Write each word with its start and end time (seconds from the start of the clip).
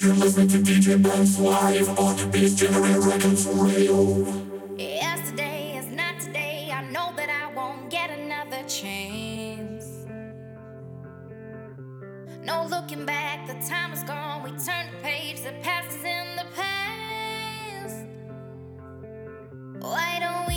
You're 0.00 0.14
listening 0.14 0.48
to 0.48 0.56
DJ 0.56 1.02
Bounce 1.02 1.38
live 1.38 1.98
on 1.98 2.16
the 2.16 2.26
Beat 2.28 2.56
Generator 2.56 3.00
Records 3.00 3.46
Radio. 3.48 4.26
Yesterday 4.78 5.76
is 5.76 5.94
not 5.94 6.18
today. 6.18 6.70
I 6.72 6.90
know 6.90 7.12
that 7.16 7.28
I 7.28 7.52
won't 7.54 7.90
get 7.90 8.08
another 8.08 8.66
chance. 8.66 9.84
No 12.42 12.64
looking 12.64 13.04
back, 13.04 13.46
the 13.46 13.52
time 13.68 13.92
is 13.92 14.02
gone. 14.04 14.42
We 14.42 14.52
turn 14.52 14.86
the 14.90 15.02
page, 15.02 15.42
the 15.42 15.52
past 15.60 15.94
is 15.94 16.02
in 16.02 16.36
the 16.36 16.46
past. 16.56 18.06
Why 19.80 20.16
don't 20.18 20.49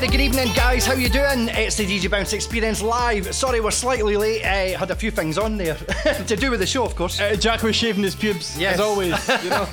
very 0.00 0.12
good 0.12 0.20
evening, 0.20 0.46
guys. 0.54 0.86
How 0.86 0.92
you 0.92 1.08
doing? 1.08 1.48
It's 1.48 1.76
the 1.76 1.84
DJ 1.84 2.08
Bounce 2.08 2.32
Experience 2.32 2.80
live. 2.82 3.34
Sorry, 3.34 3.60
we're 3.60 3.72
slightly 3.72 4.16
late. 4.16 4.44
Uh, 4.44 4.78
had 4.78 4.92
a 4.92 4.94
few 4.94 5.10
things 5.10 5.36
on 5.36 5.56
there 5.56 5.74
to 6.28 6.36
do 6.36 6.52
with 6.52 6.60
the 6.60 6.66
show, 6.66 6.84
of 6.84 6.94
course. 6.94 7.20
Uh, 7.20 7.34
Jack 7.34 7.64
was 7.64 7.74
shaving 7.74 8.04
his 8.04 8.14
pubes, 8.14 8.56
Yes. 8.56 8.74
as 8.74 8.80
always. 8.80 9.28
You 9.42 9.50
know, 9.50 9.64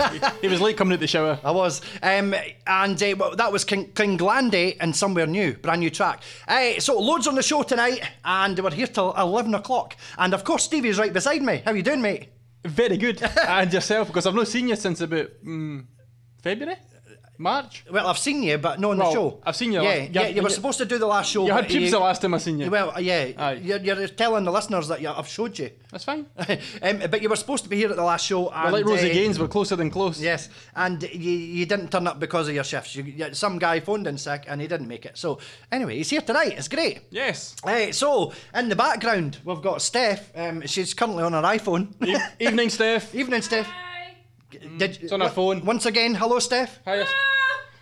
he, 0.42 0.48
was 0.48 0.60
late 0.62 0.78
coming 0.78 0.94
out 0.94 1.00
the 1.00 1.06
shower. 1.06 1.40
I 1.44 1.52
was, 1.52 1.80
um, 2.02 2.34
and 2.66 3.04
uh, 3.04 3.16
well, 3.20 3.36
that 3.36 3.52
was 3.52 3.64
King, 3.64 3.92
King 3.92 4.18
Glandy 4.18 4.78
and 4.80 4.96
somewhere 4.96 5.28
new, 5.28 5.54
brand 5.54 5.82
new 5.82 5.92
track. 5.92 6.24
Uh, 6.48 6.80
so 6.80 7.00
loads 7.00 7.28
on 7.28 7.36
the 7.36 7.44
show 7.44 7.62
tonight, 7.62 8.02
and 8.24 8.58
we're 8.58 8.72
here 8.72 8.88
till 8.88 9.14
eleven 9.14 9.54
o'clock. 9.54 9.96
And 10.18 10.34
of 10.34 10.44
course, 10.44 10.64
Stevie's 10.64 10.98
right 10.98 11.14
beside 11.14 11.44
me. 11.44 11.62
How 11.64 11.74
you 11.74 11.84
doing, 11.84 12.02
mate? 12.02 12.30
Very 12.64 12.98
good. 12.98 13.22
and 13.48 13.72
yourself, 13.72 14.08
because 14.08 14.26
I've 14.26 14.34
not 14.34 14.48
seen 14.48 14.70
you 14.70 14.76
since 14.76 15.02
about 15.02 15.28
mm, 15.46 15.86
February, 16.42 16.78
March. 17.38 17.84
Well, 17.92 18.08
I've 18.08 18.18
seen 18.18 18.44
you, 18.44 18.58
but 18.58 18.80
not 18.80 18.92
on 18.92 18.98
the 18.98 19.12
show. 19.12 19.42
I've 19.46 19.56
seen 19.56 19.72
you 19.74 19.82
Yeah, 19.82 19.90
last- 19.90 20.12
yeah. 20.14 20.28
You 20.28 20.42
were 20.42 20.50
supposed 20.50 20.78
to 20.80 20.86
do 20.86 20.98
the 20.98 21.06
last 21.08 21.32
show. 21.32 21.46
You 21.46 21.54
had 21.54 21.68
pubes 21.68 21.92
the 21.92 22.00
last 22.00 22.22
time 22.22 22.34
I 22.34 22.38
seen 22.38 22.60
you. 22.60 22.70
Well, 22.70 22.92
uh, 22.96 23.00
yeah. 23.00 23.32
Aye. 23.38 23.54
You're, 23.64 23.80
you're 23.80 24.08
telling 24.08 24.44
the 24.44 24.52
listeners 24.52 24.88
that 24.88 25.02
you, 25.02 25.10
I've 25.10 25.28
showed 25.28 25.58
you. 25.60 25.70
That's 25.92 26.04
fine. 26.04 26.26
um, 26.82 27.00
but 27.10 27.22
you 27.22 27.30
were 27.30 27.36
supposed 27.36 27.64
to 27.64 27.70
be 27.70 27.78
here 27.78 27.90
at 27.90 27.96
the 27.96 28.04
last 28.04 28.26
show. 28.26 28.50
We're 28.52 28.72
like 28.72 28.86
Rosie 28.86 29.10
uh, 29.10 29.14
Gaines, 29.14 29.40
we're 29.40 29.48
closer 29.48 29.76
than 29.76 29.90
close. 29.90 30.22
Yes, 30.22 30.50
and 30.76 31.02
you, 31.04 31.32
you 31.32 31.66
didn't 31.66 31.92
turn 31.92 32.08
up 32.08 32.20
because 32.20 32.48
of 32.48 32.56
your 32.56 32.64
shifts. 32.64 32.96
You, 32.96 33.04
you, 33.04 33.34
some 33.34 33.60
guy 33.60 33.80
phoned 33.80 34.08
in 34.08 34.18
sick 34.18 34.46
and 34.48 34.60
he 34.62 34.68
didn't 34.68 34.88
make 34.88 35.06
it. 35.06 35.18
So 35.18 35.40
anyway, 35.72 35.98
he's 35.98 36.10
here 36.10 36.22
tonight. 36.22 36.54
It's 36.58 36.68
great. 36.68 37.02
Yes. 37.12 37.56
Hey, 37.64 37.92
so 37.92 38.34
in 38.54 38.70
the 38.70 38.76
background 38.76 39.38
we've 39.44 39.62
got 39.62 39.82
Steph. 39.82 40.32
Um, 40.36 40.66
she's 40.66 40.94
currently 40.94 41.24
on 41.24 41.34
her 41.34 41.42
iPhone. 41.42 41.94
E- 42.06 42.18
evening, 42.46 42.70
Steph. 42.70 43.14
Evening, 43.16 43.42
Steph. 43.42 43.68
Did, 44.52 45.00
It's 45.02 45.12
on 45.12 45.22
her 45.22 45.30
phone. 45.30 45.66
Once 45.66 45.86
again, 45.86 46.16
hello, 46.16 46.40
Steph. 46.40 46.80
Hiya. 46.86 47.06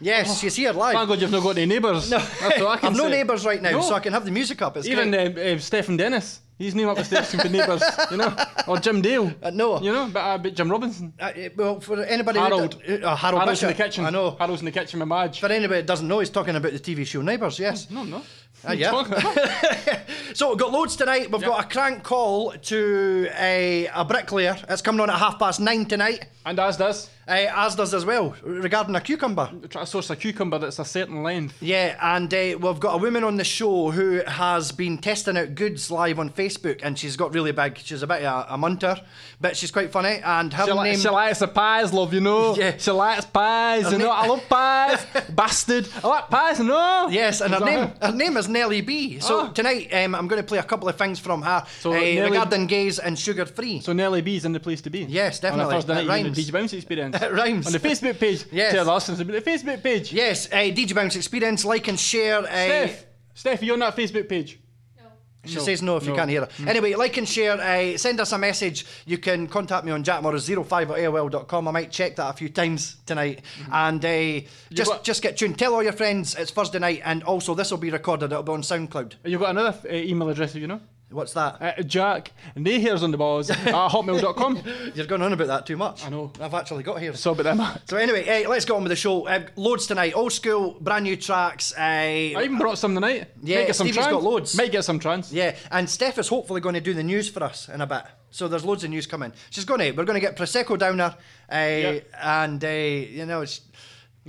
Yes, 0.02 0.40
she's 0.42 0.56
here 0.56 0.74
live. 0.74 0.96
Thank 0.96 1.08
God 1.08 1.22
you've 1.22 1.32
not 1.32 1.44
got 1.44 1.56
any 1.58 1.66
neighbours. 1.66 2.10
No, 2.12 2.18
That's 2.18 2.62
all 2.62 2.68
I 2.68 2.78
can 2.82 2.90
I've 2.92 2.98
no 2.98 3.04
say. 3.06 3.10
neighbours 3.12 3.46
right 3.46 3.62
now, 3.62 3.72
No. 3.72 3.82
so 3.82 3.94
I 3.96 4.00
can 4.02 4.12
have 4.12 4.26
the 4.26 4.32
music 4.32 4.62
up. 4.62 4.76
It's 4.76 4.88
Even 4.88 5.12
great. 5.12 5.38
uh, 5.38 5.56
uh, 5.56 5.60
Stephen 5.60 5.96
Dennis. 5.96 6.42
He's 6.58 6.76
new 6.76 6.90
up 6.90 6.98
the 6.98 7.04
steps 7.06 7.34
for 7.34 7.48
neighbours, 7.50 7.82
you 8.12 8.18
know, 8.18 8.36
or 8.68 8.78
Jim 8.80 9.02
Dale. 9.02 9.34
Uh, 9.42 9.50
no. 9.50 9.80
you 9.82 9.92
know, 9.94 10.10
but, 10.12 10.20
uh, 10.20 10.38
but 10.38 10.54
Jim 10.56 10.70
Robinson. 10.70 11.14
Uh, 11.20 11.24
uh, 11.24 11.50
well, 11.56 11.80
for 11.80 12.02
anybody 12.04 12.38
who 12.40 12.44
Harold. 12.46 12.76
uh, 12.86 13.16
Harold 13.16 13.42
Harold's 13.42 13.64
in 13.64 13.70
the 13.70 13.74
kitchen. 13.76 14.06
I 14.06 14.10
know. 14.10 14.32
Harold's 14.32 14.62
in 14.62 14.66
the 14.66 14.72
kitchen 14.72 15.00
with 15.00 15.08
Madge. 15.10 15.40
For 15.40 15.48
anybody 15.48 15.80
that 15.82 15.88
doesn't 15.88 16.08
know, 16.08 16.20
he's 16.20 16.30
talking 16.30 16.56
about 16.56 16.72
the 16.74 16.80
TV 16.80 17.06
show 17.08 17.22
Neighbours. 17.22 17.58
Yes. 17.58 17.90
no, 17.90 18.04
no. 18.04 18.22
Uh, 18.68 18.72
yeah. 18.72 18.92
so 20.34 20.50
we've 20.50 20.58
got 20.58 20.72
loads 20.72 20.96
tonight. 20.96 21.30
We've 21.32 21.42
got 21.42 21.66
a 21.66 21.68
crank 21.68 22.04
call 22.04 22.52
to 22.52 23.28
a, 23.38 23.88
a 23.94 24.06
bricklayer. 24.06 24.56
It's 24.70 24.82
coming 24.82 25.02
on 25.02 25.10
at 25.10 25.18
half 25.18 25.38
past 25.38 25.60
nine 25.60 25.86
tonight. 25.86 26.28
and 26.46 26.58
as 26.60 26.78
does, 26.78 27.10
Uh, 27.26 27.48
as 27.56 27.76
does 27.76 27.94
as 27.94 28.06
well 28.06 28.36
regarding 28.44 28.94
a 28.96 29.00
cucumber. 29.02 29.50
try 29.70 29.82
to 29.84 29.88
source 29.88 30.10
a 30.10 30.16
cucumber 30.16 30.60
that's 30.60 30.78
a 30.80 30.84
certain 30.84 31.24
length. 31.24 31.56
Yeah, 31.62 31.98
and 32.02 32.34
uh, 32.34 32.58
we've 32.60 32.80
got 32.82 32.96
a 32.96 32.98
woman 32.98 33.24
on 33.24 33.38
the 33.38 33.46
show 33.46 33.92
who 33.92 34.22
has 34.28 34.74
been 34.74 34.98
testing 34.98 35.38
out 35.38 35.56
goods 35.56 35.90
live 35.90 36.20
on 36.20 36.30
Facebook, 36.30 36.82
and 36.84 37.00
she's 37.00 37.16
got 37.16 37.34
really 37.34 37.54
big. 37.54 37.78
She's 37.78 38.04
a 38.04 38.08
bit 38.08 38.24
of 38.24 38.50
a, 38.50 38.54
a 38.56 38.58
munter, 38.58 39.00
but 39.40 39.56
she's 39.56 39.72
quite 39.72 39.90
funny. 39.92 40.20
And 40.24 40.52
her 40.54 40.66
She, 40.66 40.72
li- 40.74 40.84
name, 40.84 41.00
she 41.00 41.08
likes 41.10 41.40
the 41.40 41.48
pies, 41.48 41.94
love, 41.94 42.14
you 42.14 42.20
know. 42.20 42.56
Yeah. 42.58 42.76
She 42.78 42.92
likes 42.92 43.24
pies, 43.26 43.86
you 43.86 43.92
Her 43.92 43.98
know. 44.00 44.12
I 44.12 44.28
love 44.28 44.44
pies, 44.50 45.06
bastard. 45.30 45.88
I 46.04 46.08
like 46.08 46.30
pies, 46.30 46.60
you 46.60 46.66
know. 46.66 47.08
yes, 47.10 47.40
and 47.40 47.54
her 47.54 47.64
name, 47.64 47.80
her? 47.88 48.08
her 48.08 48.12
name 48.14 48.36
is 48.36 48.50
Nelly 48.50 48.82
B. 48.82 49.20
So 49.20 49.48
Oh. 49.48 49.52
tonight, 49.54 49.94
um, 49.94 50.14
I'm 50.14 50.28
going 50.28 50.42
to 50.42 50.48
play 50.48 50.58
a 50.58 50.64
couple 50.64 50.90
of 50.90 50.98
things 50.98 51.20
from 51.20 51.42
her 51.44 51.66
So 51.80 51.92
uh, 51.94 51.96
Nelly- 52.00 52.22
regarding 52.32 52.68
gays 52.68 53.00
and 53.00 53.18
sugar 53.18 53.46
free. 53.46 53.80
So 53.80 53.94
Nelly 53.94 54.22
B 54.22 54.36
is 54.36 54.44
in 54.44 54.52
the 54.52 54.60
place 54.60 54.82
to 54.82 54.90
be. 54.90 55.04
Yes, 55.06 55.40
definitely. 55.40 55.74
On 55.76 55.80
a 55.80 55.82
Thursday 55.82 56.06
night, 56.06 56.26
you 56.26 56.32
the 56.32 56.42
DJ 56.42 56.52
Bounce 56.52 56.74
experience. 56.74 57.13
It 57.14 57.32
rhymes. 57.32 57.68
On 57.68 57.72
the 57.74 57.80
Facebook 57.80 58.20
page. 58.20 58.46
Yes. 58.52 58.74
Tell 58.74 58.90
us 58.90 59.08
about 59.10 59.28
the 59.28 59.42
Facebook 59.42 59.84
page. 59.84 60.12
yes, 60.14 60.48
uh, 60.52 60.56
DJ 60.58 60.94
Bounce 60.96 61.16
Experience, 61.16 61.64
like 61.66 61.88
and 61.88 62.00
share. 62.00 62.40
Uh, 62.40 62.46
Steph, 62.46 63.06
Steph, 63.34 63.62
are 63.62 63.66
you 63.66 63.74
on 63.74 63.80
that 63.80 63.96
Facebook 63.96 64.28
page? 64.28 64.60
No. 64.98 65.04
She 65.46 65.56
No. 65.56 65.62
says 65.62 65.82
no 65.82 65.98
if 65.98 66.06
you 66.08 66.16
can't 66.16 66.30
hear 66.30 66.42
her. 66.42 66.50
Anyway, 66.68 66.96
like 66.96 67.18
and 67.18 67.28
share. 67.28 67.54
Uh, 67.60 67.98
send 67.98 68.20
us 68.20 68.32
a 68.32 68.38
message. 68.38 68.86
You 69.06 69.18
can 69.18 69.48
contact 69.48 69.86
me 69.86 69.92
on 69.92 70.04
jackmorris05 70.04 70.82
at 70.92 70.98
AOL.com. 70.98 71.68
I 71.68 71.72
might 71.72 71.92
check 71.92 72.16
that 72.16 72.30
a 72.30 72.34
few 72.34 72.50
times 72.50 72.98
tonight. 73.06 73.42
And 73.72 74.04
uh, 74.04 74.42
just 74.72 74.90
got- 74.92 75.04
just 75.04 75.22
get 75.22 75.38
tuned. 75.38 75.60
Tell 75.60 75.74
all 75.76 75.84
your 75.84 75.92
friends 75.94 76.36
it's 76.36 76.52
Thursday 76.52 76.80
night. 76.80 77.02
And 77.04 77.24
also, 77.24 77.54
this 77.54 77.70
will 77.72 77.78
be 77.78 77.92
recorded. 77.92 78.32
It'll 78.32 78.44
be 78.44 78.52
on 78.54 78.62
SoundCloud. 78.62 79.14
You've 79.26 79.42
got 79.42 79.52
another 79.52 79.78
uh, 79.90 79.94
email 79.94 80.30
address, 80.30 80.54
have 80.54 80.62
you 80.62 80.68
know? 80.68 80.80
What's 81.14 81.34
that? 81.34 81.62
Uh, 81.62 81.84
Jack, 81.84 82.32
they 82.56 82.80
hairs 82.80 83.04
on 83.04 83.12
the 83.12 83.18
balls 83.18 83.50
at 83.52 83.58
hotmail.com. 83.58 84.62
You're 84.96 85.06
going 85.06 85.22
on 85.22 85.32
about 85.34 85.48
that 85.48 85.66
too 85.66 85.78
much. 85.78 86.06
I 86.06 86.10
know. 86.10 86.32
I've 86.42 86.54
actually 86.54 86.84
got 86.84 87.00
here. 87.00 87.14
So 87.16 87.32
about 87.32 87.44
them. 87.56 87.82
So 87.86 87.98
anyway, 87.98 88.26
eh, 88.26 88.48
let's 88.48 88.66
get 88.66 88.74
on 88.74 88.84
with 88.84 88.90
the 88.90 88.96
show. 88.96 89.28
Uh, 89.28 89.46
loads 89.56 89.88
tonight. 89.88 90.14
Old 90.16 90.34
school, 90.34 90.78
brand 90.82 91.04
new 91.04 91.16
tracks. 91.16 91.74
Uh, 91.78 91.82
I 91.82 92.42
even 92.44 92.58
brought 92.58 92.78
some 92.78 92.94
tonight. 92.96 93.30
Yeah, 93.42 93.60
Might 93.60 93.68
get 93.68 93.76
some 93.76 93.88
Stevie's 93.88 94.06
trance. 94.06 94.12
got 94.12 94.24
loads. 94.24 94.58
Might 94.58 94.72
get 94.72 94.84
some 94.84 95.00
trance. 95.00 95.32
Yeah, 95.32 95.56
and 95.72 95.90
Steph 95.90 96.18
is 96.18 96.28
hopefully 96.28 96.62
going 96.62 96.76
to 96.76 96.82
do 96.82 96.94
the 96.94 97.04
news 97.04 97.30
for 97.30 97.44
us 97.44 97.70
in 97.70 97.82
a 97.82 97.88
bit. 97.88 98.04
So 98.32 98.48
there's 98.48 98.66
loads 98.66 98.84
of 98.84 98.90
news 98.90 99.06
coming. 99.06 99.32
She's 99.52 99.64
going 99.66 99.80
to. 99.80 99.92
We're 99.92 100.06
going 100.06 100.20
to 100.20 100.26
get 100.26 100.36
prosecco 100.36 100.76
down 100.80 100.98
her, 100.98 101.16
uh, 101.52 102.00
and 102.20 102.64
uh, 102.64 102.68
you 102.68 103.28
know, 103.28 103.42
it's 103.42 103.62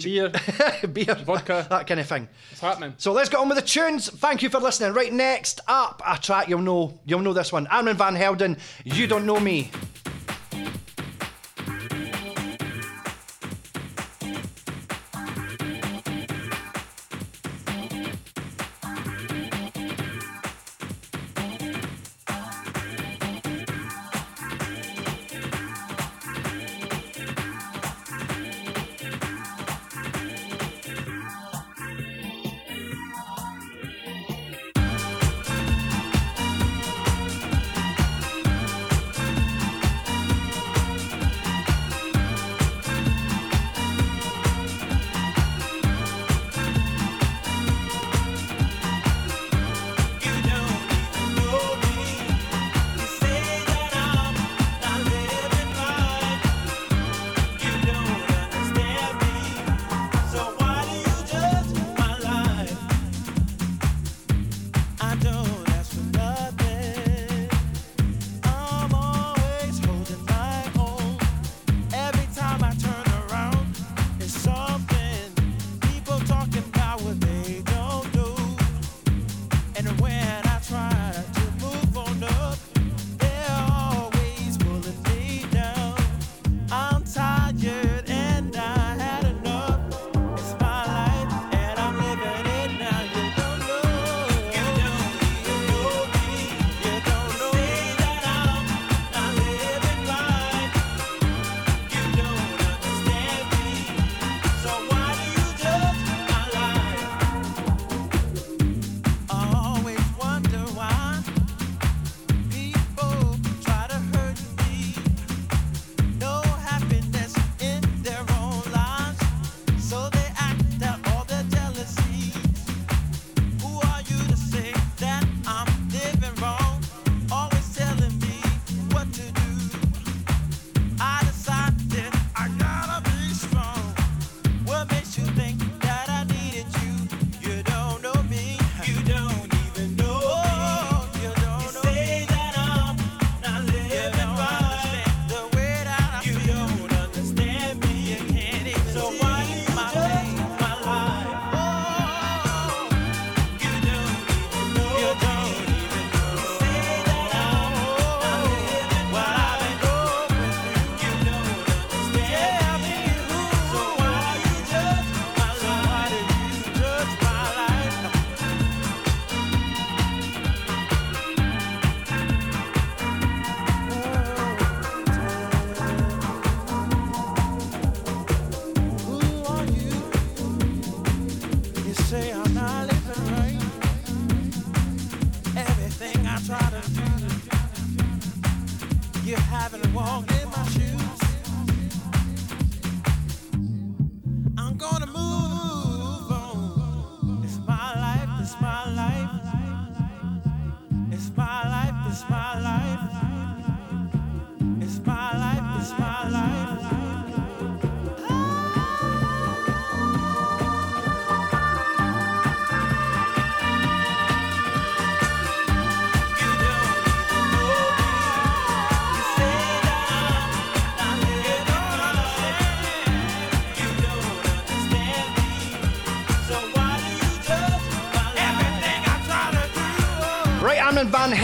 Beer. 0.02 0.32
beer, 0.92 1.14
Vodka. 1.14 1.66
that 1.70 1.86
kind 1.86 2.00
of 2.00 2.06
thing. 2.06 2.28
It's 2.50 2.60
happening. 2.60 2.94
So 2.96 3.12
let's 3.12 3.28
get 3.28 3.38
on 3.38 3.48
with 3.48 3.58
the 3.58 3.64
tunes. 3.64 4.08
Thank 4.10 4.42
you 4.42 4.48
for 4.48 4.58
listening. 4.58 4.92
Right 4.92 5.12
next 5.12 5.60
up, 5.68 6.02
a 6.06 6.18
track 6.18 6.48
you'll 6.48 6.60
know. 6.60 6.98
You'll 7.04 7.20
know 7.20 7.32
this 7.32 7.52
one. 7.52 7.66
Armand 7.68 7.98
van 7.98 8.14
Helden. 8.14 8.56
You 8.84 9.06
don't 9.06 9.26
know 9.26 9.38
me. 9.38 9.70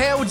Van 0.04 0.25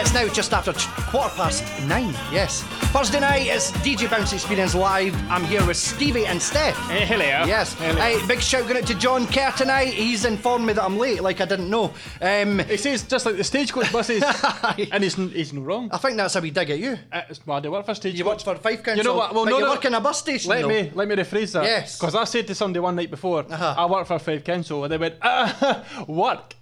It's 0.00 0.12
now 0.12 0.26
just 0.26 0.52
after 0.52 0.72
t- 0.72 0.88
quarter 1.08 1.32
past 1.36 1.62
nine. 1.86 2.12
Yes. 2.32 2.62
Thursday 2.90 3.20
night, 3.20 3.46
it's 3.46 3.70
DJ 3.70 4.10
Bounce 4.10 4.32
Experience 4.32 4.74
Live. 4.74 5.14
I'm 5.30 5.44
here 5.44 5.64
with 5.64 5.76
Stevie 5.76 6.26
and 6.26 6.42
Steph. 6.42 6.76
Hey, 6.88 7.06
hello. 7.06 7.24
Yes. 7.24 7.74
Hello. 7.74 8.00
Hey, 8.00 8.18
big 8.26 8.40
shout 8.40 8.64
going 8.66 8.78
out 8.82 8.86
to 8.88 8.94
John 8.96 9.28
Kerr 9.28 9.52
tonight. 9.52 9.92
He's 9.94 10.24
informed 10.24 10.66
me 10.66 10.72
that 10.72 10.82
I'm 10.82 10.98
late, 10.98 11.22
like 11.22 11.40
I 11.40 11.44
didn't 11.44 11.70
know. 11.70 11.94
Um, 12.20 12.58
He 12.58 12.76
says 12.76 13.04
just 13.04 13.24
like 13.26 13.36
the 13.36 13.44
stagecoach 13.44 13.92
buses, 13.92 14.24
and 14.90 15.04
he's 15.04 15.16
n- 15.20 15.28
he's 15.30 15.52
no 15.52 15.60
wrong. 15.60 15.88
I 15.92 15.98
think 15.98 16.16
that's 16.16 16.34
how 16.34 16.40
we 16.40 16.50
dig 16.50 16.70
at 16.70 16.78
you. 16.80 16.98
Uh, 17.12 17.22
It's 17.30 17.46
well, 17.46 17.64
I 17.64 17.68
work 17.68 17.86
for 17.86 17.94
stagecoach. 17.94 18.18
You 18.18 18.24
work 18.24 18.40
for 18.40 18.56
Fife 18.56 18.82
Council. 18.82 18.96
You 18.96 19.04
know 19.04 19.14
what? 19.14 19.32
Well, 19.34 19.44
but 19.44 19.50
no, 19.52 19.58
you 19.58 19.64
no, 19.66 19.70
work 19.70 19.84
in 19.84 19.94
a 19.94 20.00
bus 20.00 20.18
station. 20.18 20.50
Let 20.50 20.62
though. 20.62 20.68
me 20.68 20.90
let 20.94 21.06
me 21.06 21.14
rephrase 21.14 21.52
that. 21.52 21.62
Yes. 21.62 21.96
Because 22.00 22.16
I 22.16 22.24
said 22.24 22.48
to 22.48 22.56
somebody 22.56 22.80
one 22.80 22.96
night 22.96 23.10
before, 23.12 23.44
Uh-huh. 23.48 23.74
I 23.78 23.86
work 23.86 24.08
for 24.08 24.18
Fife 24.18 24.42
Council, 24.42 24.82
and 24.82 24.92
they 24.92 24.98
went, 24.98 25.14
ah, 25.22 25.84
work. 26.08 26.54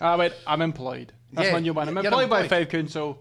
I 0.00 0.16
went, 0.16 0.34
I'm 0.44 0.60
employed. 0.60 1.12
That's 1.32 1.48
Yeah, 1.48 1.52
my 1.54 1.60
new 1.60 1.72
one. 1.72 1.88
I'm 1.88 1.94
you're 1.96 2.04
employed, 2.04 2.30
by 2.30 2.40
employed. 2.42 2.60
Fife 2.60 2.68
Council. 2.70 3.18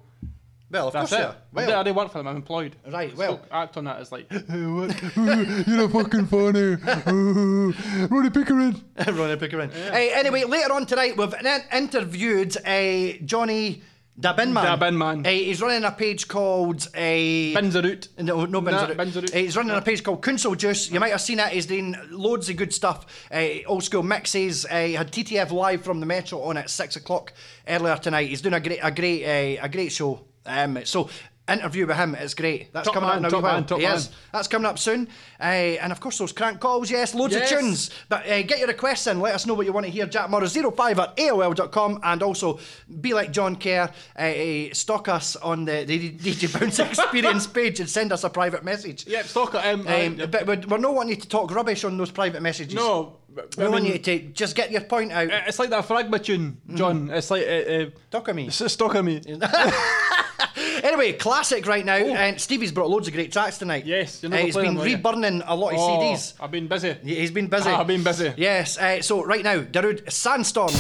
Well, 0.72 0.88
of 0.88 0.94
That's 0.94 1.10
course 1.12 1.22
it. 1.22 1.26
are. 1.26 1.36
Well, 1.54 1.80
I 1.80 1.84
don't 1.84 1.96
work 1.96 2.12
for 2.12 2.18
them. 2.18 2.28
I'm 2.28 2.36
employed. 2.38 2.76
Right, 2.90 3.16
well. 3.16 3.38
So 3.38 3.48
act 3.52 3.78
on 3.78 3.86
that 3.86 4.00
as 4.00 4.12
like. 4.12 4.26
You're 4.50 5.86
a 5.86 5.90
fucking 5.90 6.26
funny. 6.26 6.76
Ronnie 8.10 8.30
Pickering. 8.32 8.82
Ronnie 9.08 9.36
Pickering. 9.38 9.70
Hey, 9.70 10.12
anyway, 10.14 10.44
later 10.44 10.74
on 10.74 10.86
tonight, 10.86 11.18
we've 11.18 11.34
interviewed 11.72 12.58
uh, 12.66 13.14
Johnny 13.26 13.84
Dabinman. 14.20 14.78
Dabinman. 14.80 15.26
Uh, 15.26 15.30
he's 15.30 15.62
running 15.62 15.84
a 15.84 15.92
page 15.92 16.28
called 16.28 16.88
a. 16.96 17.54
Bins 17.54 17.76
are. 17.76 17.84
No, 18.24 18.46
no 18.46 18.62
bins 18.62 18.76
Nah, 18.78 18.86
are 18.86 18.92
out. 18.92 18.98
bins 18.98 19.18
are 19.18 19.20
out. 19.22 19.34
Uh, 19.36 19.38
he's 19.38 19.58
running 19.58 19.76
a 19.76 19.82
page 19.82 20.04
called 20.04 20.24
Council 20.24 20.56
Juice. 20.56 20.90
You 20.90 21.00
might 21.00 21.12
have 21.12 21.22
seen 21.22 21.40
it. 21.40 21.50
He's 21.50 21.66
doing 21.66 21.96
loads 22.10 22.50
of 22.50 22.56
good 22.56 22.74
stuff. 22.74 23.06
Uh, 23.32 23.48
old 23.68 23.84
school 23.84 24.04
mixes. 24.04 24.66
Uh, 24.66 24.80
he 24.86 24.94
had 24.94 25.12
TTF 25.12 25.52
live 25.52 25.84
from 25.84 26.00
the 26.00 26.06
Metro 26.06 26.42
on 26.42 26.56
at 26.58 26.70
six 26.70 26.96
o'clock 26.96 27.34
earlier 27.68 27.98
tonight. 27.98 28.30
He's 28.30 28.42
doing 28.42 28.54
a 28.54 28.60
great, 28.60 28.80
a 28.82 28.92
great, 28.92 29.24
uh, 29.26 29.64
a 29.64 29.70
great 29.70 29.92
show. 29.92 30.26
Um, 30.46 30.80
so 30.86 31.10
interview 31.48 31.86
with 31.86 31.96
him 31.98 32.16
is 32.16 32.34
great. 32.34 32.74
That's 32.74 32.86
Top 32.86 32.96
coming 32.96 33.10
man, 33.10 33.18
up 33.18 33.22
now. 33.24 33.30
top 33.30 33.38
as 33.40 33.44
well. 33.44 33.54
man, 33.54 33.66
top 33.66 33.80
Yes, 33.80 34.10
that's 34.32 34.48
coming 34.48 34.66
up 34.66 34.80
soon. 34.80 35.08
Uh, 35.40 35.44
and 35.44 35.92
of 35.92 36.00
course, 36.00 36.18
those 36.18 36.32
crank 36.32 36.60
calls. 36.60 36.90
Yes, 36.90 37.14
loads 37.14 37.34
Yes. 37.36 37.52
of 37.52 37.60
tunes. 37.60 37.90
But 38.10 38.26
uh, 38.28 38.42
get 38.44 38.58
your 38.60 38.68
requests 38.68 39.06
in. 39.08 39.20
Let 39.20 39.36
us 39.36 39.46
know 39.46 39.54
what 39.54 39.66
you 39.66 39.72
want 39.74 39.86
to 39.86 39.92
hear. 39.92 40.06
Jack 40.08 40.30
Morris 40.30 40.56
05 40.56 41.00
at 41.00 41.16
AOL.com. 41.18 42.00
And 42.04 42.24
also, 42.24 42.60
be 43.02 43.14
like 43.14 43.32
John 43.32 43.56
Kerr. 43.58 43.92
Uh, 44.18 44.22
uh, 44.22 44.74
stalk 44.74 45.08
us 45.10 45.36
on 45.36 45.66
the, 45.66 45.84
the 45.88 46.12
DJ 46.14 46.60
Bounce 46.60 46.80
Experience 46.80 47.46
page 47.48 47.80
and 47.80 47.90
send 47.90 48.12
us 48.12 48.24
a 48.24 48.30
private 48.30 48.64
message. 48.64 49.06
Yep, 49.08 49.26
stalker. 49.26 49.62
Um, 49.64 49.88
Um, 49.88 50.20
uh, 50.22 50.26
but 50.28 50.48
we're, 50.68 50.78
not 50.80 50.96
wanting 50.96 51.20
to 51.22 51.28
talk 51.28 51.52
rubbish 51.54 51.84
on 51.84 51.98
those 51.98 52.12
private 52.12 52.42
messages. 52.42 52.74
no, 52.74 53.18
but- 53.34 53.56
I 53.60 53.68
want 53.68 53.84
mean, 53.84 53.94
you 53.94 54.00
to 54.00 54.20
just 54.30 54.56
get 54.56 54.72
your 54.72 54.82
point 54.82 55.12
out. 55.12 55.28
it's 55.30 55.60
like 55.60 55.70
that 55.70 55.86
Fragma 55.88 56.24
tune, 56.24 56.58
John. 56.74 57.10
It's 57.12 57.30
like 57.30 57.44
uh, 57.46 57.52
uh, 57.52 57.86
Toca 58.12 58.34
Me. 58.34 58.50
stalker 58.70 59.04
me. 59.04 59.22
Anyway, 60.86 61.14
classic 61.14 61.66
right 61.66 61.84
now. 61.84 61.96
And 61.96 62.40
Stevie's 62.40 62.72
brought 62.72 62.90
loads 62.90 63.08
of 63.08 63.14
great 63.16 63.32
tracks 63.32 63.58
tonight. 63.58 63.84
Oh. 63.86 63.90
Yes, 63.90 64.22
you're 64.22 64.32
uh, 64.32 64.38
he's 64.38 64.56
been 64.56 64.76
you? 64.76 64.82
reburning 64.84 65.42
a 65.48 65.56
lot 65.56 65.74
of 65.74 65.80
Oh, 65.80 66.00
CDs. 66.00 66.34
I've 66.40 66.52
been 66.52 66.68
busy. 66.68 66.94
He's 67.04 67.32
been 67.32 67.48
busy. 67.48 67.70
Ah, 67.70 67.80
I've 67.82 67.88
been 67.88 68.04
busy. 68.04 68.34
Yes. 68.38 68.78
Uh, 68.78 69.02
so 69.02 69.24
right 69.26 69.44
now, 69.44 69.62
Darude 69.64 70.12
Sandstorm. 70.12 70.72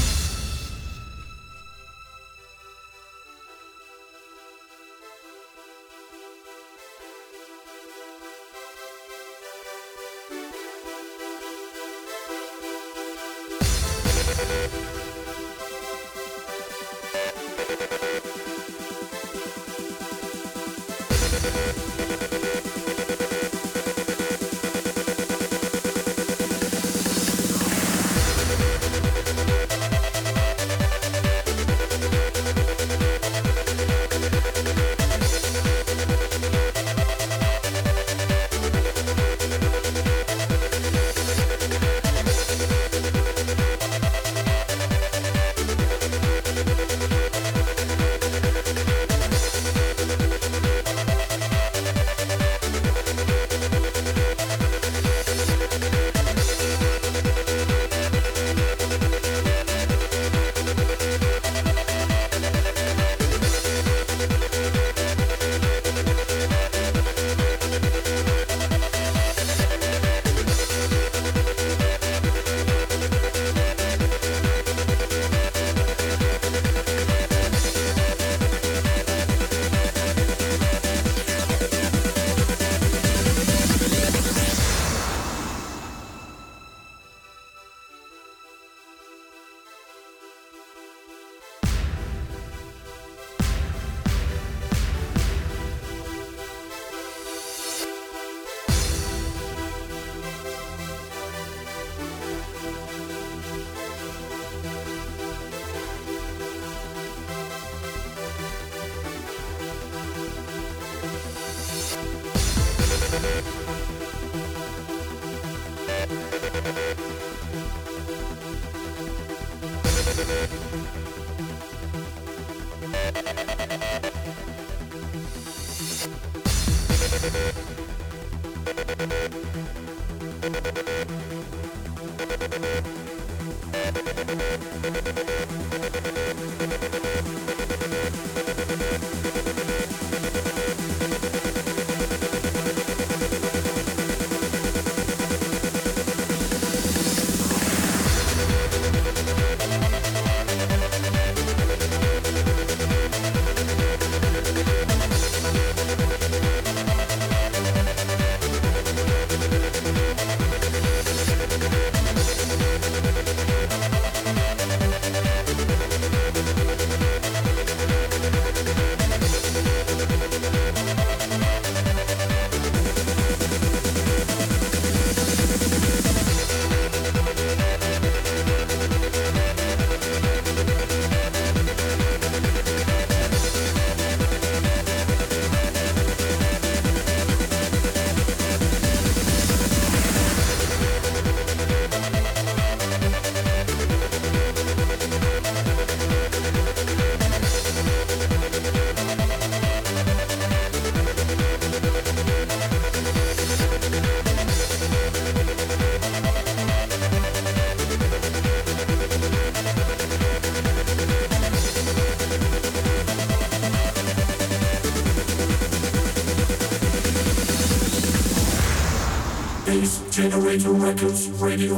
Generator 219.76 220.72
Records 220.72 221.28
Radio. 221.32 221.76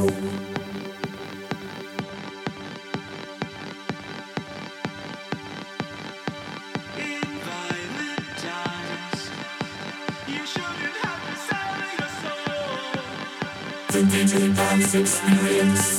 The 13.88 14.02
DJ 14.06 14.54
Dance 14.54 14.94
Experience. 14.94 15.97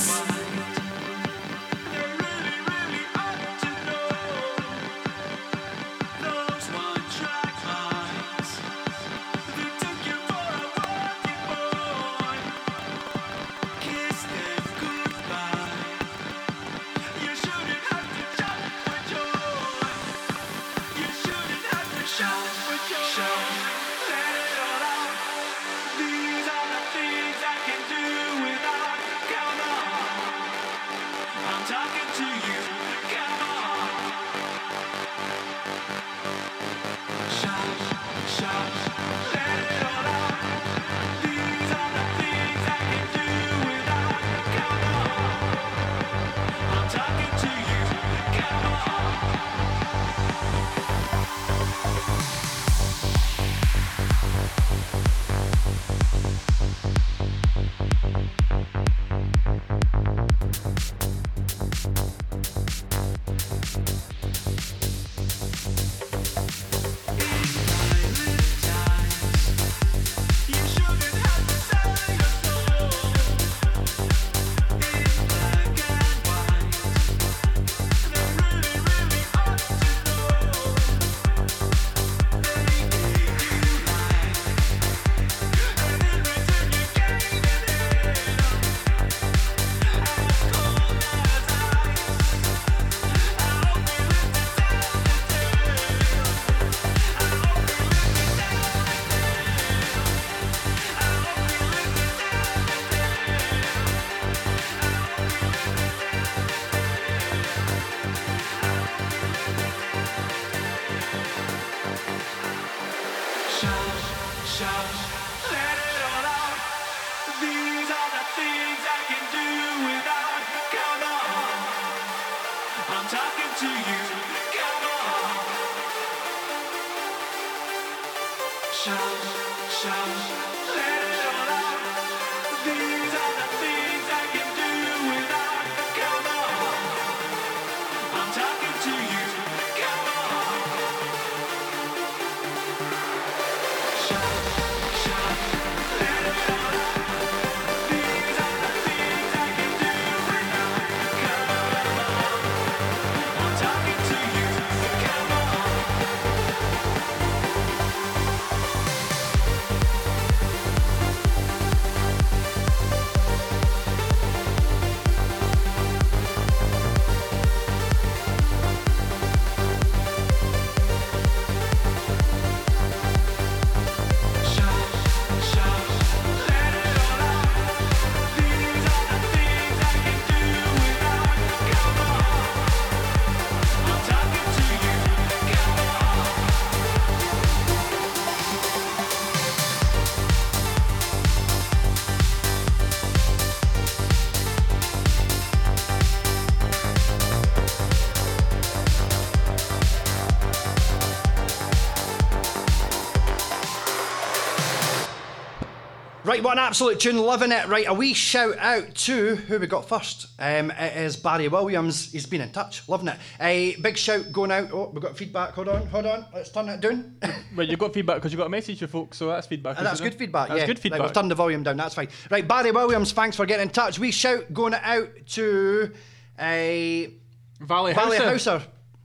Right, 206.40 206.44
what 206.46 206.56
an 206.56 206.64
absolute 206.64 206.98
tune, 206.98 207.18
loving 207.18 207.52
it. 207.52 207.68
Right, 207.68 207.86
a 207.86 207.92
wee 207.92 208.14
shout 208.14 208.56
out 208.56 208.94
to 208.94 209.36
who 209.36 209.58
we 209.58 209.66
got 209.66 209.86
first. 209.86 210.28
Um, 210.38 210.70
it 210.70 210.96
is 210.96 211.14
Barry 211.14 211.48
Williams. 211.48 212.10
He's 212.12 212.24
been 212.24 212.40
in 212.40 212.50
touch, 212.50 212.88
loving 212.88 213.08
it. 213.08 213.18
A 213.40 213.76
big 213.76 213.98
shout 213.98 214.32
going 214.32 214.50
out. 214.50 214.70
Oh, 214.72 214.88
we've 214.90 215.02
got 215.02 215.18
feedback. 215.18 215.50
Hold 215.50 215.68
on, 215.68 215.86
hold 215.88 216.06
on. 216.06 216.24
Let's 216.32 216.50
turn 216.50 216.70
it 216.70 216.80
down. 216.80 217.16
Well, 217.54 217.66
you've 217.66 217.80
got 217.80 217.92
feedback 217.92 218.16
because 218.18 218.32
you've 218.32 218.38
got 218.38 218.46
a 218.46 218.50
message 218.50 218.78
for 218.78 218.86
folks, 218.86 219.18
so 219.18 219.26
that's 219.26 219.48
feedback. 219.48 219.76
And 219.76 219.84
that's 219.84 219.98
it? 220.00 220.04
good 220.04 220.14
feedback. 220.14 220.48
That's 220.48 220.60
yeah. 220.60 220.66
good 220.66 220.76
Right, 220.76 220.82
feedback. 220.82 221.00
we've 221.02 221.12
turned 221.12 221.30
the 221.30 221.34
volume 221.34 221.64
down. 221.64 221.76
That's 221.76 221.96
fine. 221.96 222.08
Right, 222.30 222.46
Barry 222.46 222.70
Williams. 222.70 223.10
Thanks 223.12 223.36
for 223.36 223.44
getting 223.44 223.64
in 223.64 223.70
touch. 223.70 223.98
We 223.98 224.12
shout 224.12 224.44
going 224.54 224.74
out 224.74 225.08
to 225.30 225.92
a 226.38 227.12
Valley, 227.60 227.92
Valley 227.92 228.18
Houser. 228.18 228.30
Houser. 228.58 228.62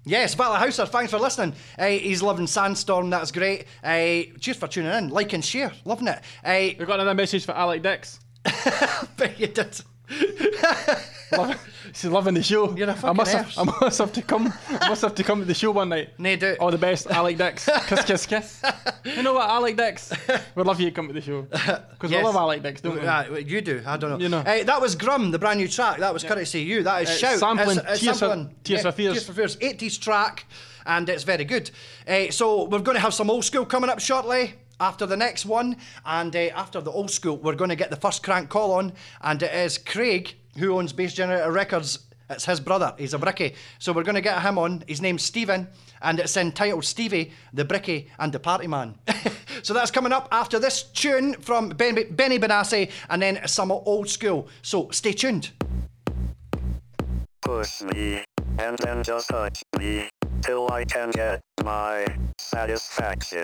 Yes, 0.08 0.36
Valley 0.36 0.60
Houser, 0.60 0.86
thanks 0.86 1.10
for 1.12 1.18
listening. 1.18 1.56
Uh, 1.80 1.88
he's 1.88 2.22
loving 2.22 2.46
Sandstorm, 2.46 3.10
that's 3.10 3.32
great. 3.32 3.66
Uh, 3.84 4.22
cheers 4.40 4.56
for 4.58 4.68
tuning 4.68 4.94
in. 4.94 5.10
Like 5.10 5.34
and 5.34 5.44
share, 5.44 5.72
loving 5.84 6.08
it. 6.08 6.20
Uh, 6.44 6.76
We've 6.78 6.88
got 6.88 7.00
another 7.00 7.16
message 7.16 7.44
for 7.46 7.54
Alec 7.54 7.82
Dix. 7.82 8.20
bet 9.18 9.40
you 9.40 9.48
did. 9.48 9.82
She's 11.96 12.12
loving 12.12 12.34
the 12.34 12.44
show. 12.44 12.76
You're 12.76 12.90
a 12.90 12.92
I 12.92 12.96
fucking 12.96 13.16
must 13.18 13.32
have, 13.32 13.58
I 13.58 13.64
must 13.82 13.98
have 14.00 14.12
to 14.14 14.22
come. 14.22 14.54
I 14.70 14.90
must 14.90 15.02
have 15.02 15.16
to 15.16 15.24
come 15.24 15.40
to 15.40 15.46
the 15.46 15.54
show 15.54 15.72
one 15.72 15.88
night. 15.90 16.10
Nay, 16.20 16.36
do. 16.36 16.56
All 16.60 16.70
the 16.70 16.78
best, 16.78 17.08
Alec 17.08 17.38
Dix. 17.38 17.70
Kiss, 17.88 18.04
kiss, 18.04 18.26
kiss. 18.26 18.62
you 19.06 19.24
know 19.24 19.34
what, 19.34 19.50
Alec 19.50 19.78
Dix? 19.78 20.12
We'd 20.56 20.66
love 20.68 20.80
you 20.82 20.88
to 20.90 20.92
come 20.92 21.08
to 21.08 21.14
the 21.14 21.22
show 21.22 21.44
because 21.44 22.12
Yes. 22.12 22.20
we 22.20 22.24
love 22.24 22.36
Alec 22.36 22.64
Dix, 22.64 22.82
don't 22.82 22.96
we? 23.00 23.08
Ah, 23.08 23.26
well, 23.32 23.40
you 23.40 23.62
do, 23.62 23.82
I 23.86 23.96
don't 23.96 24.10
know. 24.12 24.18
You 24.20 24.28
know. 24.28 24.40
Uh, 24.40 24.64
that 24.66 24.82
was 24.82 24.96
Grum, 24.96 25.32
the 25.32 25.40
brand 25.40 25.60
new 25.60 25.70
track. 25.70 26.00
That 26.00 26.14
was 26.14 26.24
courtesy 26.26 26.64
of 26.64 26.68
you. 26.68 26.84
That 26.84 27.04
is 27.04 27.10
Uh, 27.10 27.14
Shout. 27.14 27.40
sampling 27.40 27.78
It's- 27.78 27.94
it's 27.94 28.02
Tears 28.02 28.20
for- 28.20 28.26
sampling. 28.28 28.56
Tears 28.66 28.82
for 28.82 28.92
Fears. 28.92 29.14
Tears 29.14 29.26
for 29.26 29.34
Fears. 29.34 29.56
80s 29.58 29.98
track, 29.98 30.46
and 30.86 31.08
it's 31.08 31.24
very 31.24 31.46
good. 31.46 31.72
Uh, 32.08 32.30
so 32.30 32.66
we're 32.66 32.80
going 32.80 32.96
to 32.96 33.02
have 33.02 33.14
some 33.14 33.30
old 33.30 33.46
school 33.46 33.66
coming 33.66 33.90
up 33.90 34.00
shortly. 34.00 34.56
After 34.78 35.06
the 35.06 35.16
next 35.16 35.46
one, 35.46 35.78
and 36.06 36.36
uh, 36.36 36.40
after 36.54 36.82
the 36.82 36.92
old 36.92 37.10
school, 37.10 37.38
we're 37.38 37.56
going 37.56 37.70
to 37.70 37.78
get 37.78 37.90
the 37.92 37.96
first 37.96 38.22
crank 38.24 38.50
call 38.50 38.74
on, 38.74 38.92
and 39.22 39.42
it 39.42 39.54
is 39.54 39.78
Craig, 39.78 40.36
who 40.58 40.78
owns 40.78 40.94
Bass 40.94 41.14
Generator 41.14 41.52
Records. 41.52 42.00
It's 42.30 42.46
his 42.46 42.60
brother, 42.60 42.96
he's 42.98 43.14
a 43.14 43.20
brickie. 43.20 43.54
So 43.78 43.94
we're 43.94 44.04
going 44.04 44.16
to 44.16 44.22
get 44.22 44.42
him 44.42 44.58
on. 44.58 44.84
His 44.88 45.00
name's 45.02 45.24
Stephen, 45.24 45.68
and 46.02 46.20
it's 46.20 46.36
entitled 46.38 46.84
Stevie, 46.84 47.32
the 47.54 47.64
Brickie, 47.64 48.08
and 48.18 48.34
the 48.34 48.40
Party 48.40 48.68
Man. 48.68 48.96
So 49.64 49.74
that's 49.74 49.90
coming 49.90 50.12
up 50.12 50.28
after 50.32 50.60
this 50.60 50.84
tune 50.84 51.34
from 51.34 51.70
ben, 51.70 51.96
Benny 52.12 52.38
Benassi 52.38 52.92
and 53.10 53.20
then 53.20 53.48
some 53.48 53.72
old 53.72 54.08
school. 54.08 54.48
So 54.62 54.90
stay 54.92 55.14
tuned. 55.14 55.52
Push 57.42 57.82
me, 57.82 58.24
and 58.60 58.78
then 58.78 59.04
just 59.04 59.30
touch 59.30 59.64
me, 59.80 60.08
till 60.42 60.72
I 60.72 60.86
can 60.86 61.10
get 61.10 61.42
my 61.64 62.06
satisfaction. 62.40 63.44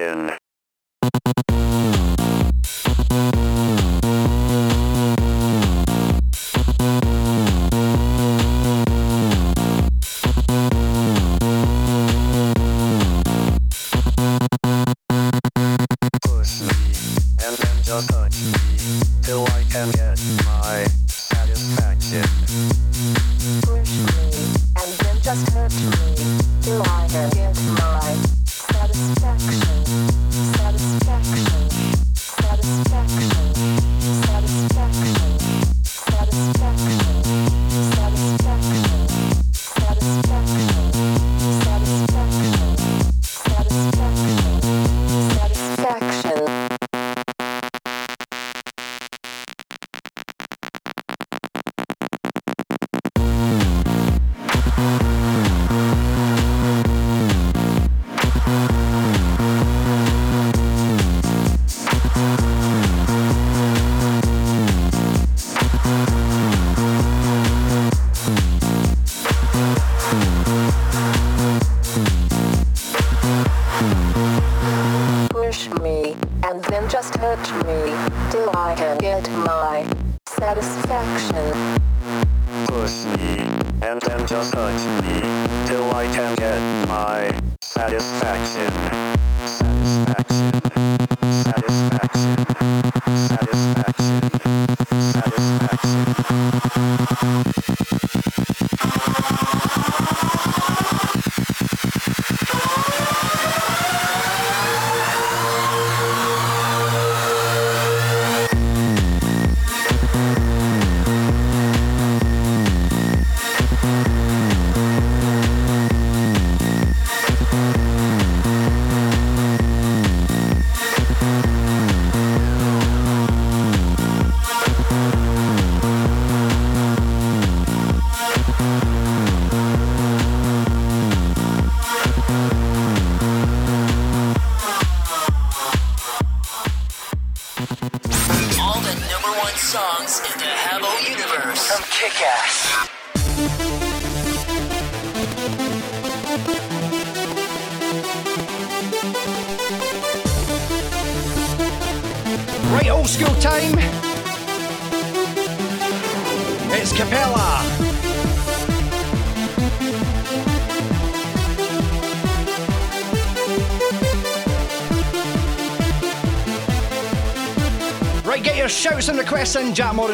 in 0.00 0.39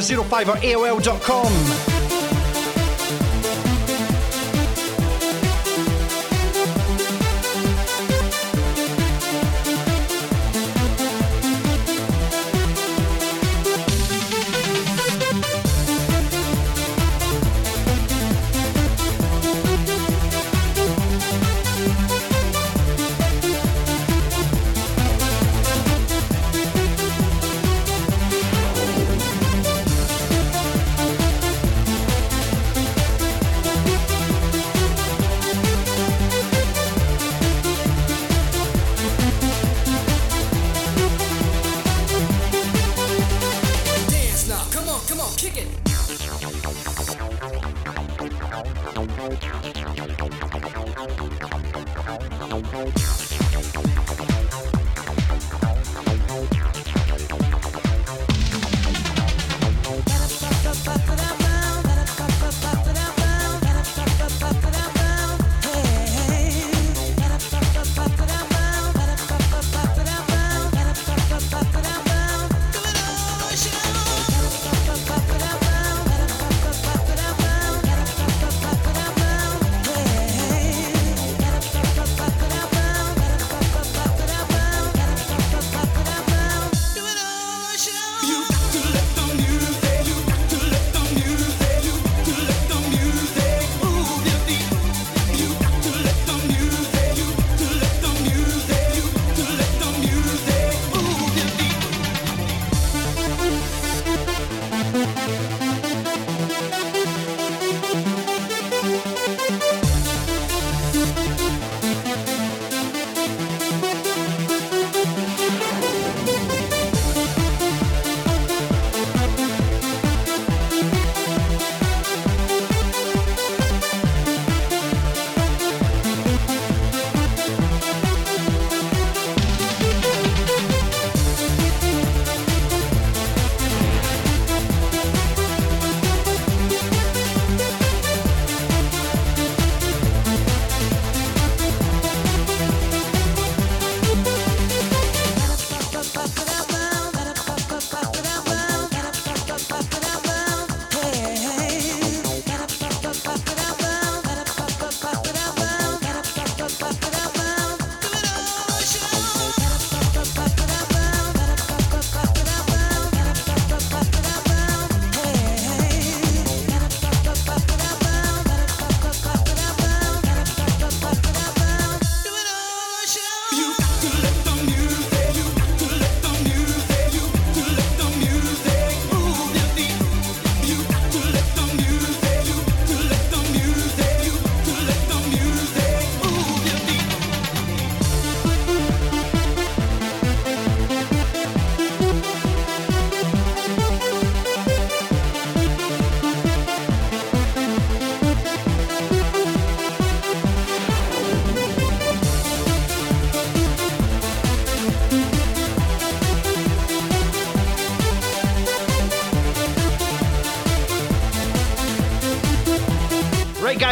005 0.07 0.49
or 0.49 0.57
AOL.com. 0.57 1.76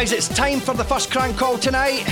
guys, 0.05 0.11
it's 0.11 0.27
time 0.27 0.59
for 0.59 0.75
the 0.75 0.83
first 0.83 1.09
crank 1.09 1.35
call 1.35 1.57
tonight. 1.57 2.03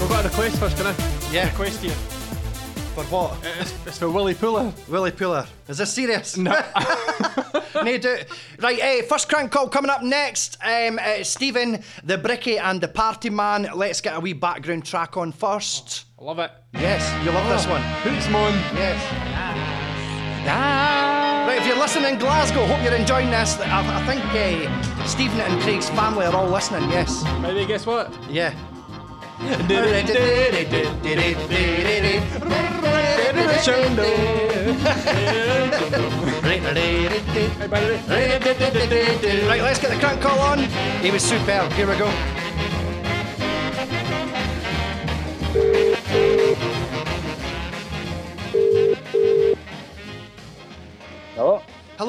We've 0.00 0.08
got 0.08 0.24
a 0.24 0.28
request 0.28 0.58
first, 0.60 0.76
can 0.76 0.86
I? 0.86 0.94
Yeah. 1.32 1.48
Request 1.48 1.82
here. 1.82 1.90
For 1.90 3.02
what? 3.04 3.36
It's, 3.58 3.74
it's 3.86 3.98
for 3.98 4.08
Willie 4.08 4.34
Puller. 4.34 4.72
Willie 4.88 5.10
Puller. 5.10 5.44
Is 5.66 5.78
this 5.78 5.92
serious? 5.92 6.36
No. 6.36 6.52
no, 7.74 7.98
do 7.98 8.18
Right, 8.60 8.78
eh, 8.80 9.02
first 9.02 9.28
crank 9.28 9.50
call 9.50 9.68
coming 9.68 9.90
up 9.90 10.04
next. 10.04 10.58
Um, 10.64 11.00
uh, 11.02 11.24
Stephen, 11.24 11.82
the 12.04 12.18
Bricky, 12.18 12.56
and 12.56 12.80
the 12.80 12.88
Party 12.88 13.30
Man. 13.30 13.68
Let's 13.74 14.00
get 14.00 14.16
a 14.16 14.20
wee 14.20 14.32
background 14.32 14.84
track 14.84 15.16
on 15.16 15.32
first. 15.32 16.04
I 16.20 16.24
love 16.24 16.38
it. 16.38 16.52
Yes, 16.74 17.24
you 17.24 17.32
love 17.32 17.48
this 17.48 17.66
one. 17.66 17.82
Hoots 17.82 18.28
Mon. 18.28 18.52
Yes. 18.76 19.37
Listening 21.88 22.12
in 22.12 22.18
Glasgow, 22.18 22.66
hope 22.66 22.84
you're 22.84 22.92
enjoying 22.92 23.30
this. 23.30 23.58
I, 23.60 23.80
I 23.80 24.04
think 24.04 24.22
uh, 24.22 25.06
Stephen 25.06 25.40
and 25.40 25.58
Craig's 25.62 25.88
family 25.88 26.26
are 26.26 26.36
all 26.36 26.46
listening. 26.46 26.90
Yes. 26.90 27.24
Maybe 27.40 27.64
guess 27.64 27.86
what? 27.86 28.12
Yeah. 28.28 28.52
Right, 39.48 39.62
let's 39.62 39.78
get 39.78 39.90
the 39.90 39.98
crank 39.98 40.20
call 40.20 40.40
on. 40.40 40.58
He 41.00 41.10
was 41.10 41.22
superb. 41.22 41.72
Here 41.72 41.88
we 41.88 41.96
go. 41.96 42.37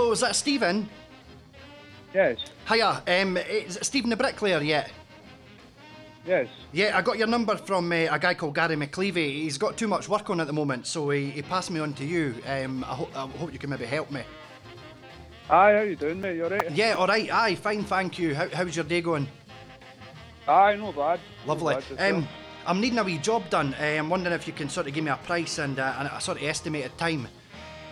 Hello, 0.10 0.15
is 0.15 0.22
that 0.22 0.36
Stephen? 0.36 0.89
Yes. 2.15 2.39
Hiya, 2.67 3.04
um, 3.06 3.38
is 3.38 3.78
it 3.78 3.86
Stephen 3.86 4.10
the 4.10 4.17
bricklayer 4.17 4.60
yet? 4.60 4.91
Yes. 6.26 6.48
Yeah, 6.72 6.98
I 6.98 7.04
got 7.04 7.19
your 7.19 7.28
number 7.28 7.56
from 7.56 7.91
uh, 7.91 8.08
a 8.10 8.17
guy 8.17 8.34
called 8.34 8.56
Gary 8.56 8.76
McLeavy. 8.76 9.43
He's 9.43 9.60
got 9.60 9.78
too 9.78 9.88
much 9.88 10.10
work 10.10 10.32
on 10.32 10.39
at 10.39 10.48
the 10.48 10.54
moment, 10.54 10.88
so 10.88 11.12
he, 11.12 11.30
he 11.30 11.43
passed 11.43 11.69
me 11.69 11.80
on 11.80 11.93
to 11.93 12.04
you. 12.04 12.34
Um, 12.48 12.84
I, 12.86 12.88
ho- 12.88 13.10
I 13.13 13.28
hope 13.28 13.54
you 13.54 13.60
can 13.60 13.69
maybe 13.69 13.86
help 13.86 14.10
me. 14.10 14.24
Aye, 15.48 15.74
how 15.74 15.82
you 15.82 15.95
doing, 15.95 16.19
mate? 16.19 16.38
You 16.38 16.45
alright? 16.45 16.72
Yeah, 16.72 16.95
all 16.98 17.06
right. 17.06 17.32
Aye, 17.32 17.54
fine, 17.54 17.84
thank 17.84 18.17
you. 18.17 18.34
How, 18.34 18.50
how's 18.50 18.76
your 18.76 18.86
day 18.86 19.02
going? 19.02 19.28
Aye, 20.48 20.76
no 20.78 20.91
bad. 20.91 21.19
Lovely. 21.45 21.76
bad. 21.95 22.15
Um, 22.15 22.28
I'm 22.65 22.82
needing 22.82 22.98
a 22.98 23.04
wee 23.04 23.19
job 23.19 23.48
done. 23.52 23.76
Uh, 23.80 23.84
I'm 23.84 24.10
wondering 24.10 24.34
if 24.34 24.48
you 24.48 24.54
can 24.54 24.69
sort 24.69 24.88
of 24.88 24.93
give 24.95 25.04
me 25.04 25.12
a 25.12 25.17
price 25.17 25.60
and, 25.60 25.78
uh, 25.78 25.98
and 26.00 26.08
a 26.08 26.19
sort 26.19 26.39
of 26.39 26.45
estimated 26.45 26.98
time. 26.98 27.28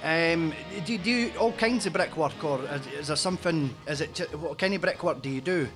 Um, 0.04 0.54
do 0.86 0.94
you 0.94 1.00
do 1.00 1.32
all 1.40 1.52
kinds 1.54 1.86
of 1.86 1.94
brickwork, 1.94 2.44
or 2.44 2.62
is, 2.66 2.88
is 2.88 3.08
there 3.08 3.16
something? 3.16 3.74
Is 3.88 4.02
it 4.02 4.20
what 4.40 4.58
kind 4.58 4.74
of 4.74 4.82
brickwork 4.82 5.22
do 5.22 5.30
you 5.30 5.42
do? 5.42 5.68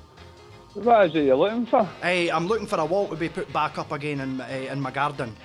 What 0.73 1.07
is 1.07 1.15
it 1.15 1.25
you're 1.25 1.36
looking 1.36 1.65
for? 1.65 1.81
Uh, 1.81 2.05
I'm 2.05 2.47
looking 2.47 2.67
for 2.67 2.79
a 2.79 2.86
wall 2.86 3.07
to 3.10 3.15
be 3.15 3.29
put 3.29 3.51
back 3.51 3.77
up 3.77 3.91
again 3.91 4.21
in, 4.21 4.39
uh, 4.39 4.45
in 4.71 4.79
my 4.79 4.91
garden. 4.91 5.36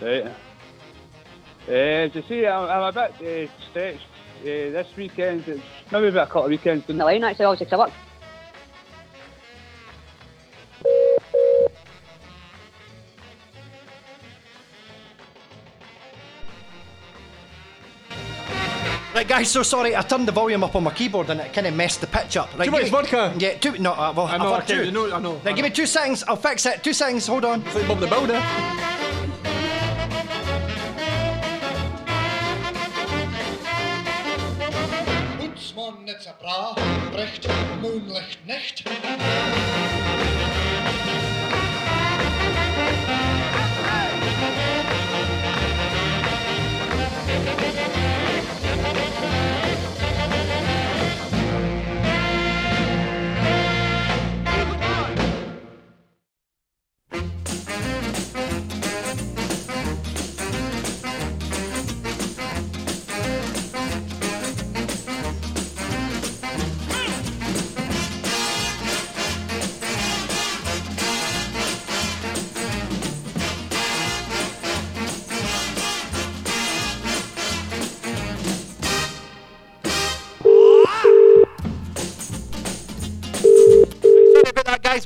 Right. 0.00 0.26
Uh, 1.68 1.72
as 1.72 2.14
you 2.14 2.22
see, 2.28 2.46
I'm, 2.46 2.68
I'm 2.68 2.82
a 2.82 2.92
bit 3.18 3.48
uh, 3.50 3.52
stretched 3.70 4.06
uh, 4.40 4.44
this 4.44 4.86
weekend. 4.96 5.48
It's 5.48 5.62
maybe 5.90 6.08
about 6.08 6.24
a 6.28 6.30
couple 6.30 6.44
of 6.44 6.50
weekends. 6.50 6.86
the 6.86 6.92
line 6.94 7.24
actually, 7.24 7.46
obviously, 7.46 7.66
'cause 7.66 7.72
I 7.74 7.78
work 7.78 7.92
Right, 19.14 19.28
guys, 19.28 19.50
so 19.50 19.62
sorry. 19.62 19.94
I 19.94 20.00
turned 20.02 20.26
the 20.26 20.32
volume 20.32 20.64
up 20.64 20.74
on 20.74 20.84
my 20.84 20.92
keyboard 20.92 21.28
and 21.28 21.38
it 21.40 21.52
kind 21.52 21.66
of 21.66 21.74
messed 21.74 22.00
the 22.00 22.06
pitch 22.06 22.36
up. 22.38 22.48
Right, 22.58 22.64
Too 22.64 22.70
much 22.70 22.84
me- 22.84 22.90
vodka. 22.90 23.34
Yeah, 23.38 23.54
two. 23.58 23.76
No, 23.78 23.92
uh, 23.92 24.12
well, 24.16 24.26
I 24.26 24.38
know, 24.38 24.54
I've 24.54 24.66
two. 24.66 24.84
you 24.86 24.90
know, 24.90 25.12
I 25.12 25.20
know, 25.20 25.34
Right, 25.34 25.48
I 25.48 25.52
give 25.52 25.64
me 25.64 25.70
two 25.70 25.86
seconds. 25.86 26.24
I'll 26.26 26.36
fix 26.36 26.64
it. 26.64 26.82
Two 26.82 26.94
seconds. 26.94 27.26
Hold 27.26 27.44
on. 27.44 27.60
It's 27.62 27.74
like 27.74 27.86
Bob 27.88 28.00
the 28.00 28.06
Builder. 28.06 28.42
Bootsman, 35.38 36.08
it's 36.08 36.26
a 36.26 36.34
bra, 36.40 36.74
brecht, 37.12 37.48
moonlicht 37.80 38.46
nicht. 38.46 38.81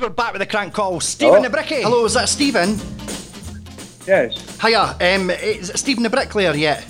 We're 0.06 0.10
back 0.14 0.32
with 0.32 0.38
the 0.38 0.46
crank 0.46 0.72
call. 0.72 1.00
Stephen 1.00 1.42
the 1.42 1.50
Bricky. 1.50 1.82
Hello, 1.82 2.04
is 2.04 2.14
that 2.14 2.28
Stephen? 2.28 2.78
Yes. 4.06 4.60
Hiya, 4.60 4.96
um, 5.00 5.30
is 5.30 5.72
Stephen 5.74 6.04
the 6.04 6.10
Bricklayer 6.10 6.54
yet? 6.54 6.86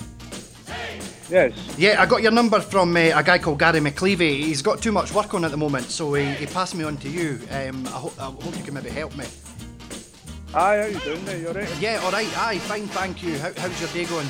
Yes. 1.27 1.51
Yeah, 1.79 1.99
I 1.99 2.05
got 2.05 2.21
your 2.21 2.31
number 2.31 2.59
from 2.61 2.95
uh, 2.95 2.99
a 3.15 3.23
guy 3.23 3.39
called 3.39 3.57
Gary 3.57 3.79
McCleavy. 3.79 4.37
He's 4.37 4.61
got 4.61 4.83
too 4.83 4.91
much 4.91 5.11
work 5.13 5.33
on 5.33 5.43
at 5.45 5.49
the 5.51 5.57
moment, 5.57 5.85
so 5.85 6.13
he, 6.13 6.25
he 6.35 6.45
passed 6.45 6.75
me 6.75 6.83
on 6.83 6.95
to 6.97 7.09
you. 7.09 7.39
Um, 7.49 7.87
I, 7.87 7.89
ho- 7.89 8.13
I 8.19 8.25
hope 8.25 8.55
you 8.55 8.63
can 8.63 8.75
maybe 8.75 8.91
help 8.91 9.15
me. 9.17 9.25
Aye, 10.53 10.77
how 10.77 10.85
you 10.85 10.99
doing, 10.99 11.25
mate? 11.25 11.41
You 11.41 11.47
alright? 11.47 11.81
Yeah, 11.81 11.99
all 12.03 12.11
right. 12.11 12.37
Aye, 12.37 12.59
fine, 12.59 12.85
thank 12.87 13.23
you. 13.23 13.39
How, 13.39 13.51
how's 13.57 13.81
your 13.81 13.89
day 13.89 14.05
going? 14.05 14.27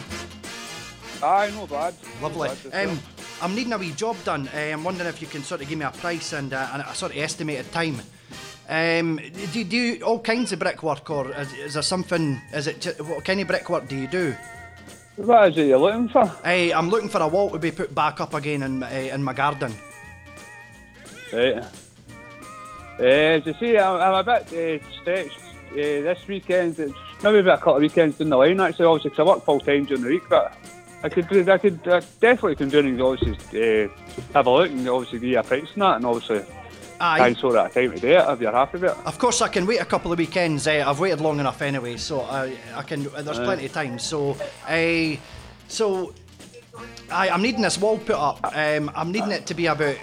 Aye, 1.21 1.52
no 1.56 1.67
bad. 1.67 1.93
Lovely. 2.21 2.47
No 2.47 2.69
bad, 2.71 2.88
Um, 2.89 3.00
I'm 3.41 3.54
needing 3.54 3.73
a 3.73 3.78
wee 3.78 3.91
job 3.91 4.15
done. 4.23 4.47
Uh, 4.47 4.58
I'm 4.58 4.86
wondering 4.86 5.10
if 5.10 5.21
you 5.21 5.28
can 5.28 5.43
sort 5.43 5.62
of 5.62 5.67
give 5.67 5.78
me 5.78 5.84
a 5.84 5.91
price 5.91 6.32
and, 6.32 6.54
uh, 6.54 6.69
and 6.71 6.82
a 6.84 6.95
sort 6.95 7.12
of 7.12 7.17
estimated 7.17 7.69
time. 7.73 8.02
Um, 8.69 9.19
do 9.51 9.60
you 9.60 9.65
do 9.65 10.03
all 10.03 10.19
kinds 10.19 10.51
of 10.51 10.60
brickwork, 10.60 11.10
or 11.10 11.32
is, 11.32 11.53
is 11.53 11.73
there 11.75 11.84
something? 11.84 12.41
Is 12.53 12.67
it 12.67 12.86
what 13.01 13.23
kind 13.23 13.39
of 13.39 13.47
brickwork 13.47 13.88
do 13.88 13.95
you 13.95 14.08
do? 14.08 14.36
What 15.15 15.51
is 15.51 15.58
it 15.58 15.67
you're 15.67 15.80
looking 15.80 16.10
for? 16.10 16.27
Hey, 16.43 16.71
I'm 16.73 16.89
looking 16.89 17.10
for 17.10 17.21
a 17.21 17.27
wall 17.27 17.49
to 17.51 17.60
be 17.60 17.71
put 17.71 17.95
back 17.95 18.19
up 18.19 18.34
again 18.34 18.63
in, 18.63 18.84
uh, 18.84 18.88
in 18.88 19.23
my 19.23 19.34
garden. 19.34 19.73
Right. 21.34 21.63
Uh, 22.99 23.03
as 23.03 23.45
you 23.45 23.53
see, 23.60 23.77
I'm, 23.77 24.01
I'm 24.01 24.13
a 24.15 24.23
bit 24.23 24.82
uh, 24.82 25.01
stretched 25.01 25.39
uh, 25.71 25.75
this 25.75 26.27
weekend. 26.27 26.77
It's 26.77 26.93
maybe 27.23 27.39
about 27.39 27.60
a 27.60 27.62
couple 27.62 27.77
of 27.77 27.82
weekends 27.82 28.17
down 28.17 28.30
the 28.30 28.38
line, 28.38 28.60
actually, 28.60 28.86
obviously, 28.86 29.12
because 29.12 29.27
I 29.27 29.32
work 29.32 29.45
full 29.45 29.60
time 29.60 29.86
during 29.86 30.03
the 30.03 30.10
week, 30.10 30.23
but 30.30 30.56
I 31.03 31.10
could, 31.10 31.27
do- 31.30 31.49
I 31.51 31.58
could 31.58 31.80
I 31.88 32.01
definitely 32.19 32.56
can 32.58 32.69
do 32.69 32.80
anything, 32.80 33.01
obviously, 33.01 33.84
uh, 33.86 33.88
have 34.34 34.47
a 34.47 34.51
look 34.51 34.69
and 34.69 34.88
obviously 34.89 35.19
give 35.19 35.30
you 35.30 35.39
a 35.39 35.43
price 35.43 35.67
and 35.73 35.82
that, 35.84 35.95
and 35.97 36.06
obviously 36.06 36.43
Aye. 37.00 37.18
try 37.18 37.28
and 37.28 37.38
sort 37.38 37.56
out 37.56 37.72
a 37.72 37.74
time 37.74 38.00
do 38.00 38.08
it 38.08 38.30
if 38.30 38.42
you're 38.42 38.52
happy 38.52 38.80
with 38.80 38.92
it. 38.92 38.98
Of 39.06 39.20
course, 39.20 39.42
I 39.42 39.48
can 39.48 39.66
wait 39.66 39.80
a 39.80 39.86
couple 39.86 40.12
of 40.12 40.20
weekends. 40.20 40.68
Uh, 40.68 40.84
I've 40.86 41.00
waited 41.00 41.22
long 41.22 41.40
enough 41.40 41.62
anyway, 41.62 41.98
so 41.98 42.22
I, 42.22 42.58
I 42.76 42.84
can. 42.84 43.04
There's 43.04 43.40
plenty 43.40 43.66
of 43.66 43.74
time. 43.74 44.00
So, 44.00 44.38
uh, 44.68 45.16
so 45.68 46.14
I, 47.12 47.30
I'm 47.30 47.42
needing 47.42 47.62
this 47.62 47.78
wall 47.78 47.98
put 47.98 48.16
up. 48.16 48.40
Um, 48.56 48.92
I'm 48.96 49.12
needing 49.12 49.32
it 49.32 49.46
to 49.48 49.54
be 49.54 49.68
about, 49.68 49.98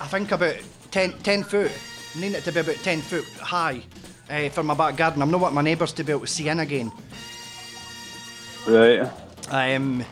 I 0.00 0.06
think 0.06 0.32
about 0.32 0.56
10, 0.90 1.12
10 1.18 1.42
foot. 1.42 1.72
I'm 2.14 2.20
needing 2.20 2.38
it 2.38 2.44
to 2.44 2.52
be 2.52 2.60
about 2.60 2.76
ten 2.76 3.00
foot 3.00 3.24
high 3.38 3.82
uh, 4.30 4.48
for 4.48 4.62
my 4.62 4.74
back 4.74 4.96
garden. 4.96 5.22
I'm 5.22 5.30
not 5.30 5.40
want 5.40 5.54
my 5.54 5.62
neighbours 5.62 5.92
to 5.94 6.04
be 6.04 6.12
able 6.12 6.22
to 6.22 6.26
see 6.26 6.48
in 6.48 6.60
again. 6.60 6.90
Right. 8.66 9.08
Um, 9.50 10.04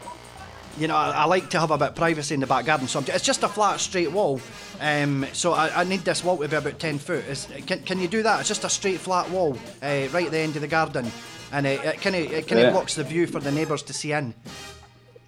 you 0.78 0.88
know, 0.88 0.96
I, 0.96 1.10
I 1.10 1.24
like 1.24 1.50
to 1.50 1.60
have 1.60 1.70
a 1.70 1.78
bit 1.78 1.88
of 1.88 1.94
privacy 1.94 2.34
in 2.34 2.40
the 2.40 2.46
back 2.46 2.66
garden, 2.66 2.86
so 2.86 3.00
I'm, 3.00 3.06
it's 3.08 3.24
just 3.24 3.42
a 3.42 3.48
flat, 3.48 3.80
straight 3.80 4.12
wall. 4.12 4.40
Um, 4.80 5.26
so 5.32 5.52
I, 5.52 5.80
I 5.80 5.84
need 5.84 6.00
this 6.00 6.22
wall 6.22 6.36
to 6.38 6.48
be 6.48 6.56
about 6.56 6.78
10 6.78 6.98
foot. 6.98 7.24
Is, 7.26 7.48
can, 7.66 7.80
can 7.82 7.98
you 8.00 8.08
do 8.08 8.22
that? 8.22 8.40
It's 8.40 8.48
just 8.48 8.64
a 8.64 8.68
straight, 8.68 8.98
flat 9.00 9.30
wall 9.30 9.54
uh, 9.82 10.08
right 10.12 10.26
at 10.26 10.30
the 10.32 10.38
end 10.38 10.56
of 10.56 10.62
the 10.62 10.68
garden, 10.68 11.10
and 11.52 11.66
it, 11.66 11.82
it 11.84 12.00
kind 12.00 12.16
of 12.16 12.22
it 12.32 12.46
kind 12.46 12.60
of 12.60 12.66
Yeah. 12.66 12.70
blocks 12.72 12.94
the 12.94 13.04
view 13.04 13.26
for 13.26 13.40
the 13.40 13.50
neighbours 13.52 13.82
to 13.84 13.92
see 13.92 14.12
in. 14.12 14.34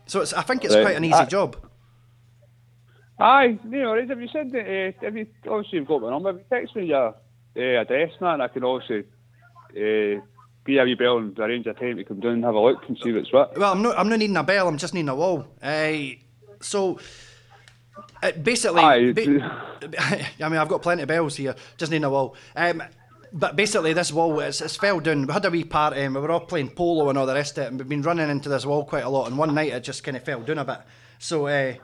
So 0.07 0.21
it's, 0.21 0.33
I 0.33 0.43
think 0.43 0.65
it's 0.65 0.75
Right. 0.75 0.83
quite 0.85 0.97
an 0.97 1.05
easy 1.05 1.15
I- 1.15 1.25
job. 1.25 1.57
Aye, 3.21 3.59
no 3.65 3.79
worries. 3.91 4.09
Have 4.11 4.21
you 4.21 4.29
said 4.29 4.53
that, 4.53 4.61
uh, 4.61 5.05
have 5.05 5.17
you, 5.17 5.27
obviously 5.51 5.79
you've 5.81 5.89
got 5.89 6.03
my 6.03 6.11
number, 6.11 6.29
have 6.31 6.39
you 6.39 6.45
text 6.51 6.77
me 6.77 6.85
your 6.87 7.09
uh, 7.57 7.61
address 7.81 8.13
and 8.21 8.27
that, 8.27 8.35
and 8.35 8.43
I 8.43 8.49
can 8.49 8.63
also 8.63 9.01
uh, 9.01 10.21
be 10.65 10.79
a 10.79 10.85
wee 10.85 10.95
bell 10.95 11.19
and 11.19 11.37
arrange 11.37 11.67
a 11.67 11.75
time 11.75 11.97
to 11.97 12.05
come 12.05 12.21
down 12.21 12.35
and 12.35 12.45
have 12.45 12.55
a 12.55 12.61
look 12.61 12.83
and 12.87 12.97
see 13.03 13.13
what's 13.13 13.33
what. 13.33 13.59
Well, 13.59 13.73
I'm 13.73 13.83
not. 13.83 13.99
I'm 13.99 14.09
not 14.09 14.21
needing 14.21 14.37
a 14.37 14.45
bell. 14.45 14.69
I'm 14.69 14.79
just 14.79 14.95
needing 14.95 15.09
a 15.09 15.17
wall. 15.17 15.49
Uh, 15.63 15.93
so. 16.61 17.01
Uh, 18.23 18.33
basically, 18.33 18.83
Aye, 18.83 19.13
ba- 19.13 19.51
I 20.45 20.49
mean, 20.49 20.59
I've 20.59 20.69
got 20.69 20.83
plenty 20.83 21.03
of 21.03 21.09
bells 21.09 21.37
here. 21.37 21.55
Just 21.77 21.93
need 21.93 22.03
a 22.05 22.11
wall. 22.11 22.35
Um, 22.57 22.83
but 23.33 23.57
basically, 23.57 23.93
this 23.93 24.13
wall 24.13 24.41
it's, 24.41 24.61
it's 24.61 24.77
fell 24.77 25.01
down. 25.01 25.27
We 25.27 25.33
had 25.33 25.45
a 25.45 25.51
wee 25.51 25.65
party 25.65 26.01
and 26.01 26.15
we 26.15 26.21
were 26.21 26.31
all 26.31 26.41
playing 26.41 26.71
polo 26.71 27.09
and 27.11 27.19
all 27.19 27.27
the 27.27 27.35
rest 27.35 27.59
of 27.59 27.65
it, 27.65 27.67
and 27.69 27.79
we've 27.79 27.89
been 27.89 28.03
running 28.03 28.29
into 28.31 28.49
this 28.49 28.65
wall 28.67 28.85
quite 28.85 29.05
a 29.05 29.09
lot. 29.09 29.29
And 29.29 29.37
one 29.39 29.55
night 29.55 29.73
it 29.73 29.85
just 29.85 30.03
kind 30.03 30.17
of 30.17 30.25
fell 30.25 30.41
down 30.41 30.59
a 30.59 30.65
bit. 30.65 30.79
So, 31.19 31.47
uh, 31.47 31.75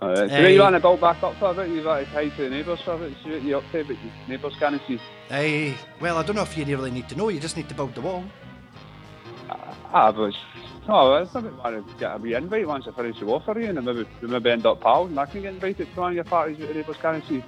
Alright, 0.00 0.30
so 0.30 0.36
Aye. 0.36 0.48
you 0.48 0.60
want 0.60 0.74
to 0.74 0.80
build 0.80 1.00
back 1.02 1.22
up 1.22 1.38
for 1.38 1.50
a 1.50 1.54
bit, 1.54 1.68
you've 1.68 1.84
got 1.84 1.98
to 1.98 2.06
tie 2.06 2.28
to 2.30 2.42
the 2.44 2.48
neighbours 2.50 2.80
for 2.82 2.92
a 2.94 2.98
bit, 2.98 3.12
see 3.22 3.30
what 3.30 3.42
you're 3.42 3.58
up 3.58 3.72
to, 3.72 3.84
but 3.84 3.96
your 4.02 4.12
neighbours 4.28 4.54
can't 4.58 4.80
see. 4.88 4.98
uh, 5.30 5.76
well, 6.00 6.16
I 6.16 6.22
don't 6.22 6.36
know 6.36 6.42
if 6.42 6.56
you 6.56 6.64
really 6.64 6.90
need 6.90 7.08
to 7.10 7.14
know. 7.14 7.28
You 7.28 7.38
just 7.40 7.58
need 7.58 7.68
to 7.68 7.74
build 7.74 7.94
the 7.94 8.00
wall. 8.00 8.24
Ah, 9.50 10.10
but 10.12 10.32
it's, 10.82 10.90
oh, 10.90 11.14
it's 11.14 11.32
not 11.32 11.44
want 11.62 11.88
to 11.88 11.94
get 11.96 12.16
a 12.16 12.18
wee 12.18 12.34
invite 12.34 12.66
once 12.66 12.88
I 12.88 12.90
finish 12.90 13.20
the 13.20 13.40
for 13.44 13.60
you, 13.60 13.68
and 13.68 13.84
maybe, 13.84 14.04
we 14.20 14.28
maybe 14.28 14.50
end 14.50 14.66
up 14.66 14.80
pals, 14.80 15.10
and 15.10 15.18
I 15.20 15.26
can 15.26 15.42
get 15.42 15.54
invited 15.54 15.92
to 15.94 16.00
one 16.00 16.10
of 16.10 16.14
your 16.16 16.24
parties 16.24 16.58
that 16.58 16.68
the 16.68 16.74
neighbours 16.74 16.96
can't 17.00 17.24
see. 17.28 17.44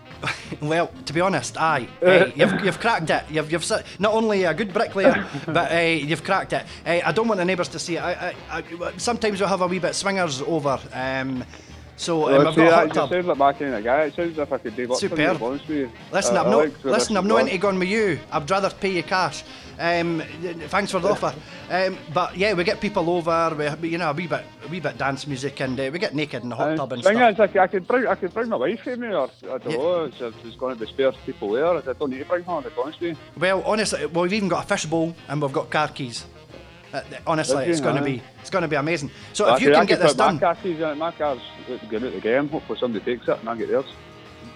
Well, 0.62 0.88
to 1.04 1.12
be 1.12 1.20
honest, 1.20 1.60
aye, 1.60 1.88
uh, 2.00 2.26
you've, 2.36 2.64
you've 2.64 2.78
cracked 2.78 3.10
it. 3.10 3.24
You've, 3.30 3.50
you've 3.50 3.68
not 3.98 4.12
only 4.14 4.44
a 4.44 4.54
good 4.54 4.72
bricklayer, 4.72 5.28
but 5.46 5.72
uh, 5.72 5.78
you've 5.78 6.22
cracked 6.22 6.52
it. 6.52 6.64
Uh, 6.86 7.00
I 7.04 7.12
don't 7.12 7.26
want 7.26 7.38
the 7.38 7.44
neighbours 7.44 7.68
to 7.70 7.78
see 7.78 7.96
it. 7.96 8.02
I, 8.02 8.34
I, 8.50 8.58
I, 8.58 8.96
sometimes 8.98 9.40
we'll 9.40 9.48
have 9.48 9.62
a 9.62 9.66
wee 9.66 9.80
bit 9.80 9.94
swingers 9.94 10.40
over. 10.42 10.78
Um, 10.92 11.44
so 11.96 12.24
um, 12.24 12.32
Well, 12.32 12.48
I've 12.48 12.56
got 12.56 12.66
a 12.66 12.70
that 12.70 12.74
hot 12.88 12.94
tub. 12.94 13.10
sounds 13.10 13.26
like 13.26 13.38
my 13.38 13.52
kind 13.52 13.74
of 13.74 13.84
guy, 13.84 14.02
it 14.04 14.14
sounds 14.14 14.38
if 14.38 14.52
I 14.52 14.58
could 14.58 14.76
do 14.76 14.88
work 14.88 14.98
for 14.98 15.04
you, 15.04 15.08
to 15.10 15.16
Superb. 15.16 15.38
be 15.38 15.44
honest 15.44 15.68
with 15.68 15.78
you. 15.78 15.90
Listen, 16.12 16.36
I- 16.36 16.40
I'm 16.40 16.46
I 16.46 16.50
no, 16.50 16.58
like 16.58 16.84
listen, 16.84 17.16
I'm 17.16 17.24
listen 17.24 17.28
no 17.28 17.34
to 17.36 17.40
into 17.46 17.58
going 17.58 17.78
with 17.78 17.88
you. 17.88 18.18
I'd 18.32 18.50
rather 18.50 18.70
pay 18.70 18.90
you 18.90 19.02
cash. 19.02 19.44
Um, 19.76 20.22
thanks 20.68 20.92
for 20.92 21.00
the 21.00 21.08
offer. 21.08 21.34
Um, 21.68 21.98
but 22.12 22.36
yeah, 22.36 22.52
we 22.54 22.62
get 22.62 22.80
people 22.80 23.10
over. 23.10 23.76
We, 23.80 23.88
you 23.88 23.98
know, 23.98 24.10
a 24.10 24.12
wee 24.12 24.28
bit, 24.28 24.44
a 24.64 24.68
wee 24.68 24.78
bit 24.78 24.96
dance 24.98 25.26
music, 25.26 25.60
and 25.60 25.78
uh, 25.80 25.90
we 25.92 25.98
get 25.98 26.14
naked 26.14 26.44
in 26.44 26.48
the 26.50 26.54
hot 26.54 26.70
Uh, 26.70 26.76
tub 26.76 26.92
and 26.92 27.02
thing 27.02 27.16
stuff. 27.16 27.32
is, 27.34 27.40
I, 27.40 27.46
could- 27.48 27.60
I 27.60 27.66
could 27.66 27.86
bring, 27.88 28.06
I 28.06 28.14
could 28.14 28.32
bring 28.32 28.48
my 28.50 28.56
wife 28.56 28.84
with 28.84 29.00
me, 29.00 29.08
or 29.08 29.28
I 29.44 29.58
don't 29.58 29.66
know. 29.66 30.04
It's, 30.04 30.18
there's 30.20 30.54
going 30.56 30.76
to 30.76 30.80
be 30.80 30.86
spare 30.86 31.10
people 31.26 31.50
there. 31.50 31.66
I 31.66 31.80
don't 31.80 32.10
need 32.10 32.18
to 32.20 32.24
bring 32.24 32.44
her. 32.44 32.62
To 32.62 32.70
be 32.70 32.76
honest. 32.82 33.20
Well, 33.36 33.62
honestly, 33.66 34.06
well, 34.06 34.22
we've 34.22 34.32
even 34.34 34.48
got 34.48 34.64
a 34.64 34.66
fish 34.68 34.86
bowl 34.86 35.14
and 35.28 35.42
we've 35.42 35.52
got 35.52 35.70
car 35.70 35.88
keys. 35.88 36.24
Uh, 36.94 37.02
honestly, 37.26 37.64
it's 37.66 37.80
going 37.80 37.96
to 37.96 38.02
be, 38.02 38.22
it's 38.40 38.50
going 38.50 38.62
to 38.62 38.68
be 38.68 38.76
amazing. 38.76 39.10
So 39.32 39.46
I 39.46 39.56
if 39.56 39.62
you 39.62 39.72
can 39.72 39.84
get 39.86 39.98
this 40.00 40.16
my 40.16 40.26
done, 40.26 40.38
car 40.38 40.54
keys. 40.54 40.78
My 40.96 41.10
car's 41.10 41.40
going 41.90 42.04
out 42.04 42.12
the 42.12 42.20
game. 42.20 42.48
Hopefully 42.48 42.78
somebody 42.78 43.04
takes 43.04 43.26
it 43.28 43.38
and 43.40 43.48
I 43.48 43.56
get 43.56 43.68
theirs. 43.68 43.86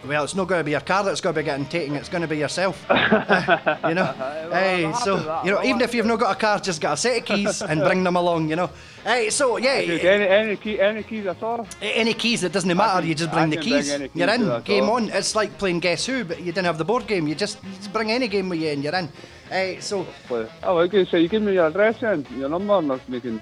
well, 0.06 0.22
it's 0.22 0.36
not 0.36 0.46
going 0.46 0.60
to 0.60 0.64
be 0.64 0.70
your 0.70 0.80
car 0.80 1.02
that's 1.02 1.20
going 1.20 1.34
to 1.34 1.40
be 1.40 1.44
getting 1.44 1.66
taken. 1.66 1.96
It's 1.96 2.08
going 2.08 2.22
to 2.22 2.28
be 2.28 2.38
yourself. 2.38 2.88
Uh, 2.88 3.76
you 3.88 3.94
know, 3.94 4.04
hey, 4.52 4.92
so 5.02 5.42
you 5.44 5.50
know, 5.50 5.64
even 5.64 5.80
if 5.80 5.92
you've 5.94 6.06
not 6.06 6.20
got 6.20 6.36
a 6.36 6.38
car, 6.38 6.60
just 6.60 6.80
get 6.80 6.92
a 6.92 6.96
set 6.96 7.18
of 7.18 7.24
keys 7.24 7.60
and 7.62 7.80
bring 7.80 8.04
them 8.04 8.14
along. 8.14 8.48
You 8.48 8.54
know, 8.56 8.70
hey, 9.02 9.30
so 9.30 9.56
yeah, 9.56 9.80
Dude, 9.80 10.04
any, 10.04 10.28
any, 10.28 10.56
key, 10.56 10.80
any 10.80 11.02
keys 11.02 11.26
at 11.26 11.42
all? 11.42 11.66
any 11.82 12.14
keys, 12.14 12.44
it 12.44 12.52
doesn't 12.52 12.76
matter. 12.76 13.00
can- 13.00 13.08
you 13.08 13.14
just 13.16 13.32
bring 13.32 13.50
the 13.50 13.56
can 13.56 13.68
bring 13.68 13.82
keys. 13.82 14.10
You're 14.14 14.30
in. 14.30 14.62
Game 14.62 14.88
on. 14.88 15.08
It's 15.08 15.34
like 15.34 15.58
playing 15.58 15.80
Guess 15.80 16.06
Who, 16.06 16.24
but 16.24 16.38
you 16.38 16.52
didn't 16.52 16.66
have 16.66 16.78
the 16.78 16.84
board 16.84 17.08
game. 17.08 17.26
You 17.26 17.34
just, 17.34 17.58
you 17.64 17.70
just 17.74 17.92
bring 17.92 18.12
any 18.12 18.28
game 18.28 18.48
with 18.48 18.60
you 18.60 18.68
and 18.68 18.84
you're 18.84 18.94
in. 18.94 19.08
Hey, 19.48 19.80
so 19.80 20.06
Well, 20.28 20.48
oh, 20.62 20.78
okay, 20.78 21.04
so 21.04 21.16
you 21.16 21.28
give 21.28 21.42
me 21.42 21.54
your 21.54 21.66
address 21.68 22.02
and 22.02 22.28
your 22.30 22.48
number 22.48 22.74
and 22.74 23.00
we 23.08 23.20
can 23.20 23.40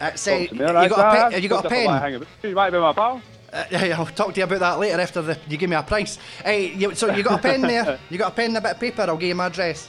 uh, 0.00 0.14
say, 0.14 0.42
you 0.42 0.48
to 0.48 0.56
got 0.56 0.90
a 0.90 1.30
Have 1.32 1.42
you 1.42 1.48
got 1.48 1.64
a 1.64 1.68
pen? 1.68 2.26
You 2.42 2.54
might 2.54 2.70
be 2.70 2.78
my 2.78 2.92
pal. 2.92 3.22
Uh, 3.52 3.64
yeah, 3.70 3.96
I'll 3.98 4.06
talk 4.06 4.34
to 4.34 4.40
you 4.40 4.44
about 4.44 4.58
that 4.58 4.78
later 4.78 5.00
after 5.00 5.22
the, 5.22 5.38
you 5.48 5.56
give 5.56 5.70
me 5.70 5.76
a 5.76 5.82
price. 5.82 6.18
Hey, 6.44 6.74
you, 6.74 6.94
so 6.94 7.14
you 7.14 7.22
got 7.22 7.38
a 7.38 7.42
pen 7.42 7.62
there? 7.62 7.98
You 8.10 8.18
got 8.18 8.32
a 8.32 8.34
pen 8.34 8.46
and 8.46 8.58
a 8.58 8.60
bit 8.60 8.72
of 8.72 8.80
paper? 8.80 9.02
I'll 9.02 9.16
give 9.16 9.28
you 9.28 9.34
my 9.34 9.46
address. 9.46 9.88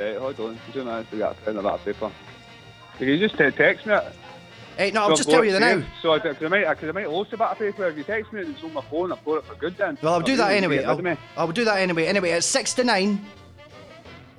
Right, 0.00 0.16
hold 0.16 0.40
on. 0.40 0.58
Two 0.72 0.84
minutes 0.84 1.10
to 1.10 1.16
get 1.18 1.32
a 1.32 1.34
pen 1.34 1.56
and 1.56 1.58
a 1.58 1.62
bit 1.62 1.72
of 1.72 1.84
paper. 1.84 2.12
Can 2.96 3.08
You 3.08 3.18
just 3.18 3.40
uh, 3.40 3.50
text 3.50 3.86
me 3.86 3.94
it. 3.94 4.12
Hey, 4.76 4.90
no, 4.92 5.02
I'll 5.02 5.10
So 5.10 5.16
just 5.16 5.28
I've 5.28 5.34
tell 5.34 5.44
you 5.44 5.52
the 5.52 5.60
now. 5.60 5.82
So 6.02 6.12
I, 6.12 6.18
cause 6.20 6.36
I 6.40 6.48
might, 6.48 6.64
cause 6.64 6.88
I 6.88 6.92
might 6.92 7.10
lose 7.10 7.28
a 7.32 7.36
bit 7.36 7.46
of 7.46 7.58
paper. 7.58 7.88
If 7.88 7.98
you 7.98 8.04
text 8.04 8.32
me, 8.32 8.40
it's 8.40 8.62
on 8.64 8.72
my 8.72 8.80
phone. 8.82 9.12
I've 9.12 9.24
got 9.24 9.34
it 9.38 9.44
for 9.44 9.54
good 9.56 9.76
then. 9.76 9.98
Well, 10.02 10.14
I'll 10.14 10.20
do 10.20 10.36
that 10.36 10.52
anyway. 10.52 10.84
I'll, 10.84 11.06
I'll, 11.06 11.18
I'll 11.36 11.52
do 11.52 11.64
that 11.64 11.78
anyway. 11.78 12.06
Anyway, 12.06 12.30
it's 12.30 12.46
69 12.46 13.20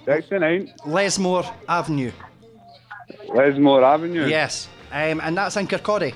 69 0.06 0.74
Lesmore 0.86 1.54
Avenue. 1.68 2.12
Lesmore 3.28 3.84
Avenue. 3.84 4.28
Yes. 4.28 4.68
Um, 4.92 5.22
and 5.22 5.38
that's 5.38 5.56
in 5.58 5.68
Kirkcaldy. 5.68 6.14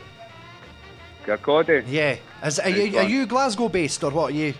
Kirkcaldy. 1.25 1.83
Yeah. 1.87 2.17
Is, 2.43 2.59
are, 2.59 2.69
you, 2.69 2.97
are 2.97 3.03
you 3.03 3.25
Glasgow 3.25 3.69
based 3.69 4.03
or 4.03 4.11
what 4.11 4.31
are 4.31 4.35
you? 4.35 4.53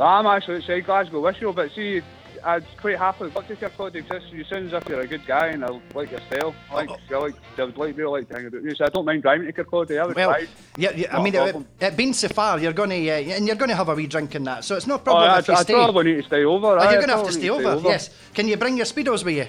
I'm 0.00 0.26
actually 0.26 0.56
outside 0.56 0.86
Glasgow 0.86 1.20
you, 1.40 1.52
but 1.52 1.70
see, 1.74 2.00
I'd 2.44 2.64
quite 2.76 2.98
happily 2.98 3.30
work 3.30 3.46
to 3.48 3.56
Kirkcaldy 3.56 3.92
because 3.92 4.22
you 4.32 4.44
sound 4.44 4.66
as 4.66 4.82
if 4.82 4.88
you're 4.88 5.00
a 5.00 5.06
good 5.06 5.24
guy 5.26 5.48
and 5.48 5.64
I 5.64 5.68
like 5.94 6.10
your 6.10 6.20
style. 6.22 6.54
I 6.70 6.74
like, 6.74 6.90
I 6.90 7.16
like, 7.16 7.34
I 7.58 7.64
would 7.64 7.78
like, 7.78 7.96
really 7.96 8.20
like 8.20 8.28
to 8.28 8.34
hang 8.34 8.44
with 8.50 8.64
you, 8.64 8.74
so 8.74 8.84
I 8.84 8.88
don't 8.88 9.04
mind 9.04 9.22
driving 9.22 9.46
to 9.46 9.52
Kirkcaldy. 9.52 10.00
I 10.00 10.06
would 10.06 10.16
Well, 10.16 10.30
drive. 10.30 10.50
yeah, 10.76 10.90
yeah 10.94 11.16
I 11.16 11.22
mean, 11.22 11.34
it, 11.34 11.56
it 11.80 11.96
being 11.96 12.12
so 12.12 12.28
far, 12.28 12.58
you're 12.58 12.72
going 12.72 12.90
to, 12.90 13.10
uh, 13.10 13.36
and 13.36 13.46
you're 13.46 13.56
going 13.56 13.68
to 13.70 13.76
have 13.76 13.88
a 13.88 13.94
wee 13.94 14.06
drink 14.06 14.34
in 14.34 14.44
that, 14.44 14.64
so 14.64 14.76
it's 14.76 14.86
no 14.86 14.94
Oh, 14.94 14.98
problem 14.98 15.30
I, 15.30 15.38
if 15.38 15.48
you 15.48 15.54
I 15.54 15.62
stay. 15.62 15.74
probably 15.74 16.04
need 16.04 16.20
to 16.20 16.26
stay 16.26 16.44
over. 16.44 16.78
Oh, 16.78 16.82
you're 16.82 16.94
going 16.94 17.08
to 17.08 17.16
have 17.16 17.26
to 17.26 17.32
stay 17.32 17.42
need 17.42 17.50
over, 17.50 17.88
yes. 17.88 18.10
Can 18.34 18.48
you 18.48 18.56
bring 18.56 18.76
your 18.76 18.86
Speedos 18.86 19.24
with 19.24 19.36
you? 19.36 19.46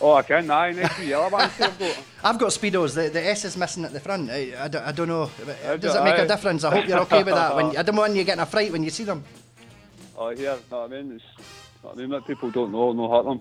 Oh, 0.00 0.14
I 0.14 0.22
can, 0.22 0.50
aye, 0.50 0.72
next 0.72 0.96
to 0.96 1.04
yellow 1.04 1.30
ones 1.30 1.52
I've 1.60 1.78
got. 1.78 1.98
I've 2.24 2.38
got 2.38 2.50
Speedos, 2.50 2.94
the, 2.94 3.10
the 3.10 3.24
S 3.24 3.44
is 3.44 3.56
missing 3.56 3.84
at 3.84 3.92
the 3.92 4.00
front. 4.00 4.28
I, 4.28 4.52
I, 4.58 4.68
don't, 4.68 4.82
I 4.84 4.92
don't 4.92 5.08
know. 5.08 5.30
Does 5.78 5.94
it 5.94 6.02
make 6.04 6.18
a 6.18 6.26
difference? 6.26 6.64
I 6.64 6.74
hope 6.76 6.88
you're 6.88 7.00
okay 7.00 7.22
with 7.22 7.34
that. 7.34 7.54
When, 7.54 7.76
I 7.76 7.82
don't 7.82 7.96
want 7.96 8.14
you 8.16 8.24
getting 8.24 8.42
a 8.42 8.46
fright 8.46 8.72
when 8.72 8.82
you 8.82 8.90
see 8.90 9.04
them. 9.04 9.22
Oh, 10.16 10.30
yeah, 10.30 10.56
know 10.70 10.82
what 10.82 10.92
I 10.92 11.02
mean? 11.02 11.12
It's, 11.12 11.24
know 11.82 11.90
what 11.90 11.94
I 11.96 12.00
mean, 12.00 12.10
that 12.10 12.26
people 12.26 12.50
don't 12.50 12.72
know, 12.72 12.92
no 12.92 13.08
hurt 13.10 13.24
them. 13.24 13.40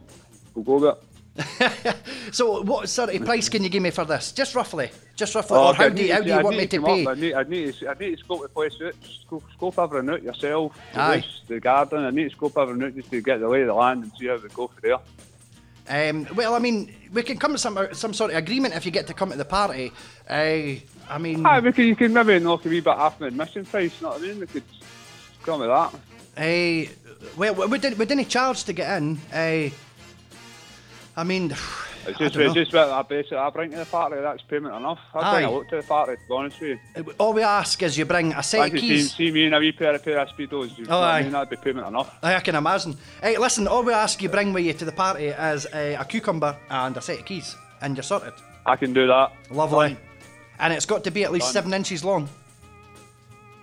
We'll 0.55 0.63
go 0.65 0.79
with 0.87 0.97
it. 1.85 1.95
So, 2.31 2.61
what 2.61 2.89
sort 2.89 3.13
of 3.13 3.25
price 3.25 3.49
can 3.49 3.63
you 3.63 3.69
give 3.69 3.81
me 3.81 3.89
for 3.89 4.05
this? 4.05 4.31
Just 4.31 4.53
roughly, 4.55 4.91
just 5.15 5.33
roughly, 5.35 5.57
Oh, 5.57 5.69
or 5.69 5.73
how 5.73 5.89
do 5.89 6.03
you, 6.03 6.13
how 6.13 6.21
do 6.21 6.29
you 6.29 6.43
want 6.43 6.57
me 6.57 6.67
to 6.67 6.77
up, 6.81 6.85
pay? 6.85 7.07
I 7.07 7.13
need, 7.15 7.33
I 7.33 7.43
need 7.43 7.73
to, 7.75 7.89
I 7.89 7.93
need 7.95 8.11
to 8.11 8.23
scope 8.23 8.41
the 8.43 8.49
place 8.49 8.75
out, 8.85 8.93
scope, 9.03 9.43
scope 9.53 9.79
everything 9.79 10.09
out 10.09 10.23
yourself, 10.23 10.77
the 10.93 10.99
Aye. 11.01 11.17
house, 11.19 11.41
the 11.47 11.59
garden. 11.59 12.05
I 12.05 12.11
need 12.11 12.25
to 12.29 12.35
scope 12.35 12.57
everything 12.57 12.83
out 12.83 12.95
just 12.95 13.09
to 13.11 13.21
get 13.21 13.39
the 13.39 13.47
lay 13.49 13.61
of 13.61 13.67
the 13.67 13.73
land 13.73 14.03
and 14.03 14.11
see 14.19 14.27
how 14.27 14.37
we 14.37 14.49
go 14.49 14.67
for 14.67 14.81
there. 14.81 14.97
Um, 15.89 16.27
well, 16.35 16.53
I 16.55 16.59
mean, 16.59 16.93
we 17.11 17.23
can 17.23 17.37
come 17.37 17.51
to 17.51 17.57
some 17.57 17.77
some 17.93 18.13
sort 18.13 18.31
of 18.31 18.37
agreement 18.37 18.73
if 18.75 18.85
you 18.85 18.91
get 18.91 19.07
to 19.07 19.13
come 19.13 19.31
to 19.31 19.37
the 19.37 19.43
party. 19.43 19.91
Uh, 20.29 20.75
I 21.09 21.17
mean, 21.19 21.45
Aye, 21.45 21.59
we 21.59 21.73
can, 21.73 21.85
you 21.85 21.95
can 21.95 22.13
maybe 22.13 22.39
knock 22.39 22.65
a 22.65 22.69
wee 22.69 22.79
bit 22.79 22.87
off 22.89 23.19
my 23.19 23.27
admission 23.27 23.65
price. 23.65 23.91
You 23.99 24.05
know 24.07 24.13
what 24.13 24.21
I 24.21 24.25
mean? 24.27 24.39
We 24.39 24.47
could 24.47 24.63
come 25.43 25.59
with 25.59 25.69
that. 25.69 25.93
Uh, 26.37 26.89
well, 27.37 27.67
we 27.67 27.77
didn't 27.79 27.97
we 27.97 28.05
didn't 28.05 28.29
charge 28.29 28.63
to 28.65 28.73
get 28.73 29.01
in. 29.01 29.17
Uh, 29.33 29.69
I 31.15 31.23
mean, 31.23 31.55
It's 32.05 32.19
I 32.19 32.23
just, 32.25 32.33
don't 32.35 32.43
it's 32.47 32.53
know. 32.55 32.61
just 32.63 32.73
what 32.73 32.89
I 32.89 33.01
basically 33.03 33.37
I 33.37 33.49
bring 33.49 33.71
to 33.71 33.77
the 33.77 33.85
party. 33.85 34.17
That's 34.19 34.41
payment 34.41 34.75
enough. 34.75 34.99
I 35.13 35.19
bring 35.35 35.45
Aye. 35.45 35.47
a 35.47 35.51
lot 35.51 35.69
to 35.69 35.77
the 35.77 35.83
party. 35.83 36.13
To 36.15 36.19
be 36.27 36.33
honest 36.33 36.59
with 36.59 36.79
you. 36.97 37.13
all 37.17 37.31
we 37.31 37.43
ask 37.43 37.81
is 37.81 37.97
you 37.97 38.03
bring 38.03 38.33
a 38.33 38.43
set 38.43 38.57
Once 38.59 38.73
of 38.73 38.75
you 38.75 38.81
see, 38.81 38.87
keys. 38.89 39.13
see 39.15 39.31
me 39.31 39.45
in 39.45 39.53
a 39.53 39.59
wee 39.59 39.71
pair 39.71 39.95
of 39.95 40.03
pair 40.03 40.19
of 40.19 40.27
speedos, 40.27 40.77
you 40.77 40.85
Oh, 40.89 40.99
what 40.99 41.05
aye. 41.07 41.19
I 41.19 41.23
mean? 41.23 41.31
That'd 41.31 41.49
be 41.49 41.55
payment 41.55 41.87
enough. 41.87 42.13
Aye, 42.21 42.35
I 42.35 42.39
can 42.41 42.55
imagine. 42.55 42.97
Hey, 43.21 43.37
listen, 43.37 43.69
all 43.69 43.83
we 43.83 43.93
ask 43.93 44.21
you 44.21 44.27
bring 44.27 44.51
with 44.51 44.65
you 44.65 44.73
to 44.73 44.83
the 44.83 44.91
party 44.91 45.27
is 45.27 45.65
uh, 45.67 45.95
a 45.97 46.03
cucumber 46.03 46.57
and 46.69 46.97
a 46.97 47.01
set 47.01 47.19
of 47.19 47.25
keys, 47.25 47.55
and 47.81 47.95
you're 47.95 48.03
sorted. 48.03 48.33
I 48.65 48.75
can 48.75 48.91
do 48.91 49.07
that. 49.07 49.31
Lovely. 49.49 49.95
And 50.59 50.73
it's 50.73 50.85
got 50.85 51.05
to 51.05 51.11
be 51.11 51.23
at 51.23 51.31
least 51.31 51.45
Done. 51.45 51.53
seven 51.53 51.73
inches 51.73 52.03
long. 52.03 52.27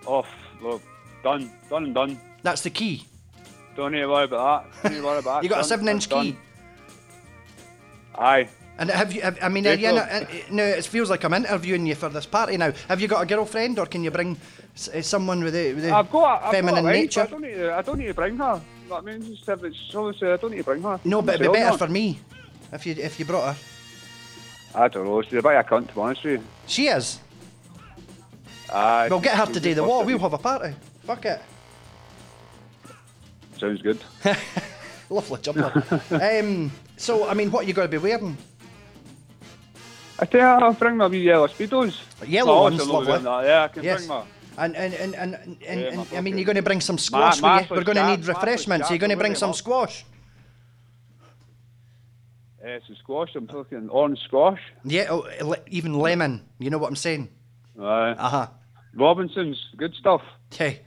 Off. 0.07 0.27
Look, 0.63 0.81
done, 1.23 1.51
done 1.69 1.83
and 1.85 1.93
done. 1.93 2.19
That's 2.43 2.61
the 2.61 2.69
key. 2.69 3.05
Don't 3.75 3.91
need 3.93 3.99
to 3.99 4.07
worry 4.07 4.25
about 4.25 4.63
that. 4.63 4.83
Don't 4.83 4.91
need 4.93 4.99
to 4.99 5.05
worry 5.05 5.19
about 5.19 5.35
that. 5.35 5.43
You 5.43 5.49
got 5.49 5.61
a 5.61 5.63
seven-inch 5.63 6.09
key. 6.09 6.37
Aye. 8.15 8.49
And 8.77 8.89
have 8.89 9.13
you? 9.13 9.21
Have, 9.21 9.37
I 9.41 9.49
mean, 9.49 9.63
you 9.63 9.87
uh, 9.87 10.25
no, 10.49 10.63
it 10.63 10.85
feels 10.85 11.09
like 11.09 11.23
I'm 11.23 11.33
interviewing 11.33 11.85
you 11.85 11.93
for 11.93 12.09
this 12.09 12.25
party 12.25 12.57
now. 12.57 12.73
Have 12.87 12.99
you 12.99 13.07
got 13.07 13.21
a 13.21 13.25
girlfriend, 13.25 13.77
or 13.77 13.85
can 13.85 14.03
you 14.03 14.09
bring 14.11 14.37
uh, 14.93 15.01
someone 15.01 15.43
with 15.43 15.55
a, 15.55 15.73
with 15.73 15.85
a 15.85 15.91
I've 15.91 16.09
got, 16.11 16.43
I've 16.43 16.51
feminine 16.51 16.75
got 16.75 16.89
a 16.89 16.93
wife, 16.93 16.95
nature? 16.95 17.21
I 17.21 17.25
don't 17.27 17.41
need 17.41 17.53
to, 17.55 17.73
I 17.75 17.81
don't 17.83 17.99
need 17.99 18.07
to 18.07 18.13
bring 18.13 18.37
her. 18.37 18.61
You 18.83 18.89
know 18.89 18.95
what 18.95 19.03
I 19.07 19.17
mean? 19.17 19.35
Just 19.35 19.47
if 19.47 19.63
it's 19.63 19.95
obviously 19.95 20.31
I 20.31 20.37
don't 20.37 20.51
need 20.51 20.57
to 20.57 20.63
bring 20.63 20.81
her. 20.81 20.99
No, 21.03 21.21
but 21.21 21.35
it'd 21.35 21.47
be 21.51 21.53
better 21.59 21.77
for 21.77 21.87
me 21.87 22.19
if 22.71 22.85
you 22.87 22.95
if 22.97 23.19
you 23.19 23.25
brought 23.25 23.55
her. 23.55 23.61
I 24.73 24.87
don't 24.87 25.05
know. 25.05 25.21
She's 25.21 25.33
a 25.33 25.41
bit 25.43 25.45
of 25.45 25.65
a 25.65 25.69
cunt, 25.69 25.89
to 25.89 25.93
be 25.93 26.01
honest 26.01 26.23
with 26.23 26.39
you. 26.39 26.47
She 26.65 26.87
is. 26.87 27.19
Aye. 28.73 29.09
We'll 29.09 29.19
get 29.19 29.35
her 29.37 29.45
to 29.45 29.59
do 29.59 29.75
the 29.75 29.83
wall. 29.83 30.05
We'll 30.05 30.17
have 30.19 30.33
a 30.33 30.37
party. 30.37 30.75
Fuck 31.03 31.25
it. 31.25 31.41
Sounds 33.61 33.81
good. 33.83 33.99
Lovely 35.11 35.39
jumper. 35.41 35.71
um. 36.11 36.71
So 36.97 37.27
I 37.27 37.35
mean, 37.35 37.51
what 37.51 37.63
are 37.63 37.67
you 37.67 37.73
going 37.73 37.87
to 37.89 37.91
be 37.99 38.01
wearing? 38.01 38.35
I 40.19 40.25
tell 40.25 40.41
you, 40.41 40.65
I'll 40.65 40.73
bring 40.73 40.97
my 40.97 41.05
wee 41.07 41.21
yellow 41.21 41.47
speedos. 41.47 41.95
Yellow 42.27 42.63
ones, 42.63 42.87
lovely. 42.87 43.17
that. 43.19 43.45
Yeah, 43.45 43.63
I 43.63 43.67
can 43.67 43.83
Yes. 43.83 43.97
bring 43.99 44.09
my. 44.09 44.23
And 44.57 44.75
and 44.75 44.93
and 44.95 45.15
and, 45.15 45.33
and, 45.35 45.57
Yeah, 45.61 45.77
and 45.93 46.07
I 46.17 46.21
mean, 46.21 46.37
you're 46.37 46.45
going 46.45 46.55
to 46.57 46.61
bring 46.63 46.81
some 46.81 46.97
squash 46.97 47.39
Ma- 47.39 47.57
with 47.57 47.69
you. 47.69 47.75
We're 47.77 47.83
going 47.83 47.97
to 47.97 48.07
need 48.17 48.25
refreshments. 48.25 48.89
You're 48.89 48.99
going 48.99 49.11
to 49.11 49.17
bring 49.17 49.35
some 49.35 49.49
wear 49.51 49.53
them 49.53 49.71
up. 49.73 49.89
squash. 49.89 50.05
Uh, 52.63 52.79
some 52.87 52.95
squash. 52.97 53.29
I'm 53.35 53.47
talking 53.47 53.89
orange 53.89 54.19
squash. 54.25 54.59
Yeah, 54.83 55.05
oh, 55.09 55.27
le- 55.41 55.57
even 55.67 55.93
lemon. 55.99 56.41
You 56.59 56.69
know 56.71 56.77
what 56.79 56.89
I'm 56.89 56.95
saying? 56.95 57.29
Aye. 57.79 58.15
Uh 58.17 58.29
huh. 58.29 58.47
Robinson's 58.95 59.57
good 59.77 59.93
stuff. 59.95 60.21
Okay. 60.53 60.81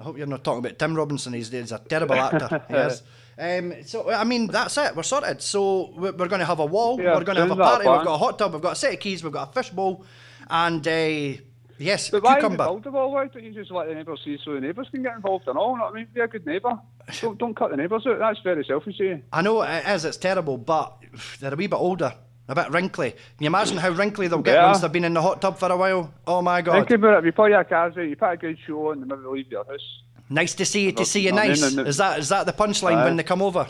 I 0.00 0.02
hope 0.02 0.16
you're 0.16 0.26
not 0.26 0.42
talking 0.42 0.60
about 0.64 0.78
Tim 0.78 0.94
Robinson. 0.94 1.34
He's, 1.34 1.50
he's 1.50 1.72
a 1.72 1.78
terrible 1.78 2.14
actor. 2.26 2.64
he 2.68 2.74
is. 2.74 3.02
Um, 3.38 3.74
so 3.84 4.10
I 4.10 4.24
mean 4.24 4.46
that's 4.48 4.76
it. 4.78 4.96
We're 4.96 5.02
sorted. 5.02 5.40
So 5.42 5.92
we're, 5.96 6.12
we're 6.12 6.28
going 6.28 6.40
to 6.40 6.44
have 6.46 6.58
a 6.58 6.66
wall. 6.66 7.00
Yeah, 7.00 7.14
we're 7.16 7.24
going 7.24 7.36
to 7.36 7.42
have 7.42 7.50
a 7.50 7.54
sounds 7.54 7.58
like 7.60 7.66
a 7.82 7.84
party. 7.84 7.88
We've 7.98 8.06
got 8.06 8.14
a 8.14 8.18
hot 8.18 8.38
tub. 8.38 8.52
We've 8.52 8.62
got 8.62 8.72
a 8.72 8.76
set 8.76 8.94
of 8.94 9.00
keys. 9.00 9.22
We've 9.22 9.32
got 9.32 9.50
a 9.50 9.52
fish 9.52 9.70
bowl, 9.70 10.04
and 10.48 10.86
uh, 10.86 11.40
yes, 11.78 12.10
But 12.10 12.22
why 12.22 12.34
cucumber. 12.34 12.64
involved 12.64 12.86
of 12.86 12.94
all? 12.94 13.12
Why 13.12 13.26
don't 13.28 13.42
you 13.44 13.52
just 13.52 13.70
let 13.70 13.88
the 13.88 13.94
neighbours 13.94 14.20
see 14.24 14.38
so 14.44 14.54
the 14.54 14.60
neighbours 14.60 14.88
can 14.90 15.02
get 15.02 15.14
involved 15.16 15.48
and 15.48 15.56
all? 15.56 15.72
You 15.72 15.78
know 15.78 15.84
what 15.84 15.92
I 15.92 15.96
mean? 15.96 16.08
Be 16.12 16.20
a 16.20 16.28
good 16.28 16.46
neighbour. 16.46 16.78
Don't, 17.20 17.38
don't 17.38 17.54
cut 17.56 17.70
the 17.70 17.76
neighbours 17.76 18.06
out. 18.06 18.18
That's 18.18 18.40
very 18.40 18.64
selfish, 18.64 19.00
eh? 19.00 19.18
I 19.32 19.42
know 19.42 19.62
it 19.62 19.86
is. 19.86 20.04
It's 20.04 20.16
terrible, 20.18 20.58
but 20.58 20.98
they're 21.40 21.54
a 21.54 21.56
wee 21.56 21.66
bit 21.66 21.76
older, 21.76 22.12
a 22.50 22.54
bit 22.54 22.70
wrinkly. 22.70 23.12
Can 23.12 23.20
you 23.38 23.46
imagine 23.46 23.78
how 23.78 23.90
wrinkly 23.90 24.26
they'll 24.28 24.42
get 24.42 24.54
Yeah. 24.54 24.66
once 24.66 24.80
they've 24.80 24.92
been 24.92 25.04
in 25.04 25.14
the 25.14 25.22
hot 25.22 25.40
tub 25.40 25.56
for 25.58 25.70
a 25.70 25.76
while? 25.76 26.12
Oh 26.26 26.42
my 26.42 26.60
god! 26.60 26.74
Think 26.88 26.90
about 26.90 27.22
it. 27.22 27.26
You 27.26 27.32
put 27.32 27.50
your 27.50 27.64
cars 27.64 27.96
out, 27.96 28.02
you 28.02 28.16
put 28.16 28.32
a 28.32 28.36
good 28.36 28.58
show 28.66 28.90
on, 28.90 28.98
and 28.98 29.06
maybe 29.06 29.22
leave 29.22 29.50
your 29.50 29.64
house. 29.64 30.02
Nice 30.28 30.54
to 30.54 30.64
see 30.64 30.86
you. 30.86 30.92
To 30.92 31.04
see 31.04 31.20
you 31.20 31.32
nice. 31.32 31.62
Is 31.62 31.96
that 31.96 32.18
is 32.18 32.28
that 32.28 32.46
the 32.46 32.52
punchline 32.52 32.96
Aye. 32.96 33.04
when 33.04 33.16
they 33.16 33.22
come 33.22 33.40
over? 33.42 33.66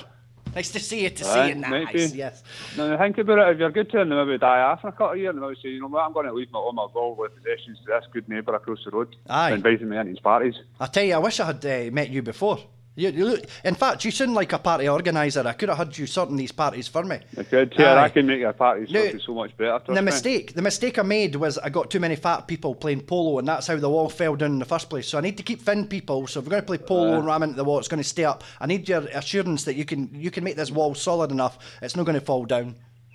Nice 0.54 0.70
to 0.72 0.80
see 0.80 1.04
you. 1.04 1.10
To 1.10 1.24
see 1.24 1.48
you 1.48 1.54
nice. 1.54 2.12
Yes. 2.12 2.42
Now, 2.76 2.98
think 2.98 3.18
about 3.18 3.38
it. 3.38 3.52
If 3.52 3.58
you're 3.60 3.70
good 3.70 3.88
to 3.92 3.98
them, 3.98 4.08
maybe 4.08 4.36
die 4.36 4.76
in 4.82 4.88
a 4.88 4.92
couple 4.92 5.10
of 5.10 5.16
years, 5.18 5.30
and 5.30 5.40
maybe 5.40 5.54
say, 5.62 5.68
you 5.68 5.80
know 5.80 5.86
what, 5.86 6.04
I'm 6.04 6.12
going 6.12 6.26
to 6.26 6.32
leave 6.32 6.50
my 6.50 6.58
all 6.58 6.72
my 6.72 6.86
worldly 6.92 7.28
possessions 7.36 7.78
to 7.78 7.84
this 7.86 8.04
good 8.12 8.28
neighbour 8.28 8.54
across 8.56 8.78
the 8.84 8.90
road. 8.90 9.14
Aye. 9.28 9.52
Inviting 9.52 9.88
me 9.88 9.96
into 9.96 10.10
his 10.10 10.18
parties. 10.18 10.54
I 10.80 10.86
tell 10.86 11.04
you, 11.04 11.14
I 11.14 11.18
wish 11.18 11.38
I 11.38 11.46
had 11.46 11.64
uh, 11.64 11.90
met 11.92 12.10
you 12.10 12.22
before. 12.22 12.58
You, 12.96 13.10
you 13.10 13.24
look, 13.24 13.44
in 13.64 13.76
fact, 13.76 14.04
you 14.04 14.10
sound 14.10 14.34
like 14.34 14.52
a 14.52 14.58
party 14.58 14.88
organizer. 14.88 15.46
I 15.46 15.52
could 15.52 15.68
have 15.68 15.78
had 15.78 15.96
you 15.96 16.06
sorting 16.06 16.36
these 16.36 16.50
parties 16.50 16.88
for 16.88 17.04
me. 17.04 17.20
I 17.38 17.44
could, 17.44 17.72
yeah. 17.78 18.02
I 18.02 18.08
can 18.08 18.26
make 18.26 18.40
your 18.40 18.52
parties 18.52 18.90
No, 18.90 19.00
look 19.00 19.20
so 19.20 19.32
much 19.32 19.56
better. 19.56 19.80
The 19.86 19.94
me. 19.94 20.02
mistake, 20.02 20.54
the 20.54 20.62
mistake 20.62 20.98
I 20.98 21.02
made 21.02 21.36
was 21.36 21.56
I 21.56 21.68
got 21.68 21.88
too 21.88 22.00
many 22.00 22.16
fat 22.16 22.48
people 22.48 22.74
playing 22.74 23.02
polo, 23.02 23.38
and 23.38 23.46
that's 23.46 23.68
how 23.68 23.76
the 23.76 23.88
wall 23.88 24.08
fell 24.08 24.34
down 24.34 24.52
in 24.52 24.58
the 24.58 24.64
first 24.64 24.90
place. 24.90 25.06
So 25.06 25.18
I 25.18 25.20
need 25.20 25.36
to 25.36 25.42
keep 25.44 25.62
thin 25.62 25.86
people. 25.86 26.26
So 26.26 26.40
if 26.40 26.46
we're 26.46 26.50
going 26.50 26.62
to 26.62 26.66
play 26.66 26.78
polo 26.78 27.12
Aye. 27.12 27.16
and 27.18 27.26
ram 27.26 27.42
into 27.44 27.56
the 27.56 27.64
wall, 27.64 27.78
it's 27.78 27.88
going 27.88 28.02
to 28.02 28.08
stay 28.08 28.24
up. 28.24 28.42
I 28.60 28.66
need 28.66 28.88
your 28.88 29.02
assurance 29.14 29.64
that 29.64 29.76
you 29.76 29.84
can 29.84 30.10
you 30.12 30.32
can 30.32 30.42
make 30.42 30.56
this 30.56 30.72
wall 30.72 30.94
solid 30.94 31.30
enough. 31.30 31.58
It's 31.80 31.94
not 31.94 32.06
going 32.06 32.18
to 32.18 32.24
fall 32.24 32.44
down. 32.44 32.74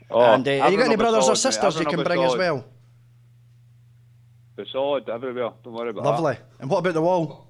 Oh, 0.10 0.22
and 0.22 0.48
uh, 0.48 0.52
have 0.64 0.72
you 0.72 0.78
got 0.78 0.86
any 0.86 0.96
brothers 0.96 1.28
or 1.28 1.36
solid, 1.36 1.54
mate. 1.54 1.54
sisters 1.54 1.80
you 1.80 1.86
can 1.86 2.04
bring 2.04 2.24
as 2.24 2.36
well? 2.36 2.66
It's 4.58 4.72
solid 4.72 5.10
everywhere. 5.10 5.52
Don't 5.64 5.74
worry 5.74 5.90
about 5.90 6.04
that. 6.04 6.10
Lovely. 6.10 6.38
And 6.60 6.70
what 6.70 6.80
about 6.80 6.94
the 6.94 7.02
wall? 7.02 7.45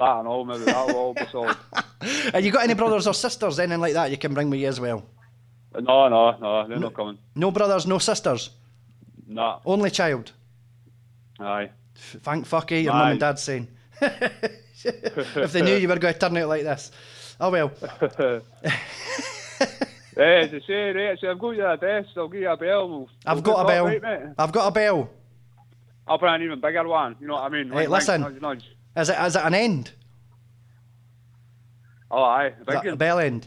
That. 0.00 0.18
And 0.18 0.28
all, 0.28 0.44
maybe 0.44 0.64
that 0.64 0.86
will 0.86 0.96
all 0.96 1.14
be 1.14 1.26
solid. 1.30 1.56
Have 2.32 2.44
you 2.44 2.50
got 2.50 2.64
any 2.64 2.74
brothers 2.74 3.06
or 3.06 3.14
sisters, 3.14 3.58
anything 3.58 3.80
like 3.80 3.94
that 3.94 4.10
you 4.10 4.16
can 4.18 4.34
bring 4.34 4.50
with 4.50 4.60
you 4.60 4.68
as 4.68 4.80
well? 4.80 5.04
No, 5.74 6.08
no, 6.08 6.36
no, 6.38 6.66
they're 6.68 6.78
not 6.78 6.94
coming. 6.94 7.18
No 7.36 7.50
brothers, 7.52 7.86
no 7.86 7.98
sisters, 7.98 8.50
Nah, 9.26 9.60
only 9.64 9.90
child. 9.90 10.32
aye. 11.38 11.70
Thank 11.94 12.48
fucky, 12.48 12.82
your 12.84 12.92
mum 12.92 13.10
and 13.12 13.20
dad's 13.20 13.42
saying. 13.42 13.68
if 14.00 15.52
they 15.52 15.62
knew 15.62 15.76
you 15.76 15.86
were 15.86 15.98
going 15.98 16.14
to 16.14 16.18
turn 16.18 16.36
out 16.38 16.48
like 16.48 16.62
this. 16.64 16.90
Oh 17.40 17.50
well. 17.50 17.70
Eh, 20.16 20.40
as 20.42 20.52
I 20.52 20.60
say, 20.66 20.90
right, 20.90 21.18
so 21.18 21.30
I've 21.30 21.38
got 21.38 21.50
your 21.52 21.70
address, 21.70 22.06
I'll 22.16 22.28
give 22.28 22.40
you 22.40 22.50
a 22.50 22.56
bell. 22.56 22.88
We'll, 22.88 23.08
I've 23.24 23.42
got 23.42 23.64
a 23.64 23.66
bell. 23.66 23.86
Right. 23.86 24.22
I've 24.36 24.52
got 24.52 24.66
a 24.66 24.70
bell. 24.70 25.08
I'll 26.06 26.18
bring 26.18 26.34
an 26.34 26.42
even 26.42 26.60
bigger 26.60 26.86
one, 26.86 27.16
you 27.20 27.28
know 27.28 27.34
what 27.34 27.44
I 27.44 27.48
mean? 27.48 27.68
Hey, 27.68 27.86
wink, 27.86 27.90
listen. 27.90 28.20
Nudge, 28.20 28.40
nudge. 28.40 28.64
Is 28.96 29.08
it 29.08 29.16
is 29.20 29.36
it 29.36 29.42
an 29.44 29.54
end? 29.54 29.92
Oh, 32.10 32.22
aye, 32.22 32.52
a 32.60 32.64
big 32.64 32.84
one. 32.84 32.96
bell 32.96 33.18
end? 33.20 33.46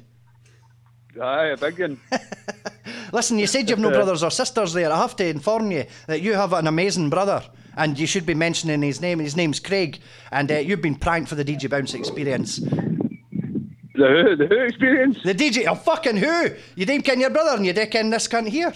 Aye, 1.21 1.47
a 1.47 1.57
big 1.57 1.79
one. 1.79 1.99
Listen, 3.11 3.37
you 3.37 3.45
said 3.45 3.69
you've 3.69 3.79
no 3.79 3.91
brothers 3.91 4.23
or 4.23 4.31
sisters 4.31 4.73
there. 4.73 4.91
I 4.91 4.97
have 4.97 5.15
to 5.17 5.27
inform 5.27 5.71
you 5.71 5.85
that 6.07 6.21
you 6.21 6.33
have 6.33 6.53
an 6.53 6.67
amazing 6.67 7.09
brother, 7.09 7.43
and 7.75 7.99
you 7.99 8.07
should 8.07 8.25
be 8.25 8.33
mentioning 8.33 8.81
his 8.81 9.01
name. 9.01 9.19
His 9.19 9.35
name's 9.35 9.59
Craig, 9.59 9.99
and 10.31 10.51
uh, 10.51 10.55
you've 10.55 10.81
been 10.81 10.95
pranked 10.95 11.29
for 11.29 11.35
the 11.35 11.45
DJ 11.45 11.69
Bounce 11.69 11.93
experience. 11.93 12.57
The 12.57 14.07
who, 14.07 14.35
the 14.35 14.47
who 14.47 14.59
experience? 14.63 15.21
The 15.23 15.35
DJ, 15.35 15.67
oh 15.67 15.75
fucking 15.75 16.17
who? 16.17 16.49
You 16.75 16.85
didn't 16.85 17.05
ken 17.05 17.19
your 17.19 17.29
brother, 17.29 17.57
and 17.57 17.65
you 17.65 17.73
didn't 17.73 17.91
ken 17.91 18.09
this 18.09 18.27
cunt 18.27 18.47
here. 18.47 18.73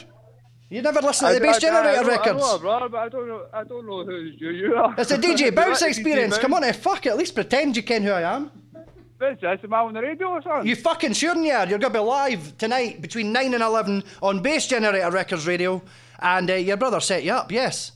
You 0.70 0.82
never 0.82 1.01
listen 1.01 1.30
to 1.30 1.34
the 1.36 1.39
Bass 1.39 1.55
I- 1.55 1.57
I 1.57 1.59
Generator 1.59 2.05
records. 2.05 2.43
I 2.43 2.47
know, 2.47 2.57
brother, 2.59 2.89
but 2.89 2.97
I 2.97 3.09
don't 3.09 3.28
know. 3.28 3.45
I 3.53 3.63
don't 3.63 3.88
know 3.88 4.03
who 4.03 4.18
you, 4.18 4.49
you 4.49 4.76
are. 4.76 4.93
It's 4.97 5.09
the 5.09 5.18
DJ 5.18 5.53
Bounce 5.55 5.82
experience. 5.82 6.38
DJ 6.38 6.41
Come 6.41 6.53
on, 6.55 6.63
eh, 6.65 6.74
fuck 6.74 7.05
it. 7.05 7.09
At 7.09 7.18
least 7.18 7.36
pretend 7.36 7.78
you 7.78 7.84
ken 7.84 8.03
who 8.03 8.11
I 8.11 8.36
am. 8.36 8.51
This? 9.20 9.38
Am 9.41 9.74
I 9.74 9.80
on 9.80 9.93
the 9.93 10.01
radio 10.01 10.28
or 10.28 10.41
something? 10.43 10.68
You 10.68 10.76
fucking 10.76 11.13
sure 11.13 11.36
you 11.36 11.51
are. 11.51 11.65
You're 11.68 11.80
going 11.80 11.93
to 11.93 11.99
be 11.99 12.05
live 12.05 12.55
tonight 12.57 13.01
between 13.01 13.32
9 13.32 13.53
and 13.55 13.63
11 13.63 14.03
on 14.22 14.41
Bass 14.41 14.68
Generator 14.68 15.09
Records 15.09 15.47
Radio. 15.47 15.82
And 16.20 16.49
uh, 16.51 16.55
your 16.55 16.78
brother 16.78 16.99
set 16.99 17.24
you 17.24 17.32
up, 17.32 17.51
yes. 17.51 17.93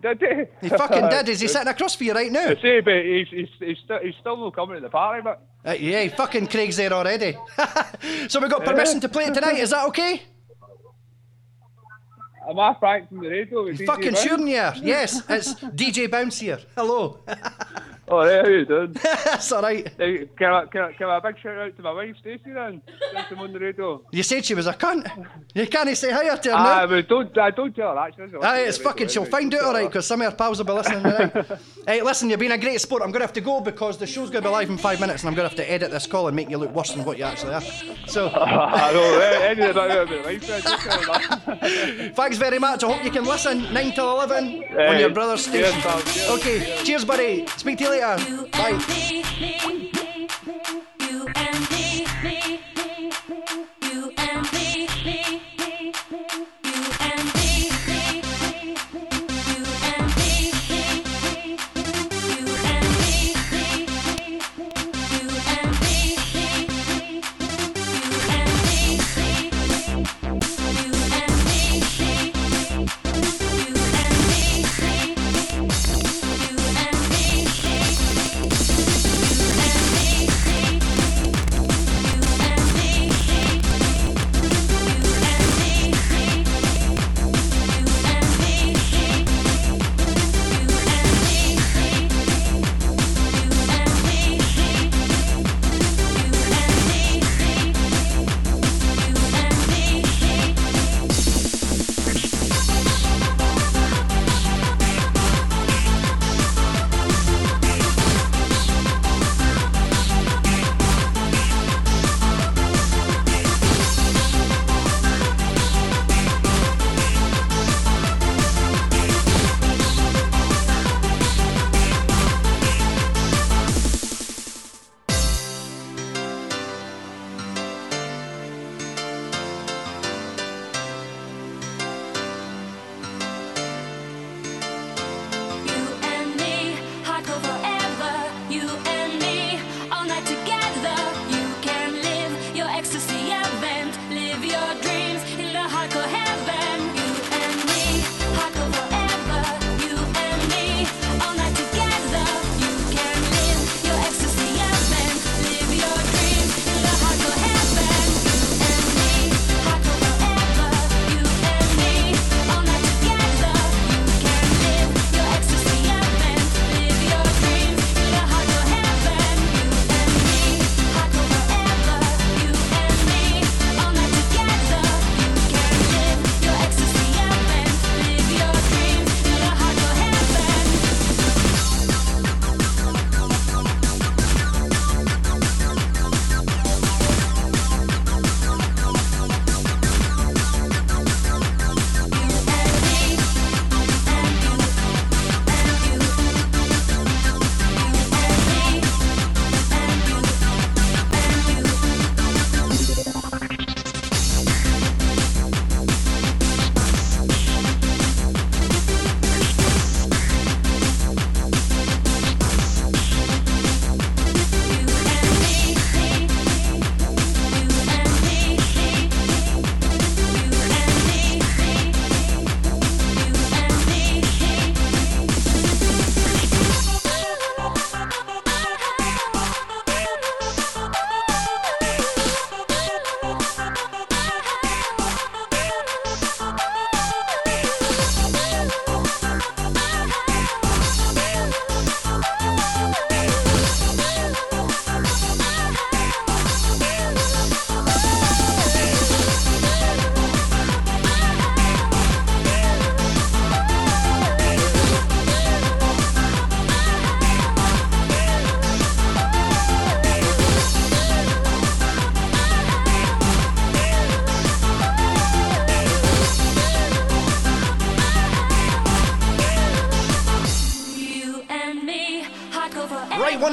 Did 0.00 0.20
he? 0.20 0.68
He 0.68 0.68
fucking 0.70 1.08
did. 1.08 1.28
Is 1.28 1.40
he 1.40 1.48
sitting 1.54 1.68
across 1.68 1.94
for 1.94 2.04
you 2.04 2.14
right 2.14 2.32
now? 2.32 2.48
I 2.48 2.54
say, 2.56 2.80
but 2.80 2.94
he's, 3.04 3.28
he's, 3.28 3.48
he's, 3.60 3.78
still, 3.84 3.98
he's 4.02 4.14
still 4.20 4.36
not 4.36 4.54
coming 4.56 4.76
to 4.76 4.80
the 4.80 4.88
party, 4.88 5.22
but 5.22 5.40
Uh, 5.64 5.72
yeah, 5.72 6.08
fucking 6.08 6.46
Craig's 6.48 6.76
there 6.78 6.92
already. 6.92 7.36
so 8.28 8.40
we 8.40 8.48
got 8.48 8.64
permission 8.64 9.00
to 9.00 9.08
play 9.08 9.24
it 9.24 9.34
tonight. 9.34 9.58
Is 9.58 9.70
that 9.70 9.86
okay? 9.88 10.22
Am 12.48 12.58
I 12.58 12.74
pranked 12.74 13.08
from 13.08 13.20
the 13.20 13.28
radio? 13.28 13.64
with 13.64 13.80
You 13.80 13.86
DJ 13.86 13.86
fucking 13.86 14.12
Bounce? 14.12 14.22
sure 14.22 14.38
you. 14.38 14.72
Yes, 14.82 15.22
it's 15.28 15.54
DJ 15.54 16.10
Bounce 16.10 16.38
here. 16.38 16.58
Hello. 16.76 17.18
Oh, 18.10 18.18
right, 18.18 18.42
how 18.42 18.48
you 18.48 18.64
doing? 18.64 18.92
That's 19.02 19.52
all 19.52 19.62
right. 19.62 19.86
Hey, 19.98 20.28
can, 20.38 20.50
I, 20.52 20.64
can, 20.66 20.82
I, 20.82 20.92
can 20.92 21.08
I 21.08 21.18
a 21.18 21.20
big 21.20 21.38
shout 21.42 21.58
out 21.58 21.76
to 21.76 21.82
my 21.82 21.92
wife, 21.92 22.16
Stacey, 22.20 22.52
then? 22.52 22.80
Stacey 23.10 23.34
on 23.34 23.52
the 23.52 23.58
radio. 23.58 24.02
You 24.12 24.22
said 24.22 24.44
she 24.46 24.54
was 24.54 24.66
a 24.66 24.72
cunt. 24.72 25.06
You 25.54 25.66
can't 25.66 25.94
say 25.96 26.10
hi 26.10 26.34
to 26.34 26.50
her 26.50 26.56
now. 26.56 26.86
but 26.86 27.08
don't, 27.08 27.36
I 27.36 27.50
don't 27.50 27.74
tell 27.74 27.96
her 27.96 28.10
doesn't 28.10 28.42
Aye, 28.42 28.60
it's 28.60 28.78
fucking. 28.78 29.08
She'll 29.08 29.26
find 29.26 29.54
out, 29.54 29.62
alright, 29.62 29.86
because 29.88 30.06
some 30.06 30.22
of 30.22 30.30
her 30.30 30.36
pals 30.36 30.58
will 30.58 30.64
be 30.64 30.72
listening 30.72 31.02
tonight. 31.02 31.60
hey, 31.86 32.00
listen, 32.00 32.30
you've 32.30 32.40
been 32.40 32.52
a 32.52 32.58
great 32.58 32.80
sport. 32.80 33.02
I'm 33.02 33.10
going 33.10 33.20
to 33.20 33.26
have 33.26 33.34
to 33.34 33.42
go 33.42 33.60
because 33.60 33.98
the 33.98 34.06
show's 34.06 34.30
going 34.30 34.42
to 34.42 34.48
be 34.48 34.52
live 34.52 34.70
in 34.70 34.78
five 34.78 35.00
minutes, 35.00 35.22
and 35.22 35.28
I'm 35.28 35.34
going 35.34 35.48
to 35.48 35.54
have 35.54 35.66
to 35.66 35.70
edit 35.70 35.90
this 35.90 36.06
call 36.06 36.28
and 36.28 36.36
make 36.36 36.48
you 36.48 36.56
look 36.56 36.74
worse 36.74 36.92
than 36.92 37.04
what 37.04 37.18
you 37.18 37.24
actually 37.24 37.54
are. 37.54 37.60
So, 38.06 38.28
I 38.34 38.92
know, 38.92 39.20
eh, 39.20 39.48
anything 39.48 39.70
about 39.70 39.90
it, 39.90 40.08
about 40.08 40.24
life, 40.24 40.46
don't 40.46 40.62
tell 40.62 40.98
her 40.98 41.06
that. 41.06 42.16
thanks 42.16 42.38
very 42.38 42.58
much. 42.58 42.84
I 42.84 42.92
hope 42.92 43.04
you 43.04 43.10
can 43.10 43.24
listen 43.24 43.72
nine 43.74 43.92
till 43.92 44.10
eleven 44.10 44.64
on 44.78 44.98
your 44.98 45.10
brother's 45.10 45.44
station. 45.44 45.78
Okay, 46.30 46.82
cheers, 46.84 47.04
buddy. 47.04 47.46
Speak 47.56 47.76
to 47.78 47.84
you 47.84 47.90
later. 47.90 47.97
Bye. 47.98 49.18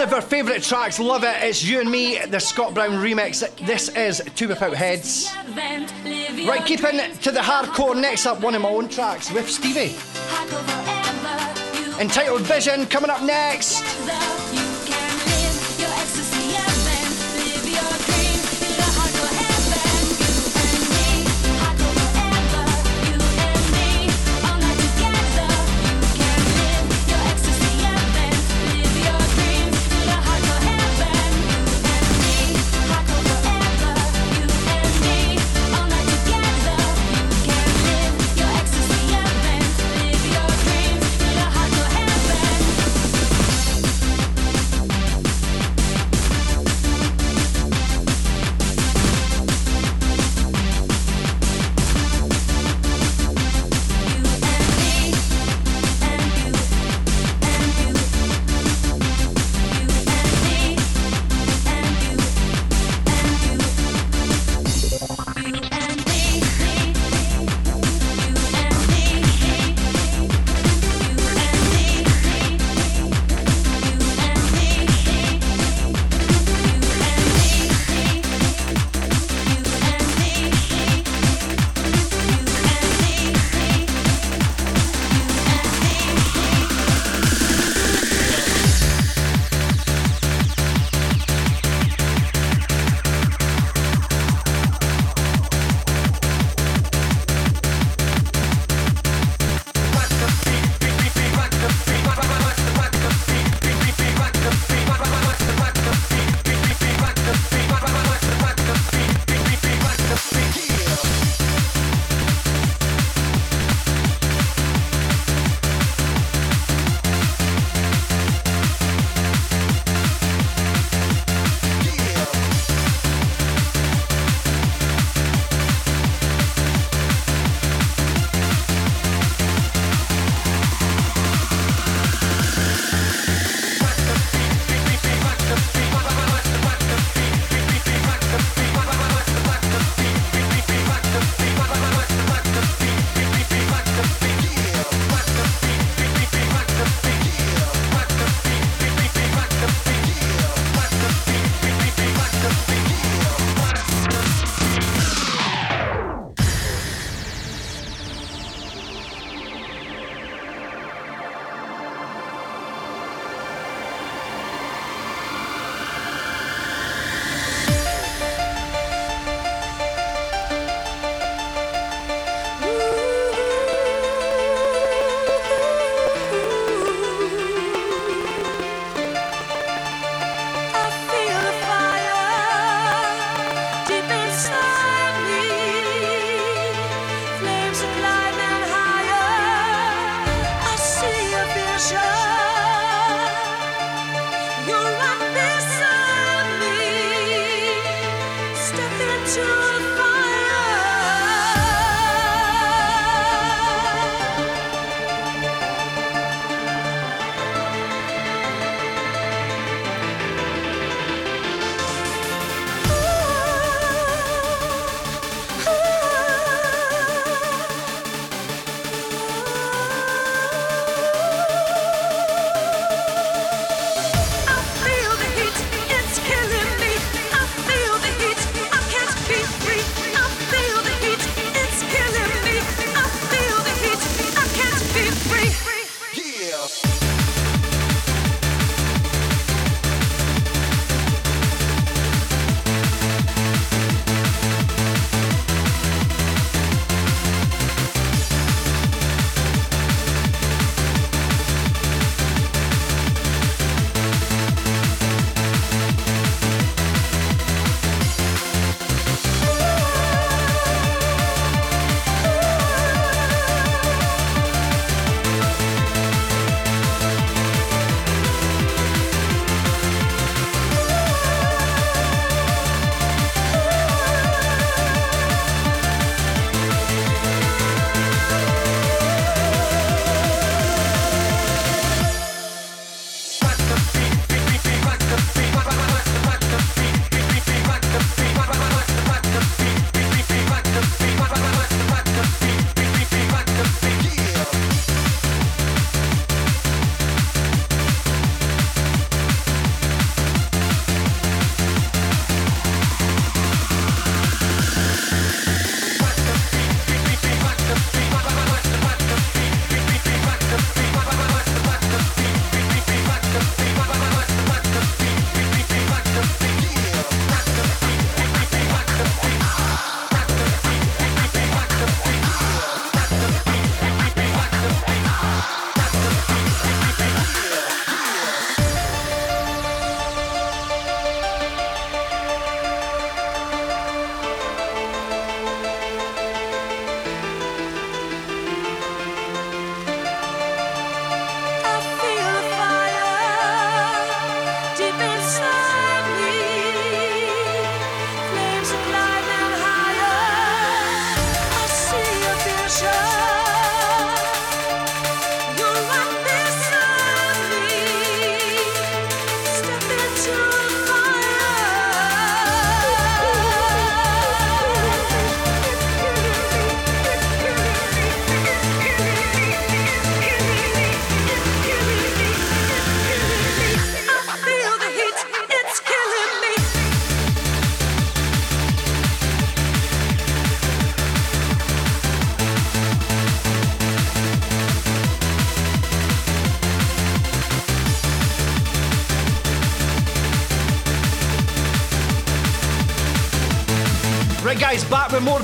Of 0.05 0.13
our 0.13 0.21
favourite 0.21 0.61
tracks, 0.61 0.99
love 0.99 1.23
it. 1.23 1.35
It's 1.41 1.63
You 1.63 1.79
and 1.79 1.89
Me, 1.89 2.19
the 2.27 2.39
Scott 2.39 2.75
Brown 2.75 2.91
remix. 2.91 3.39
This 3.65 3.89
is 3.89 4.21
Two 4.35 4.47
Without 4.47 4.75
Heads. 4.75 5.35
Right, 5.55 6.63
keeping 6.63 6.99
to 7.21 7.31
the 7.31 7.39
hardcore. 7.39 7.99
Next 7.99 8.27
up, 8.27 8.41
one 8.41 8.53
of 8.53 8.61
my 8.61 8.69
own 8.69 8.87
tracks 8.87 9.31
with 9.31 9.49
Stevie. 9.49 9.95
Entitled 11.99 12.41
Vision, 12.41 12.85
coming 12.85 13.09
up 13.09 13.23
next. 13.23 13.94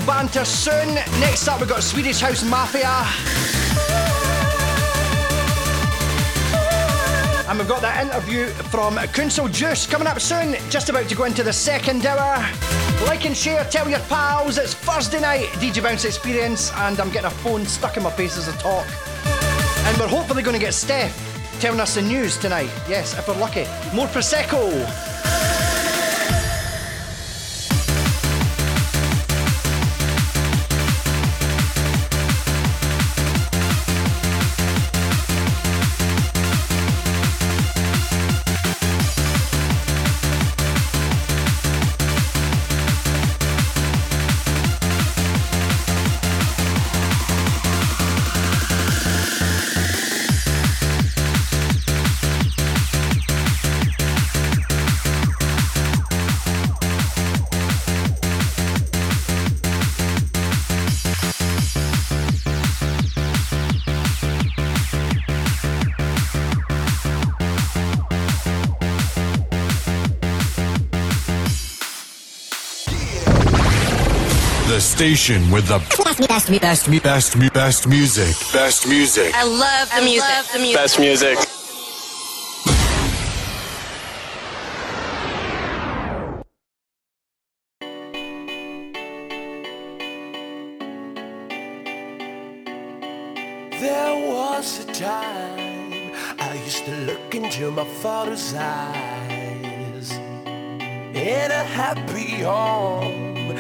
Banter 0.06 0.46
soon. 0.46 0.96
Next 1.20 1.48
up, 1.48 1.60
we've 1.60 1.70
got 1.70 1.84
Swedish 1.84 2.20
House 2.20 2.44
Mafia. 2.44 3.06
And 7.50 7.60
we've 7.60 7.68
got 7.68 7.82
that 7.82 8.06
interview 8.06 8.48
from 8.70 8.96
Council 9.14 9.48
Juice 9.48 9.86
coming 9.86 10.08
up 10.08 10.22
soon. 10.22 10.56
Just 10.70 10.90
about 10.90 11.10
to 11.10 11.16
go 11.16 11.26
into 11.26 11.44
the 11.44 11.54
second 11.54 12.06
hour. 12.06 12.38
Like 13.06 13.26
and 13.26 13.36
share, 13.36 13.64
tell 13.66 13.90
your 13.90 14.00
pals. 14.02 14.58
It's 14.58 14.74
Thursday 14.74 15.20
night, 15.20 15.48
DJ 15.60 15.84
Bounce 15.84 16.06
Experience, 16.06 16.72
and 16.74 17.00
I'm 17.00 17.10
getting 17.10 17.28
a 17.28 17.32
phone 17.32 17.66
stuck 17.66 17.98
in 17.98 18.04
my 18.04 18.12
face 18.12 18.38
as 18.38 18.48
I 18.48 18.56
talk. 18.58 18.88
And 19.88 19.98
we're 19.98 20.08
hopefully 20.08 20.44
going 20.44 20.56
to 20.56 20.62
get 20.62 20.74
Steph 20.74 21.14
telling 21.60 21.80
us 21.80 21.96
the 21.96 22.02
news 22.02 22.38
tonight. 22.38 22.72
Yes, 22.88 23.18
if 23.18 23.28
we're 23.28 23.38
lucky. 23.38 23.66
More 23.94 24.08
Prosecco. 24.08 25.11
Station 75.02 75.50
with 75.50 75.66
the 75.66 75.80
best, 76.04 76.28
best, 76.28 76.62
best, 76.62 77.02
best, 77.02 77.02
best, 77.02 77.54
best 77.54 77.88
music. 77.88 78.36
Best 78.54 78.88
music. 78.88 79.34
I 79.34 79.44
love 79.46 79.90
the 79.96 80.04
music. 80.04 80.30
the 80.54 80.60
music. 80.60 80.76
Best 80.76 81.00
music. 81.00 81.38
There 93.82 94.30
was 94.30 94.86
a 94.86 94.94
time 94.94 96.14
I 96.40 96.62
used 96.64 96.86
to 96.86 96.96
look 97.08 97.34
into 97.34 97.72
my 97.72 97.86
father's 98.04 98.54
eyes. 98.54 100.12
In 101.16 101.50
a 101.50 101.64
happy 101.80 102.44
home, 102.44 103.31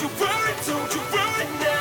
you 0.00 0.08
worry, 0.20 0.54
don't 0.64 0.94
you 0.94 1.00
worry 1.12 1.44
now. 1.60 1.77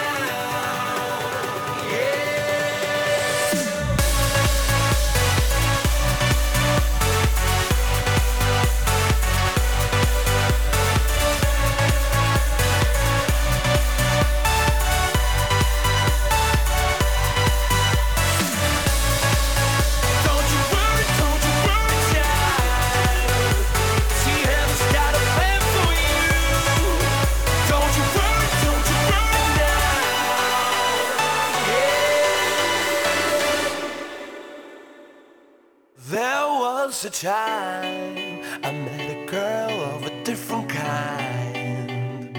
Time 37.22 38.44
I 38.64 38.72
met 38.72 39.10
a 39.10 39.26
girl 39.26 39.72
of 39.96 40.06
a 40.06 40.24
different 40.24 40.70
kind. 40.70 42.32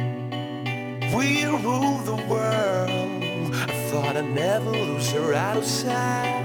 We 1.12 1.45
ruled 1.47 2.07
the 2.07 2.14
world. 2.29 3.55
I 3.55 3.72
thought 3.91 4.16
I'd 4.16 4.31
never 4.31 4.70
lose 4.70 5.11
her 5.11 5.35
out 5.35 5.57
of 5.57 5.64
sight. 5.64 6.45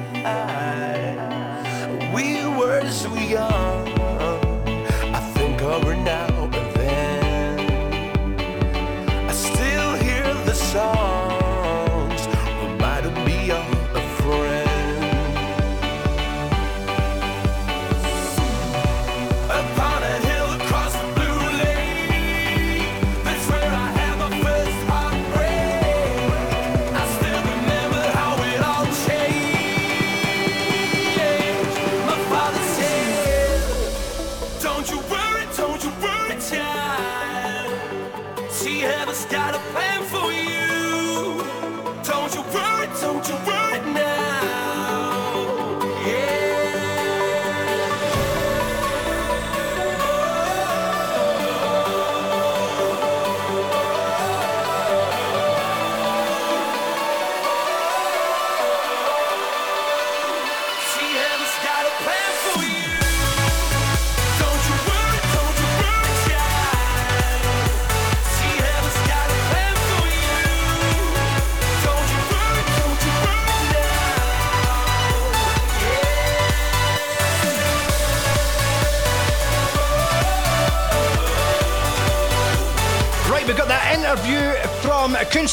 We 2.16 2.48
were 2.58 2.90
so 2.90 3.14
young. 3.14 3.88
I 5.14 5.20
think 5.36 5.62
of 5.62 5.84
her 5.84 5.96
now 5.96 6.23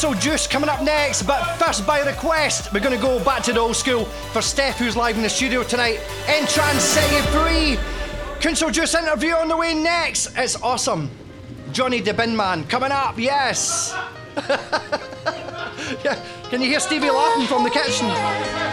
Council 0.01 0.19
Juice 0.19 0.47
coming 0.47 0.67
up 0.67 0.81
next, 0.81 1.21
but 1.27 1.43
first 1.57 1.85
by 1.85 1.99
request, 1.99 2.73
we're 2.73 2.79
going 2.79 2.95
to 2.95 2.99
go 2.99 3.23
back 3.23 3.43
to 3.43 3.53
the 3.53 3.59
old 3.59 3.75
school 3.75 4.05
for 4.33 4.41
Steph, 4.41 4.79
who's 4.79 4.97
live 4.97 5.15
in 5.15 5.21
the 5.21 5.29
studio 5.29 5.61
tonight. 5.61 5.99
Entrance, 6.25 6.95
you 7.11 7.21
free. 7.29 7.77
Council 8.39 8.71
Juice 8.71 8.95
interview 8.95 9.33
on 9.33 9.47
the 9.47 9.55
way 9.55 9.75
next. 9.75 10.35
It's 10.35 10.59
awesome. 10.63 11.11
Johnny 11.71 12.01
the 12.01 12.15
Bin 12.15 12.35
Man 12.35 12.63
coming 12.63 12.91
up, 12.91 13.19
yes. 13.19 13.95
yeah. 16.03 16.19
Can 16.49 16.63
you 16.63 16.67
hear 16.67 16.79
Stevie 16.79 17.11
laughing 17.11 17.45
from 17.45 17.63
the 17.63 17.69
kitchen? 17.69 18.70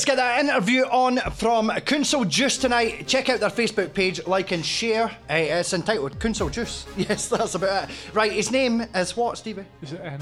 Let's 0.00 0.06
get 0.06 0.16
that 0.16 0.40
interview 0.40 0.84
on 0.84 1.18
from 1.32 1.68
Council 1.84 2.24
Juice 2.24 2.56
tonight. 2.56 3.06
Check 3.06 3.28
out 3.28 3.40
their 3.40 3.50
Facebook 3.50 3.92
page, 3.92 4.26
like 4.26 4.50
and 4.50 4.64
share. 4.64 5.10
Uh, 5.28 5.34
it's 5.34 5.74
entitled 5.74 6.18
Council 6.18 6.48
Juice. 6.48 6.86
Yes, 6.96 7.28
that's 7.28 7.54
about 7.54 7.90
it. 7.90 7.94
Right, 8.14 8.32
his 8.32 8.50
name 8.50 8.80
is 8.94 9.14
what, 9.14 9.36
Stevie? 9.36 9.66
Is 9.82 9.92
it, 9.92 10.00
um, 10.06 10.18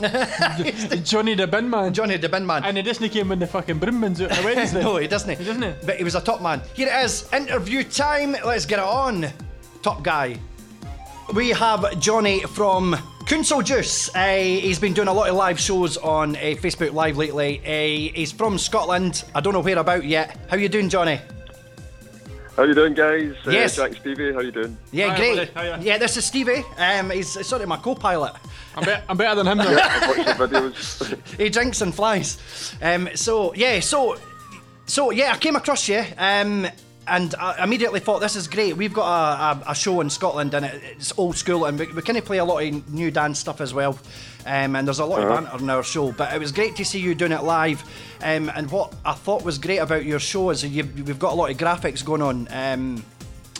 mhm. 0.00 1.04
Johnny 1.04 1.36
the 1.36 1.46
Bin 1.46 1.70
Man. 1.70 1.94
Johnny 1.94 2.16
the 2.16 2.28
Bin 2.28 2.44
Man. 2.44 2.64
And 2.64 2.76
he 2.76 2.82
doesn't 2.82 3.10
came 3.10 3.30
in 3.30 3.38
the 3.38 3.46
fucking 3.46 3.78
Brimman's 3.78 4.20
out 4.20 4.36
on 4.36 4.44
Wednesday. 4.44 4.82
no, 4.82 4.96
he 4.96 5.06
doesn't. 5.06 5.38
He 5.38 5.44
doesn't. 5.44 5.86
But 5.86 5.98
he 5.98 6.02
was 6.02 6.16
a 6.16 6.20
top 6.20 6.42
man. 6.42 6.60
Here 6.74 6.88
it 6.88 7.04
is, 7.04 7.32
interview 7.32 7.84
time. 7.84 8.32
Let's 8.44 8.66
get 8.66 8.80
it 8.80 8.84
on. 8.84 9.28
Top 9.82 10.02
guy. 10.02 10.40
We 11.32 11.50
have 11.50 11.96
Johnny 12.00 12.40
from 12.40 12.96
Council 13.32 13.62
Juice. 13.62 14.14
Uh, 14.14 14.36
he's 14.36 14.78
been 14.78 14.92
doing 14.92 15.08
a 15.08 15.12
lot 15.12 15.30
of 15.30 15.34
live 15.34 15.58
shows 15.58 15.96
on 15.96 16.36
uh, 16.36 16.40
Facebook 16.40 16.92
Live 16.92 17.16
lately. 17.16 17.60
Uh, 17.60 18.12
he's 18.14 18.30
from 18.30 18.58
Scotland. 18.58 19.24
I 19.34 19.40
don't 19.40 19.54
know 19.54 19.60
where 19.60 19.78
about 19.78 20.04
yet. 20.04 20.36
How 20.50 20.58
you 20.58 20.68
doing, 20.68 20.90
Johnny? 20.90 21.18
How 22.58 22.64
you 22.64 22.74
doing, 22.74 22.92
guys? 22.92 23.34
Yes. 23.46 23.78
Uh, 23.78 23.88
Jack 23.88 23.98
Stevie, 24.02 24.34
how 24.34 24.40
you 24.40 24.50
doing? 24.52 24.76
Yeah, 24.90 25.08
Hi, 25.08 25.16
great. 25.16 25.54
buddy. 25.54 25.82
Yeah, 25.82 25.96
this 25.96 26.18
is 26.18 26.26
Stevie. 26.26 26.62
Um, 26.76 27.08
he's 27.08 27.30
sort 27.46 27.62
of 27.62 27.68
my 27.68 27.78
co-pilot. 27.78 28.34
I'm, 28.76 28.84
be- 28.84 29.02
I'm 29.08 29.16
better 29.16 29.42
than 29.42 29.46
him 29.46 29.58
though. 29.64 29.78
I've 29.80 30.08
watched 30.08 30.38
the 30.38 30.46
videos. 30.46 31.36
he 31.38 31.48
drinks 31.48 31.80
and 31.80 31.94
flies. 31.94 32.74
Um, 32.82 33.08
so 33.14 33.54
yeah, 33.54 33.80
so 33.80 34.18
so 34.84 35.10
yeah, 35.10 35.32
I 35.32 35.38
came 35.38 35.56
across 35.56 35.88
you, 35.88 36.04
um, 36.18 36.66
and 37.08 37.34
I 37.38 37.64
immediately 37.64 38.00
thought 38.00 38.20
this 38.20 38.36
is 38.36 38.46
great. 38.48 38.76
We've 38.76 38.92
got 38.94 39.06
a, 39.06 39.58
a, 39.68 39.70
a 39.72 39.74
show 39.74 40.00
in 40.00 40.10
Scotland, 40.10 40.54
and 40.54 40.64
it, 40.64 40.80
it's 40.96 41.12
old 41.18 41.36
school, 41.36 41.64
and 41.64 41.78
we, 41.78 41.86
we 41.92 42.02
kind 42.02 42.16
of 42.18 42.24
play 42.24 42.38
a 42.38 42.44
lot 42.44 42.62
of 42.62 42.92
new 42.92 43.10
dance 43.10 43.38
stuff 43.38 43.60
as 43.60 43.74
well. 43.74 43.98
Um, 44.46 44.74
and 44.76 44.86
there's 44.86 44.98
a 44.98 45.04
lot 45.04 45.20
Uh-huh. 45.20 45.34
of 45.34 45.44
banter 45.44 45.58
in 45.64 45.70
our 45.70 45.82
show, 45.82 46.12
but 46.12 46.32
it 46.32 46.38
was 46.38 46.52
great 46.52 46.76
to 46.76 46.84
see 46.84 46.98
you 47.00 47.14
doing 47.14 47.32
it 47.32 47.42
live. 47.44 47.82
Um, 48.22 48.50
and 48.54 48.70
what 48.70 48.94
I 49.04 49.14
thought 49.14 49.44
was 49.44 49.58
great 49.58 49.78
about 49.78 50.04
your 50.04 50.18
show 50.20 50.50
is 50.50 50.64
you, 50.64 50.84
we've 50.84 51.18
got 51.18 51.32
a 51.32 51.36
lot 51.36 51.50
of 51.50 51.56
graphics 51.56 52.04
going 52.04 52.22
on. 52.22 52.48
Um, 52.50 53.04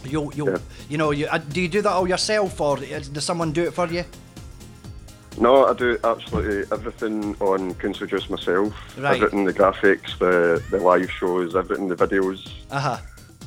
you 0.05 0.33
you 0.35 0.51
Yeah. 0.51 0.59
you 0.89 0.99
know, 0.99 1.11
you, 1.13 1.27
uh, 1.27 1.39
do 1.39 1.61
you 1.61 1.69
do 1.69 1.83
that 1.83 1.91
all 1.93 2.09
yourself, 2.09 2.61
or 2.61 2.77
does 2.79 3.25
someone 3.25 3.53
do 3.53 3.63
it 3.65 3.73
for 3.75 3.87
you? 3.87 4.05
no, 5.39 5.65
I 5.65 5.73
do 5.73 5.99
absolutely 6.05 6.65
everything 6.71 7.35
on 7.41 7.75
Council 7.75 8.07
Juice 8.07 8.29
myself. 8.29 8.75
Right. 8.99 9.15
I've 9.15 9.23
written 9.23 9.45
the 9.45 9.53
graphics, 9.55 10.19
the, 10.19 10.63
the 10.71 10.79
live 10.79 11.11
shows, 11.11 11.57
I've 11.57 11.71
written 11.71 11.89
the 11.89 11.97
videos. 11.97 12.51
Uh 12.71 12.81
huh. 12.81 12.97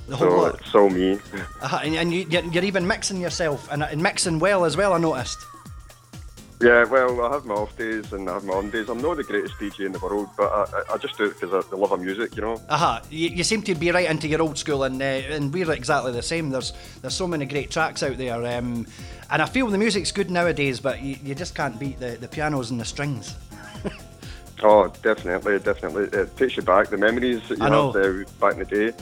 The 0.08 0.16
whole 0.16 0.30
So 0.30 0.38
lot. 0.38 0.56
it's 0.62 0.76
all 0.76 0.90
me. 0.90 1.14
Uh-huh, 1.62 1.80
and 1.84 1.96
and 1.96 2.14
you, 2.14 2.26
you're, 2.30 2.44
you're 2.46 2.64
even 2.64 2.86
mixing 2.88 3.20
yourself 3.20 3.68
and, 3.72 3.84
and 3.84 4.02
mixing 4.02 4.40
well 4.40 4.66
as 4.66 4.78
well. 4.78 4.94
I 4.94 4.98
noticed. 5.00 5.40
Yeah, 6.62 6.86
well, 6.86 7.22
I 7.26 7.34
have 7.34 7.46
my 7.46 7.54
off 7.56 7.78
days 7.78 8.14
and 8.14 8.30
I 8.30 8.36
have 8.36 8.46
my 8.46 8.54
on 8.54 8.70
days. 8.70 8.88
I'm 8.88 9.02
not 9.02 9.18
the 9.18 9.24
greatest 9.24 9.56
DJ 9.56 9.86
in 9.88 9.92
the 9.92 10.00
world, 10.00 10.30
but 10.38 10.50
I, 10.50 10.94
I- 10.94 10.98
just 10.98 11.18
do 11.18 11.26
it 11.26 11.38
because 11.40 11.66
I, 11.70 11.76
love 11.76 11.92
my 11.92 11.98
music, 11.98 12.34
you 12.38 12.42
know. 12.44 12.62
Aha, 12.70 13.02
you, 13.10 13.28
you 13.30 13.44
seem 13.44 13.62
to 13.64 13.76
be 13.76 13.92
right 13.92 14.10
into 14.10 14.28
your 14.30 14.42
old 14.42 14.58
school, 14.58 14.84
and 14.84 15.02
uh, 15.02 15.06
and 15.06 15.54
we're 15.54 15.70
exactly 15.72 16.14
the 16.14 16.22
same. 16.22 16.52
There's 16.52 16.72
there's 17.02 17.14
so 17.14 17.28
many 17.28 17.46
great 17.46 17.72
tracks 17.72 18.04
out 18.04 18.18
there, 18.18 18.36
um, 18.58 18.88
and 19.32 19.42
I 19.42 19.46
feel 19.48 19.68
the 19.68 19.78
music's 19.78 20.14
good 20.14 20.32
nowadays, 20.32 20.80
but 20.80 21.02
you, 21.02 21.18
you 21.24 21.36
just 21.36 21.56
can't 21.56 21.78
beat 21.78 22.00
the, 22.00 22.12
the 22.22 22.28
pianos 22.28 22.72
and 22.72 22.80
the 22.80 22.86
strings. 22.86 23.36
Oh, 24.64 24.88
definitely, 25.04 25.60
definitely. 25.60 26.06
It 26.18 26.38
takes 26.38 26.56
you 26.56 26.64
back. 26.64 26.88
The 26.88 26.98
memories 26.98 27.42
that 27.50 27.58
you 27.58 27.64
have 27.66 27.94
uh, 27.96 28.24
back 28.40 28.54
in 28.54 28.60
the 28.60 28.66
day, 28.66 28.94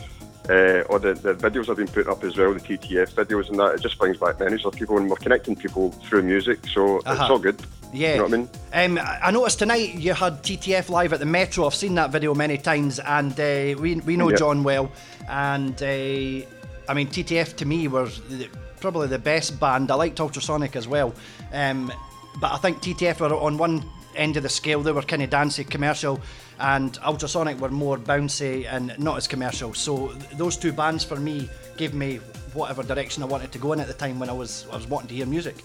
uh, 0.50 0.82
or 0.90 1.00
the, 1.00 1.14
the 1.14 1.34
videos 1.36 1.70
I've 1.70 1.78
been 1.78 1.88
putting 1.88 2.12
up 2.12 2.24
as 2.24 2.38
well, 2.38 2.54
the 2.54 2.60
TTF 2.60 3.14
videos 3.14 3.50
and 3.50 3.60
that, 3.60 3.76
it 3.76 3.82
just 3.82 3.98
brings 3.98 4.18
back 4.18 4.40
memories 4.40 4.66
of 4.66 4.74
people 4.76 4.98
and 4.98 5.10
we're 5.10 5.16
connecting 5.18 5.56
people 5.56 5.92
through 5.92 6.24
music, 6.24 6.60
so 6.68 6.98
Uh-huh. 7.00 7.14
it's 7.22 7.30
all 7.30 7.40
good. 7.40 7.62
Yeah. 7.94 8.12
You 8.12 8.18
know 8.18 8.24
what 8.24 8.34
I 8.34 8.38
mean? 8.38 8.98
Um, 8.98 9.06
I 9.24 9.30
noticed 9.32 9.60
tonight 9.60 9.94
you 9.96 10.14
had 10.14 10.42
TTF 10.44 10.90
live 10.90 11.14
at 11.14 11.20
the 11.20 11.26
Metro. 11.28 11.66
I've 11.68 11.76
seen 11.76 11.94
that 11.96 12.10
video 12.12 12.34
many 12.34 12.58
times, 12.58 13.00
and 13.00 13.32
uh, 13.40 13.80
we 13.80 13.96
we 14.06 14.18
know 14.18 14.30
Yeah. 14.32 14.36
John 14.38 14.64
well, 14.64 14.92
and 15.30 15.76
uh, 15.82 15.86
I 15.86 16.94
mean 16.96 17.08
TTF 17.08 17.56
to 17.58 17.66
me 17.66 17.88
was 17.88 18.20
the, 18.30 18.50
probably 18.82 19.08
the 19.08 19.20
best 19.20 19.60
band. 19.60 19.92
I 19.92 19.96
liked 19.96 20.20
Ultrasonic 20.20 20.76
as 20.76 20.88
well, 20.88 21.14
um, 21.54 21.94
but 22.42 22.52
I 22.52 22.58
think 22.58 22.82
TTF 22.82 23.20
were 23.20 23.36
on 23.36 23.60
one 23.60 23.84
end 24.16 24.38
of 24.38 24.44
the 24.44 24.50
scale. 24.50 24.82
They 24.82 24.92
were 24.92 25.04
kind 25.04 25.22
of 25.22 25.30
dancey, 25.30 25.64
commercial, 25.64 26.20
and 26.60 26.94
Ultrasonic 27.04 27.60
were 27.60 27.70
more 27.70 27.98
bouncy 27.98 28.66
and 28.70 28.98
not 29.00 29.18
as 29.18 29.28
commercial. 29.28 29.74
So 29.74 30.08
those 30.34 30.58
two 30.58 30.72
bands 30.72 31.04
for 31.04 31.16
me 31.16 31.50
gave 31.78 31.94
me 31.94 32.18
whatever 32.54 32.84
direction 32.84 33.24
I 33.24 33.26
wanted 33.26 33.52
to 33.52 33.58
go 33.58 33.74
in 33.74 33.80
at 33.80 33.88
the 33.88 33.94
time 33.94 34.20
when 34.20 34.30
I 34.30 34.34
was 34.34 34.68
I 34.72 34.76
was 34.76 34.88
wanting 34.88 35.10
to 35.10 35.16
hear 35.16 35.26
music. 35.26 35.56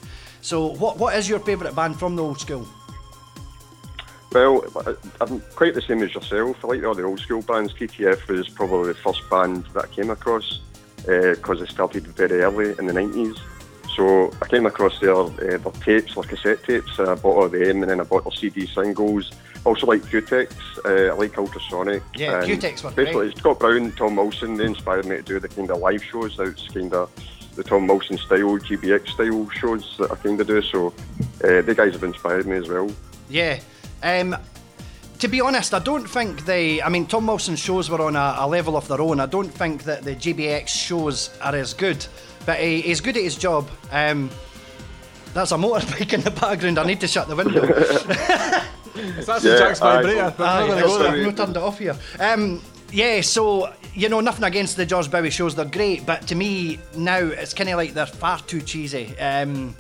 So 0.41 0.67
what 0.77 0.99
what 0.99 1.17
is 1.17 1.29
your 1.29 1.41
favourite 1.41 1.75
band 1.75 1.99
from 1.99 2.17
the 2.17 2.23
old 2.23 2.41
school? 2.41 2.67
Well, 4.33 4.63
I- 4.87 4.97
I'm 5.23 5.41
quite 5.57 5.75
the 5.75 5.83
same 5.83 6.03
as 6.03 6.13
yourself. 6.15 6.63
I 6.65 6.69
like 6.69 6.85
all 6.85 6.95
the 6.95 7.05
old 7.05 7.21
school 7.21 7.43
bands. 7.43 7.73
TTF 7.73 8.29
was 8.29 8.49
probably 8.49 8.93
the 8.93 8.99
first 8.99 9.23
band 9.31 9.65
that 9.73 9.85
I 9.85 9.89
came 9.89 10.11
across 10.11 10.61
because 11.07 11.63
it 11.63 11.71
started 11.71 12.07
very 12.09 12.43
early 12.43 12.75
in 12.79 12.87
the 12.87 12.93
90s. 12.93 13.39
So 13.97 14.31
I 14.43 14.47
came 14.47 14.67
across 14.67 15.01
their, 15.01 15.17
uh, 15.17 15.29
their 15.39 15.59
tapes, 15.59 16.15
their 16.15 16.25
cassette 16.25 16.63
tapes, 16.65 16.99
and 16.99 17.09
I 17.09 17.15
bought 17.15 17.37
all 17.43 17.49
them, 17.49 17.83
and 17.83 17.91
then 17.91 18.01
I 18.01 18.05
bought 18.05 18.25
their 18.25 18.33
CD 18.33 18.67
singles. 18.67 19.33
Also 19.65 19.87
like 19.87 20.09
Q-Tex, 20.09 20.55
uh, 20.85 20.89
I 20.89 21.13
like 21.13 21.37
Ultrasonic. 21.37 22.03
Yeah, 22.15 22.37
and 22.37 22.47
Q-Tex 22.47 22.85
were 22.85 22.91
Basically, 22.91 23.27
great. 23.29 23.39
Scott 23.39 23.59
Brown, 23.59 23.93
Tom 23.93 24.17
Wilson, 24.17 24.57
they 24.57 24.65
inspired 24.65 25.07
me 25.07 25.17
to 25.17 25.23
do 25.23 25.41
the 25.41 25.49
kind 25.49 25.71
of 25.71 25.79
live 25.79 26.03
shows. 26.05 26.39
It's 26.39 26.69
kind 26.69 26.93
of 26.95 27.11
the 27.55 27.65
Tom 27.65 27.87
Wilson 27.87 28.17
style, 28.19 28.59
GBX 28.59 29.09
style 29.09 29.49
shows 29.51 29.97
that 29.99 30.11
I 30.13 30.15
kind 30.15 30.41
of 30.41 30.47
do. 30.47 30.63
So 30.63 30.89
uh, 31.45 31.63
the 31.63 31.75
guys 31.77 31.93
have 31.93 32.05
inspired 32.05 32.47
me 32.47 32.57
as 32.57 32.69
well. 32.69 32.91
Yeah. 33.29 33.59
Um, 34.03 34.37
to 35.19 35.29
be 35.29 35.41
honest, 35.41 35.75
I 35.75 35.81
don't 35.81 36.09
think 36.09 36.45
they. 36.45 36.81
I 36.81 36.89
mean, 36.89 37.07
Tom 37.07 37.27
Wilson's 37.27 37.59
shows 37.59 37.91
were 37.91 38.01
on 38.01 38.15
a, 38.15 38.37
a 38.39 38.47
level 38.47 38.77
of 38.77 38.87
their 38.87 39.01
own. 39.01 39.19
I 39.21 39.27
don't 39.27 39.51
think 39.51 39.83
that 39.85 40.05
the 40.05 40.15
GBX 40.15 40.69
shows 40.69 41.37
are 41.43 41.55
as 41.57 41.75
good, 41.75 42.07
but 42.47 42.59
he, 42.59 42.81
he's 42.83 43.01
good 43.01 43.17
at 43.17 43.25
his 43.25 43.37
job. 43.37 43.69
Um, 43.91 44.31
that's 45.35 45.53
a 45.53 45.57
motorbike 45.57 46.13
in 46.15 46.21
the 46.21 46.31
background. 46.31 46.79
I 46.79 46.85
need 46.85 47.01
to 47.01 47.09
shut 47.09 47.29
the 47.29 47.37
window. 47.37 47.67
It's 48.95 49.29
actually 49.29 49.51
Yeah, 49.51 49.59
Jack's 49.59 49.81
vibrator. 49.81 50.21
I'm 50.21 50.27
not 50.27 50.39
gonna 50.39 50.75
that's 50.75 50.87
go 50.87 50.97
it. 50.97 51.03
there. 51.03 51.13
I've 51.13 51.27
not 51.27 51.37
turned 51.37 51.57
it 51.57 51.63
off 51.63 51.79
here. 51.79 51.97
Um, 52.21 52.63
yeah, 52.93 53.21
so 53.21 53.73
you 53.95 54.09
know 54.09 54.21
nothing 54.21 54.45
against 54.45 54.77
the 54.77 54.87
George 54.87 55.11
Bowie 55.11 55.31
shows; 55.31 55.55
they're 55.55 55.65
great, 55.65 56.07
but 56.07 56.27
to 56.29 56.35
me 56.35 56.79
now 56.97 57.19
it's 57.19 57.53
kind 57.55 57.69
of 57.71 57.77
like 57.77 57.95
they're 57.95 58.07
far 58.07 58.39
too 58.41 58.61
cheesy. 58.63 59.19
Um, 59.19 59.75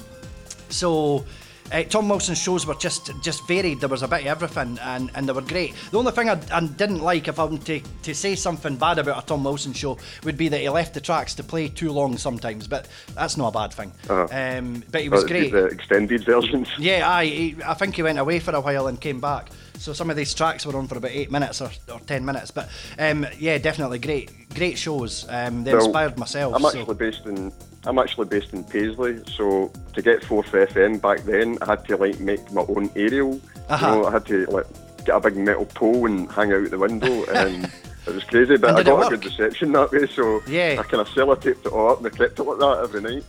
so. 0.68 1.24
Uh, 1.72 1.82
Tom 1.84 2.08
Wilson's 2.08 2.38
shows 2.38 2.66
were 2.66 2.74
just 2.74 3.10
just 3.22 3.46
varied. 3.46 3.80
There 3.80 3.88
was 3.88 4.02
a 4.02 4.08
bit 4.08 4.20
of 4.22 4.26
everything, 4.26 4.78
and, 4.80 5.10
and 5.14 5.28
they 5.28 5.32
were 5.32 5.42
great. 5.42 5.74
The 5.90 5.98
only 5.98 6.12
thing 6.12 6.28
I, 6.30 6.40
I 6.52 6.60
didn't 6.60 7.00
like, 7.00 7.28
if 7.28 7.38
I'm 7.38 7.58
to, 7.58 7.80
to 8.04 8.14
say 8.14 8.34
something 8.36 8.76
bad 8.76 8.98
about 8.98 9.22
a 9.22 9.26
Tom 9.26 9.44
Wilson 9.44 9.72
show, 9.74 9.98
would 10.24 10.36
be 10.36 10.48
that 10.48 10.60
he 10.60 10.68
left 10.70 10.94
the 10.94 11.00
tracks 11.00 11.34
to 11.34 11.42
play 11.44 11.68
too 11.68 11.92
long 11.92 12.16
sometimes. 12.16 12.66
But 12.66 12.88
that's 13.14 13.36
not 13.36 13.48
a 13.48 13.52
bad 13.52 13.72
thing. 13.74 13.92
Uh-huh. 14.08 14.28
Um, 14.30 14.82
but 14.90 15.02
he 15.02 15.08
was 15.08 15.24
Uh, 15.24 15.28
great. 15.28 15.52
The 15.52 15.66
extended 15.66 16.24
versions. 16.24 16.68
Yeah. 16.78 17.22
He, 17.22 17.56
I 17.66 17.74
think 17.74 17.96
he 17.96 18.02
went 18.02 18.18
away 18.18 18.38
for 18.40 18.54
a 18.54 18.60
while 18.60 18.86
and 18.86 19.00
came 19.00 19.20
back. 19.20 19.50
So 19.78 19.92
some 19.92 20.10
of 20.10 20.16
these 20.16 20.34
tracks 20.34 20.64
were 20.66 20.76
on 20.76 20.88
for 20.88 20.96
about 20.98 21.10
eight 21.12 21.30
minutes 21.30 21.60
or, 21.60 21.70
or 21.92 22.00
ten 22.00 22.24
minutes. 22.24 22.50
But 22.50 22.68
um, 22.98 23.26
yeah, 23.38 23.58
definitely 23.58 23.98
great, 23.98 24.30
great 24.54 24.76
shows. 24.78 25.24
Um, 25.28 25.64
they 25.64 25.72
Well, 25.74 25.84
inspired 25.84 26.18
myself. 26.18 26.54
I'm 26.54 26.62
so. 26.62 26.68
actually 26.80 26.94
based 26.94 27.26
in 27.26 27.52
I'm 27.84 27.98
actually 27.98 28.26
based 28.26 28.52
in 28.52 28.64
Paisley, 28.64 29.20
so 29.26 29.72
to 29.94 30.02
get 30.02 30.24
Forth 30.24 30.50
FM 30.52 31.00
back 31.00 31.20
then, 31.20 31.58
I 31.62 31.66
had 31.66 31.84
to 31.86 31.96
like 31.96 32.18
make 32.20 32.50
my 32.52 32.64
own 32.68 32.90
aerial. 32.96 33.40
Uh-huh. 33.68 33.86
You 33.86 33.92
know, 33.92 34.06
I 34.06 34.12
had 34.12 34.26
to 34.26 34.46
like 34.50 34.66
get 35.04 35.16
a 35.16 35.20
big 35.20 35.36
metal 35.36 35.64
pole 35.66 36.06
and 36.06 36.30
hang 36.30 36.52
out 36.52 36.70
the 36.70 36.78
window, 36.78 37.24
and 37.34 37.70
it 38.06 38.14
was 38.14 38.24
crazy. 38.24 38.56
But 38.56 38.74
I 38.76 38.82
got 38.82 39.06
a 39.12 39.16
good 39.16 39.24
reception 39.24 39.72
that 39.72 39.92
way, 39.92 40.06
so 40.06 40.40
Yeah. 40.48 40.76
I 40.78 40.82
kind 40.82 41.00
of 41.00 41.08
sellotaped 41.08 41.66
it 41.66 41.72
all 41.72 41.90
up 41.92 41.98
and 41.98 42.06
I 42.06 42.10
kept 42.10 42.38
it 42.38 42.42
like 42.42 42.58
that 42.58 42.80
every 42.82 43.00
night. 43.00 43.24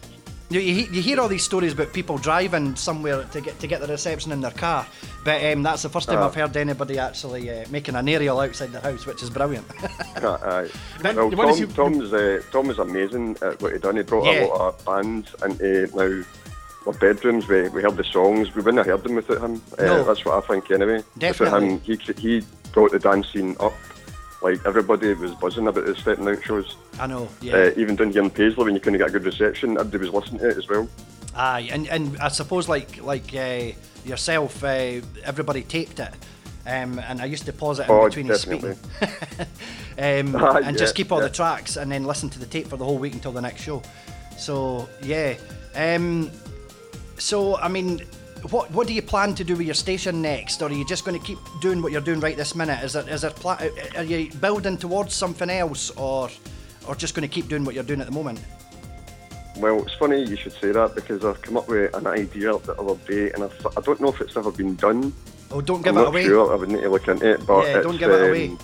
You, 0.52 0.60
you, 0.62 0.88
you 0.92 1.02
hear 1.04 1.20
all 1.20 1.28
these 1.28 1.44
stories 1.44 1.74
about 1.74 1.94
people 1.94 2.18
driving 2.18 2.76
somewhere 2.76 3.24
to 3.24 3.40
get 3.42 3.60
to 3.60 3.68
get 3.68 3.82
the 3.82 3.88
reception 3.88 4.32
in 4.32 4.42
their 4.42 4.50
car, 4.52 4.84
but 5.24 5.44
um, 5.46 5.62
that's 5.62 5.84
the 5.84 5.90
first 5.90 6.08
time 6.08 6.18
Uh. 6.18 6.26
I've 6.26 6.34
heard 6.34 6.58
anybody 6.58 6.98
actually 6.98 7.52
uh, 7.52 7.66
making 7.70 7.94
an 7.96 8.10
aerial 8.10 8.40
outside 8.40 8.72
the 8.72 8.80
house, 8.80 9.06
which 9.06 9.22
is 9.22 9.30
brilliant. 9.30 9.68
Uh, 10.20 10.38
aye. 10.42 10.70
Then 11.02 11.16
well, 11.16 11.32
Tom, 11.32 11.54
see- 11.54 11.66
Tom's 11.68 12.12
uh, 12.12 12.42
Tom 12.52 12.70
is 12.70 12.78
amazing 12.80 13.38
at 13.42 13.62
what 13.62 13.72
he 13.74 13.80
done. 13.80 13.96
He 13.98 14.04
brought 14.04 14.26
Yeah. 14.26 14.46
a 14.46 14.48
lot 14.48 14.74
of 14.74 14.86
bands 14.86 15.34
into 15.46 15.88
now 15.96 16.26
our 16.88 16.94
bedrooms. 16.94 17.48
We, 17.48 17.70
we 17.70 17.82
heard 17.84 17.96
the 17.96 18.04
songs. 18.04 18.54
We 18.54 18.62
wouldn't 18.64 18.80
have 18.80 18.88
heard 18.88 19.04
them 19.04 19.16
without 19.16 19.40
him. 19.42 19.62
No. 19.78 20.02
Uh, 20.02 20.04
that's 20.04 20.26
what 20.26 20.44
I 20.44 20.48
think 20.48 20.70
anyway. 20.72 21.04
Definitely. 21.18 21.70
Without 21.70 21.88
him, 21.88 22.14
he 22.16 22.40
he 22.40 22.46
brought 22.74 22.92
the 22.92 23.00
dance 23.00 23.30
scene 23.32 23.56
up. 23.62 23.72
Like 24.42 24.66
everybody 24.66 25.14
was 25.14 25.34
buzzing 25.36 25.68
about 25.68 25.86
the 25.86 25.96
stepping 25.96 26.28
out 26.28 26.42
shows. 26.44 26.76
I 27.00 27.08
know, 27.08 27.28
yeah. 27.42 27.54
Uh, 27.54 27.72
even 27.76 27.96
down 27.96 28.12
here 28.12 28.24
in 28.24 28.30
Paisley, 28.30 28.64
when 28.64 28.74
you 28.74 28.80
couldn't 28.80 29.00
get 29.00 29.10
a 29.10 29.12
good 29.12 29.26
reception, 29.26 29.78
everybody 29.78 30.10
was 30.10 30.14
listening 30.14 30.42
to 30.42 30.50
it 30.50 30.58
as 30.58 30.68
well. 30.68 30.88
Aye, 31.36 31.70
and, 31.72 31.88
and 31.88 32.18
I 32.20 32.30
suppose 32.30 32.70
like 32.70 33.02
like 33.04 33.36
uh, 33.36 33.72
yourself, 34.06 34.64
uh, 34.64 35.02
everybody 35.24 35.64
taped 35.64 36.00
it. 36.00 36.14
Um, 36.66 37.00
and 37.00 37.22
I 37.22 37.26
used 37.26 37.46
to 37.46 37.54
pause 37.54 37.80
it 37.80 37.88
in 37.88 37.92
Oh, 37.92 38.06
between 38.06 38.28
his 38.28 38.42
speaking. 38.42 38.78
um, 39.98 40.36
Ah, 40.36 40.60
and 40.64 40.78
just 40.78 40.94
keep 40.94 41.12
all 41.12 41.20
the 41.20 41.30
tracks 41.30 41.78
and 41.78 41.92
then 41.92 42.04
listen 42.04 42.30
to 42.30 42.40
the 42.40 42.46
tape 42.46 42.68
for 42.68 42.78
the 42.78 42.86
whole 42.86 42.98
week 42.98 43.14
until 43.14 43.32
the 43.32 43.42
next 43.42 43.62
show. 43.62 43.82
So, 44.38 44.88
yeah. 45.02 45.36
Um, 45.74 46.30
so, 47.18 47.58
I 47.58 47.70
mean, 47.70 48.02
what 48.52 48.72
what 48.72 48.88
do 48.88 48.94
you 48.94 49.02
plan 49.02 49.34
to 49.36 49.44
do 49.44 49.56
with 49.56 49.66
your 49.66 49.74
station 49.76 50.22
next, 50.22 50.62
or 50.62 50.70
are 50.70 50.74
you 50.74 50.86
just 50.86 51.06
going 51.06 51.20
to 51.20 51.26
keep 51.26 51.40
doing 51.62 51.82
what 51.82 51.92
you're 51.92 52.02
doing 52.02 52.20
right 52.20 52.38
this 52.38 52.56
minute? 52.56 52.84
Is 52.84 52.94
there 52.94 53.08
is 53.10 53.22
there 53.22 53.32
pla- 53.32 53.60
are 53.96 54.04
you 54.04 54.32
building 54.40 54.78
towards 54.78 55.14
something 55.14 55.50
else, 55.50 55.92
or 55.92 56.30
or 56.88 56.96
just 56.96 57.16
going 57.16 57.28
to 57.28 57.34
keep 57.34 57.48
doing 57.48 57.64
what 57.66 57.76
you're 57.76 57.84
doing 57.84 58.00
at 58.02 58.06
the 58.08 58.14
moment? 58.14 58.40
Well, 59.58 59.82
it's 59.84 59.94
funny 59.96 60.24
you 60.24 60.38
should 60.38 60.54
say 60.54 60.72
that 60.72 60.96
because 60.96 61.26
I've 61.26 61.42
come 61.42 61.58
up 61.58 61.68
with 61.68 61.94
an 61.94 62.08
idea 62.08 62.58
the 62.60 62.76
other 62.80 62.96
day, 63.08 63.32
and 63.32 63.44
I, 63.44 63.48
th- 63.50 63.74
I 63.78 63.82
don't 63.82 64.00
know 64.00 64.08
if 64.10 64.22
it's 64.22 64.38
ever 64.38 64.52
been 64.52 64.76
done. 64.76 65.12
Oh, 65.52 65.60
don't 65.60 65.82
give 65.82 65.96
I'm 65.96 66.02
it 66.02 66.04
not 66.06 66.08
away. 66.10 66.24
sure. 66.26 66.54
I 66.54 66.56
would 66.56 66.70
need 66.70 66.82
to 66.82 66.90
look 66.90 67.08
into 67.08 67.30
it, 67.32 67.46
but 67.46 67.66
Yeah, 67.68 67.82
don't 67.82 67.98
give 67.98 68.10
it 68.12 68.30
away. 68.30 68.48
um, 68.50 68.60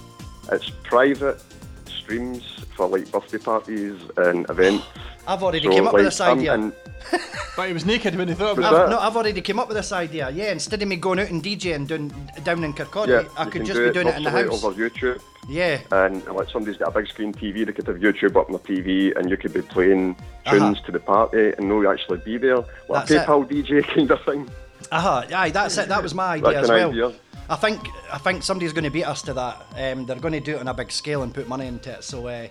It's 0.54 0.70
private 0.84 1.42
streams 1.88 2.44
for 2.76 2.88
like 2.88 3.10
birthday 3.12 3.38
parties 3.38 3.96
and 4.18 4.48
events. 4.50 4.86
I've 5.28 5.42
already 5.42 5.64
So, 5.64 5.72
came 5.72 5.88
up 5.88 5.94
with 5.94 6.06
this 6.06 6.22
idea. 6.22 6.54
and- 6.54 6.74
But 7.56 7.68
he 7.68 7.74
was 7.74 7.86
naked 7.86 8.16
when 8.16 8.28
he 8.28 8.34
thought 8.34 8.58
Was 8.58 8.66
about 8.66 8.88
it. 8.88 8.90
no, 8.92 9.00
I've 9.00 9.16
already 9.16 9.40
came 9.42 9.60
up 9.60 9.68
with 9.70 9.78
this 9.78 9.92
idea. 9.94 10.30
Yeah, 10.32 10.52
instead 10.52 10.82
of 10.82 10.88
me 10.90 10.98
going 10.98 11.20
out 11.20 11.30
and 11.30 11.42
DJing 11.42 11.88
down, 11.88 12.12
down 12.44 12.64
in 12.66 12.74
Kirkcaldy, 12.74 13.08
yeah, 13.24 13.30
I 13.38 13.46
could 13.46 13.64
just 13.66 13.78
do 13.78 13.88
be 13.88 13.94
doing 13.94 14.08
it 14.08 14.16
in 14.18 14.24
the 14.24 14.32
house. 14.32 14.62
over 14.64 14.74
YouTube. 14.78 15.22
Yeah. 15.48 15.80
And 15.92 16.26
like 16.26 16.50
somebody's 16.50 16.78
got 16.78 16.90
a 16.90 16.92
big 17.00 17.08
screen 17.08 17.32
TV, 17.32 17.66
they 17.66 17.72
could 17.72 17.88
have 17.88 17.98
YouTube 17.98 18.36
up 18.36 18.48
on 18.48 18.54
the 18.54 18.60
TV, 18.60 19.16
and 19.18 19.30
you 19.30 19.38
could 19.38 19.54
be 19.54 19.62
playing 19.62 20.18
Uh-huh. 20.46 20.58
tunes 20.58 20.82
to 20.82 20.92
the 20.92 21.00
party 21.00 21.54
and 21.58 21.70
no 21.70 21.90
actually 21.90 22.18
be 22.26 22.38
there, 22.38 22.58
like 22.58 23.08
That's 23.08 23.12
a 23.12 23.22
it. 23.24 23.28
PayPal 23.28 23.50
DJ 23.50 23.84
kind 23.96 24.12
of 24.12 24.22
thing. 24.26 24.50
Uh 24.92 25.00
huh. 25.00 25.24
Aye, 25.34 25.50
that's 25.52 25.78
it. 25.78 25.88
That 25.88 26.04
was 26.04 26.14
my 26.14 26.34
idea 26.34 26.54
That's 26.54 26.64
as 26.66 26.70
well. 26.70 26.90
idea. 26.90 27.12
I 27.50 27.56
think 27.56 27.88
I 28.12 28.18
think 28.18 28.44
somebody's 28.44 28.74
going 28.74 28.86
to 28.86 28.90
beat 28.90 29.04
us 29.06 29.22
to 29.24 29.34
that. 29.34 29.66
Um, 29.76 30.06
they're 30.06 30.16
going 30.20 30.34
to 30.34 30.40
do 30.40 30.56
it 30.56 30.60
on 30.60 30.68
a 30.68 30.74
big 30.74 30.92
scale 30.92 31.22
and 31.24 31.34
put 31.34 31.48
money 31.48 31.68
into 31.68 31.92
it. 31.92 32.04
So 32.04 32.28
uh, 32.28 32.48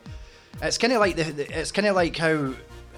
it's 0.62 0.78
kind 0.78 0.92
of 0.92 1.01
like 1.01 1.16
the, 1.16 1.24
the- 1.24 1.59
it's 1.61 1.72
kind 1.72 1.86
of 1.88 1.97
like 1.97 2.16
how 2.16 2.55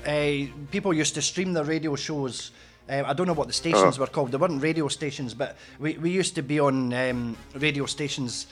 uh, 0.06 0.46
people 0.70 0.92
used 0.92 1.14
to 1.14 1.22
stream 1.22 1.52
their 1.54 1.64
radio 1.64 1.96
shows. 1.96 2.50
Um, 2.88 3.04
I 3.06 3.14
don't 3.14 3.26
know 3.26 3.32
what 3.32 3.46
the 3.48 3.52
stations 3.54 3.98
Uh. 3.98 4.00
were 4.02 4.06
called. 4.06 4.30
They 4.30 4.36
weren't 4.36 4.62
radio 4.62 4.88
stations, 4.88 5.34
but 5.34 5.56
we, 5.78 5.94
we 5.98 6.10
used 6.10 6.34
to 6.36 6.42
be 6.42 6.60
on 6.60 6.92
um, 6.92 7.36
radio 7.54 7.86
stations. 7.86 8.46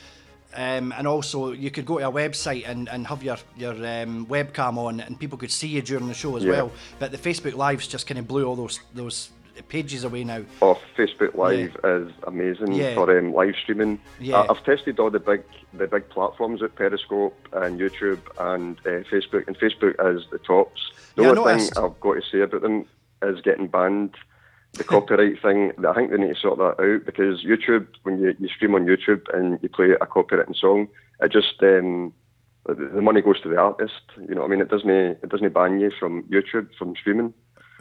Um, 0.56 0.92
and 0.96 1.06
also, 1.06 1.50
you 1.52 1.70
could 1.72 1.84
go 1.84 1.98
to 1.98 2.08
a 2.08 2.12
website 2.12 2.68
and, 2.68 2.88
and 2.88 3.06
have 3.08 3.22
your, 3.24 3.36
your 3.56 3.72
um, 3.74 4.24
webcam 4.26 4.78
on, 4.78 5.00
and 5.00 5.18
people 5.18 5.36
could 5.36 5.50
see 5.50 5.66
you 5.66 5.82
during 5.82 6.06
the 6.08 6.14
show 6.14 6.36
as 6.36 6.44
Yeah. 6.44 6.50
well. 6.52 6.72
But 7.00 7.10
the 7.10 7.18
Facebook 7.18 7.54
Lives 7.56 7.88
just 7.88 8.06
kind 8.06 8.18
of 8.20 8.26
blew 8.28 8.46
all 8.46 8.54
those 8.56 8.78
those 8.94 9.30
pages 9.62 10.04
are 10.04 10.08
away 10.08 10.24
now. 10.24 10.42
Oh, 10.62 10.78
Facebook 10.96 11.34
Live 11.34 11.76
is 11.84 12.12
amazing 12.26 12.72
Yeah. 12.72 12.94
for 12.94 13.16
um, 13.18 13.32
live 13.32 13.54
streaming. 13.62 14.00
Yeah. 14.20 14.40
I, 14.40 14.50
I've 14.50 14.64
tested 14.64 14.98
all 14.98 15.10
the 15.10 15.20
big 15.20 15.42
the 15.72 15.86
big 15.86 16.08
platforms 16.08 16.62
at 16.62 16.74
Periscope 16.76 17.36
and 17.52 17.78
YouTube 17.80 18.20
and 18.38 18.78
uh, 18.80 19.02
Facebook, 19.10 19.46
and 19.46 19.58
Facebook 19.58 19.94
is 20.16 20.24
the 20.30 20.38
tops. 20.38 20.90
The 21.16 21.22
Yeah, 21.22 21.28
only 21.30 21.58
thing. 21.60 21.70
I've 21.76 21.98
got 22.00 22.14
to 22.14 22.22
say 22.30 22.40
about 22.40 22.62
them 22.62 22.86
is 23.22 23.40
getting 23.40 23.68
banned. 23.68 24.14
The 24.74 24.84
copyright 24.84 25.40
thing, 25.42 25.72
I 25.86 25.92
think 25.94 26.10
they 26.10 26.16
need 26.16 26.34
to 26.34 26.40
sort 26.40 26.58
that 26.58 26.82
out 26.82 27.04
because 27.06 27.44
YouTube, 27.44 27.86
when 28.02 28.20
you, 28.20 28.34
you 28.40 28.48
stream 28.48 28.74
on 28.74 28.86
YouTube 28.86 29.22
and 29.32 29.58
you 29.62 29.68
play 29.68 29.90
a 29.92 30.06
copyrighted 30.06 30.56
song, 30.56 30.88
it 31.20 31.30
just 31.30 31.62
um, 31.62 32.12
the, 32.66 32.74
the 32.74 33.00
money 33.02 33.20
goes 33.22 33.40
to 33.42 33.48
the 33.48 33.58
artist. 33.58 34.02
You 34.16 34.34
know 34.34 34.40
what 34.40 34.48
I 34.48 34.50
mean? 34.50 34.60
It 34.60 34.68
doesn't 34.70 34.90
it 34.90 35.28
doesn't 35.28 35.54
ban 35.54 35.78
you 35.80 35.92
from 35.98 36.24
YouTube 36.24 36.68
from 36.76 36.94
streaming. 36.96 37.32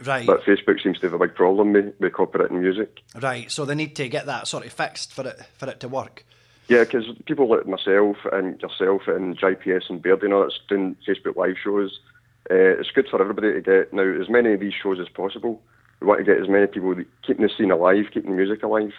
Right. 0.02 0.26
But 0.26 0.42
Facebook 0.42 0.82
seems 0.82 0.98
to 1.00 1.06
have 1.06 1.12
a 1.14 1.18
big 1.18 1.34
problem 1.34 1.72
with, 1.72 1.94
with 2.00 2.12
copyrighting 2.12 2.60
music. 2.60 3.00
Right, 3.20 3.50
so 3.50 3.64
they 3.64 3.74
need 3.74 3.94
to 3.96 4.08
get 4.08 4.26
that 4.26 4.48
sort 4.48 4.66
of 4.66 4.72
fixed 4.72 5.12
for 5.12 5.26
it 5.26 5.40
for 5.56 5.68
it 5.68 5.80
to 5.80 5.88
work. 5.88 6.24
Yeah, 6.68 6.84
because 6.84 7.04
people 7.26 7.48
like 7.48 7.66
myself 7.66 8.16
and 8.32 8.60
yourself 8.60 9.02
and 9.06 9.38
JPS 9.38 9.90
and 9.90 10.00
Beard, 10.02 10.22
you 10.22 10.28
know, 10.28 10.42
that's 10.42 10.58
doing 10.68 10.96
Facebook 11.06 11.36
live 11.36 11.56
shows. 11.62 12.00
Uh, 12.50 12.54
it's 12.80 12.90
good 12.90 13.06
for 13.08 13.20
everybody 13.20 13.52
to 13.52 13.60
get 13.60 13.92
now 13.92 14.02
as 14.20 14.28
many 14.28 14.52
of 14.54 14.60
these 14.60 14.72
shows 14.74 14.98
as 14.98 15.08
possible. 15.08 15.62
We 16.00 16.06
want 16.08 16.18
to 16.18 16.24
get 16.24 16.42
as 16.42 16.48
many 16.48 16.66
people 16.66 16.94
keeping 17.24 17.46
the 17.46 17.50
scene 17.56 17.70
alive, 17.70 18.06
keeping 18.12 18.30
the 18.30 18.36
music 18.36 18.62
alive. 18.62 18.92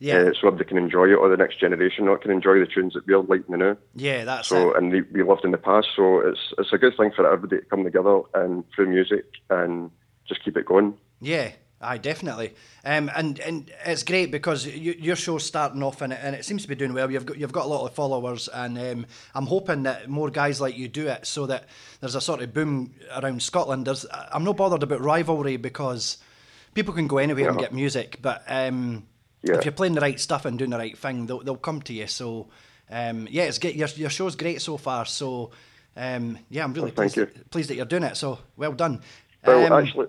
Yeah. 0.00 0.16
Uh, 0.18 0.32
so 0.38 0.50
they 0.50 0.64
can 0.64 0.76
enjoy 0.78 1.06
it, 1.10 1.14
or 1.14 1.28
the 1.28 1.36
next 1.36 1.58
generation 1.60 2.04
not 2.04 2.22
can 2.22 2.30
enjoy 2.30 2.58
the 2.58 2.66
tunes 2.66 2.94
that 2.94 3.06
we're 3.06 3.18
liking 3.20 3.56
now. 3.58 3.76
Yeah, 3.94 4.24
that's 4.24 4.48
So 4.48 4.70
it. 4.72 4.76
and 4.76 4.92
we, 4.92 5.02
we 5.02 5.22
lived 5.22 5.44
in 5.44 5.50
the 5.52 5.58
past, 5.58 5.88
so 5.96 6.20
it's 6.20 6.52
it's 6.58 6.72
a 6.72 6.78
good 6.78 6.96
thing 6.96 7.10
for 7.14 7.26
everybody 7.26 7.62
to 7.62 7.66
come 7.68 7.84
together 7.84 8.20
and 8.34 8.64
through 8.74 8.88
music 8.90 9.24
and 9.48 9.90
just 10.32 10.44
keep 10.44 10.56
it 10.56 10.66
going. 10.66 10.94
Yeah, 11.20 11.52
I 11.80 11.98
definitely. 11.98 12.54
Um, 12.84 13.10
and 13.14 13.38
and 13.40 13.70
it's 13.84 14.02
great 14.02 14.30
because 14.30 14.66
you, 14.66 14.94
your 14.98 15.16
show's 15.16 15.44
starting 15.44 15.82
off 15.82 16.00
and 16.02 16.12
it, 16.12 16.18
and 16.22 16.34
it 16.34 16.44
seems 16.44 16.62
to 16.62 16.68
be 16.68 16.74
doing 16.74 16.92
well. 16.92 17.10
You've 17.10 17.26
got 17.26 17.38
you've 17.38 17.52
got 17.52 17.64
a 17.66 17.68
lot 17.68 17.86
of 17.86 17.94
followers, 17.94 18.48
and 18.48 18.78
um, 18.78 19.06
I'm 19.34 19.46
hoping 19.46 19.82
that 19.84 20.08
more 20.08 20.30
guys 20.30 20.60
like 20.60 20.76
you 20.76 20.88
do 20.88 21.08
it, 21.08 21.26
so 21.26 21.46
that 21.46 21.64
there's 22.00 22.14
a 22.14 22.20
sort 22.20 22.40
of 22.42 22.52
boom 22.52 22.94
around 23.16 23.42
Scotland. 23.42 23.86
There's 23.86 24.06
I'm 24.32 24.44
not 24.44 24.56
bothered 24.56 24.82
about 24.82 25.00
rivalry 25.00 25.56
because 25.56 26.18
people 26.74 26.94
can 26.94 27.06
go 27.06 27.18
anywhere 27.18 27.48
and 27.50 27.58
get 27.58 27.72
music, 27.74 28.18
but 28.22 28.42
um, 28.48 29.06
Yeah. 29.42 29.56
if 29.58 29.64
you're 29.64 29.72
playing 29.72 29.94
the 29.94 30.00
right 30.00 30.18
stuff 30.20 30.44
and 30.46 30.58
doing 30.58 30.70
the 30.70 30.78
right 30.78 30.96
thing, 30.96 31.26
they'll 31.26 31.40
they'll 31.40 31.56
come 31.56 31.82
to 31.82 31.92
you. 31.92 32.06
So 32.06 32.48
um, 32.90 33.28
yeah, 33.30 33.44
it's 33.44 33.58
great. 33.58 33.74
Your 33.76 33.88
your 33.96 34.10
show's 34.10 34.36
great 34.36 34.60
so 34.62 34.76
far. 34.76 35.04
So 35.06 35.50
um, 35.96 36.38
yeah, 36.48 36.64
I'm 36.64 36.72
really 36.72 36.90
Oh, 36.90 36.94
pleased, 36.94 37.16
you. 37.16 37.26
pleased 37.50 37.68
that 37.70 37.76
you're 37.76 37.86
doing 37.86 38.04
it. 38.04 38.16
So 38.16 38.38
well 38.56 38.72
done. 38.72 39.00
Well, 39.44 39.72
Um, 39.72 39.84
actually, 39.84 40.06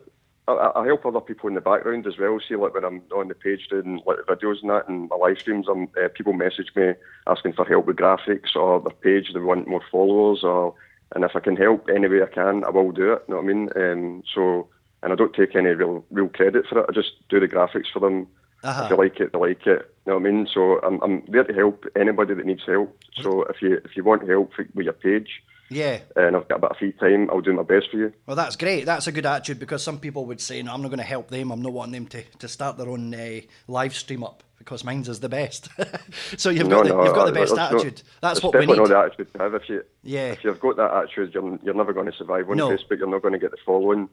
I, 0.48 0.72
I 0.76 0.86
help 0.86 1.06
other 1.06 1.22
people 1.22 1.48
in 1.48 1.56
the 1.56 1.62
background 1.62 2.06
as 2.06 2.18
well. 2.18 2.40
See, 2.40 2.56
like 2.56 2.74
when 2.74 2.84
I'm 2.84 3.02
on 3.16 3.30
the 3.30 3.36
page 3.36 3.68
doing 3.70 4.02
like 4.06 4.18
the 4.18 4.36
videos 4.36 4.62
and 4.62 4.70
that, 4.70 4.88
and 4.88 5.10
my 5.10 5.16
live 5.16 5.40
streams, 5.40 5.70
um, 5.70 5.88
uh, 5.98 6.10
people 6.14 6.34
message 6.34 6.72
me 6.76 6.94
asking 7.28 7.54
for 7.54 7.66
help 7.66 7.86
with 7.86 7.98
graphics 7.98 8.56
or 8.56 8.82
their 8.82 8.92
page. 8.92 9.34
They 9.34 9.40
want 9.40 9.68
more 9.68 9.84
followers, 9.92 10.44
or 10.44 10.76
and 11.16 11.24
if 11.24 11.36
I 11.36 11.40
can 11.40 11.56
help 11.56 11.88
any 11.90 12.08
way 12.08 12.22
I 12.24 12.28
can, 12.28 12.64
I 12.64 12.70
will 12.70 12.92
do 12.92 13.14
it. 13.14 13.24
You 13.28 13.36
know 13.36 13.42
what 13.42 13.50
I 13.50 13.54
mean? 13.54 13.70
Um, 13.76 14.24
so, 14.34 14.68
and 15.02 15.14
I 15.14 15.16
don't 15.16 15.34
take 15.34 15.56
any 15.56 15.70
real 15.70 16.04
real 16.12 16.30
credit 16.30 16.66
for 16.68 16.80
it. 16.80 16.86
I 16.90 16.92
just 16.92 17.28
do 17.30 17.40
the 17.40 17.48
graphics 17.48 17.92
for 17.92 18.00
them. 18.00 18.28
Uh-huh. 18.64 18.84
If 18.84 18.90
they 18.90 18.96
like 18.96 19.20
it, 19.20 19.34
they 19.34 19.40
like 19.40 19.68
it. 19.68 19.94
You 20.06 20.12
know 20.12 20.20
what 20.20 20.28
I 20.28 20.32
mean? 20.32 20.48
So 20.54 20.80
I'm 20.80 21.02
I'm 21.02 21.24
there 21.28 21.44
to 21.46 21.54
help 21.54 21.86
anybody 21.96 22.34
that 22.34 22.46
needs 22.46 22.66
help. 22.66 22.98
So 23.22 23.44
if 23.44 23.62
you 23.62 23.80
if 23.86 23.96
you 23.96 24.04
want 24.04 24.28
help 24.28 24.52
with 24.58 24.86
your 24.86 24.94
page 24.94 25.42
yeah. 25.70 26.00
and 26.16 26.36
I've 26.36 26.48
got 26.48 26.58
a 26.58 26.60
bit 26.60 26.72
of 26.72 26.78
free 26.78 26.92
time, 26.94 27.30
I'll 27.30 27.42
do 27.42 27.54
my 27.54 27.64
best 27.64 27.90
for 27.92 27.98
you. 27.98 28.14
Well, 28.26 28.36
that's 28.36 28.56
great. 28.56 28.86
That's 28.86 29.08
a 29.08 29.12
good 29.12 29.26
attitude 29.26 29.60
because 29.60 29.84
some 29.84 30.00
people 30.00 30.26
would 30.26 30.42
say, 30.42 30.62
"No, 30.62 30.74
I'm 30.74 30.82
not 30.82 30.90
going 30.90 31.00
to 31.00 31.04
help 31.06 31.30
them. 31.30 31.52
I'm 31.52 31.62
not 31.62 31.74
wanting 31.74 31.94
them 31.94 32.08
to, 32.08 32.24
to 32.40 32.48
start 32.48 32.78
their 32.78 32.90
own 32.90 33.14
uh, 33.14 33.42
live 33.68 33.96
stream 33.96 34.24
up 34.24 34.44
because 34.60 34.84
mine's 34.84 35.10
is 35.10 35.20
the 35.20 35.30
best." 35.30 35.70
so 36.38 36.50
you've 36.50 36.68
No, 36.68 36.78
got 36.84 36.88
the, 36.88 36.94
no, 36.94 37.04
you've 37.06 37.16
got 37.16 37.26
the 37.26 37.32
best 37.32 37.58
attitude. 37.58 37.94
not- 37.96 38.04
that's 38.22 38.44
what 38.44 38.54
we 38.54 38.60
definitely 38.62 38.84
need. 38.84 38.90
not 38.90 39.02
the 39.02 39.06
attitude 39.08 39.34
to 39.34 39.40
have. 39.40 39.54
If 39.56 39.70
you 39.70 39.84
Yeah. 40.04 40.32
if 40.32 40.44
you've 40.44 40.60
got 40.60 40.76
that 40.78 40.92
attitude, 40.94 41.34
you're, 41.34 41.60
you're 41.64 41.74
never 41.74 41.94
going 41.94 42.10
to 42.12 42.18
survive 42.18 42.50
on 42.50 42.58
No. 42.58 42.70
Facebook. 42.70 43.00
You're 43.00 43.08
not 43.10 43.22
going 43.22 43.34
to 43.34 43.40
get 43.40 43.52
the 43.52 43.58
following. 43.66 44.10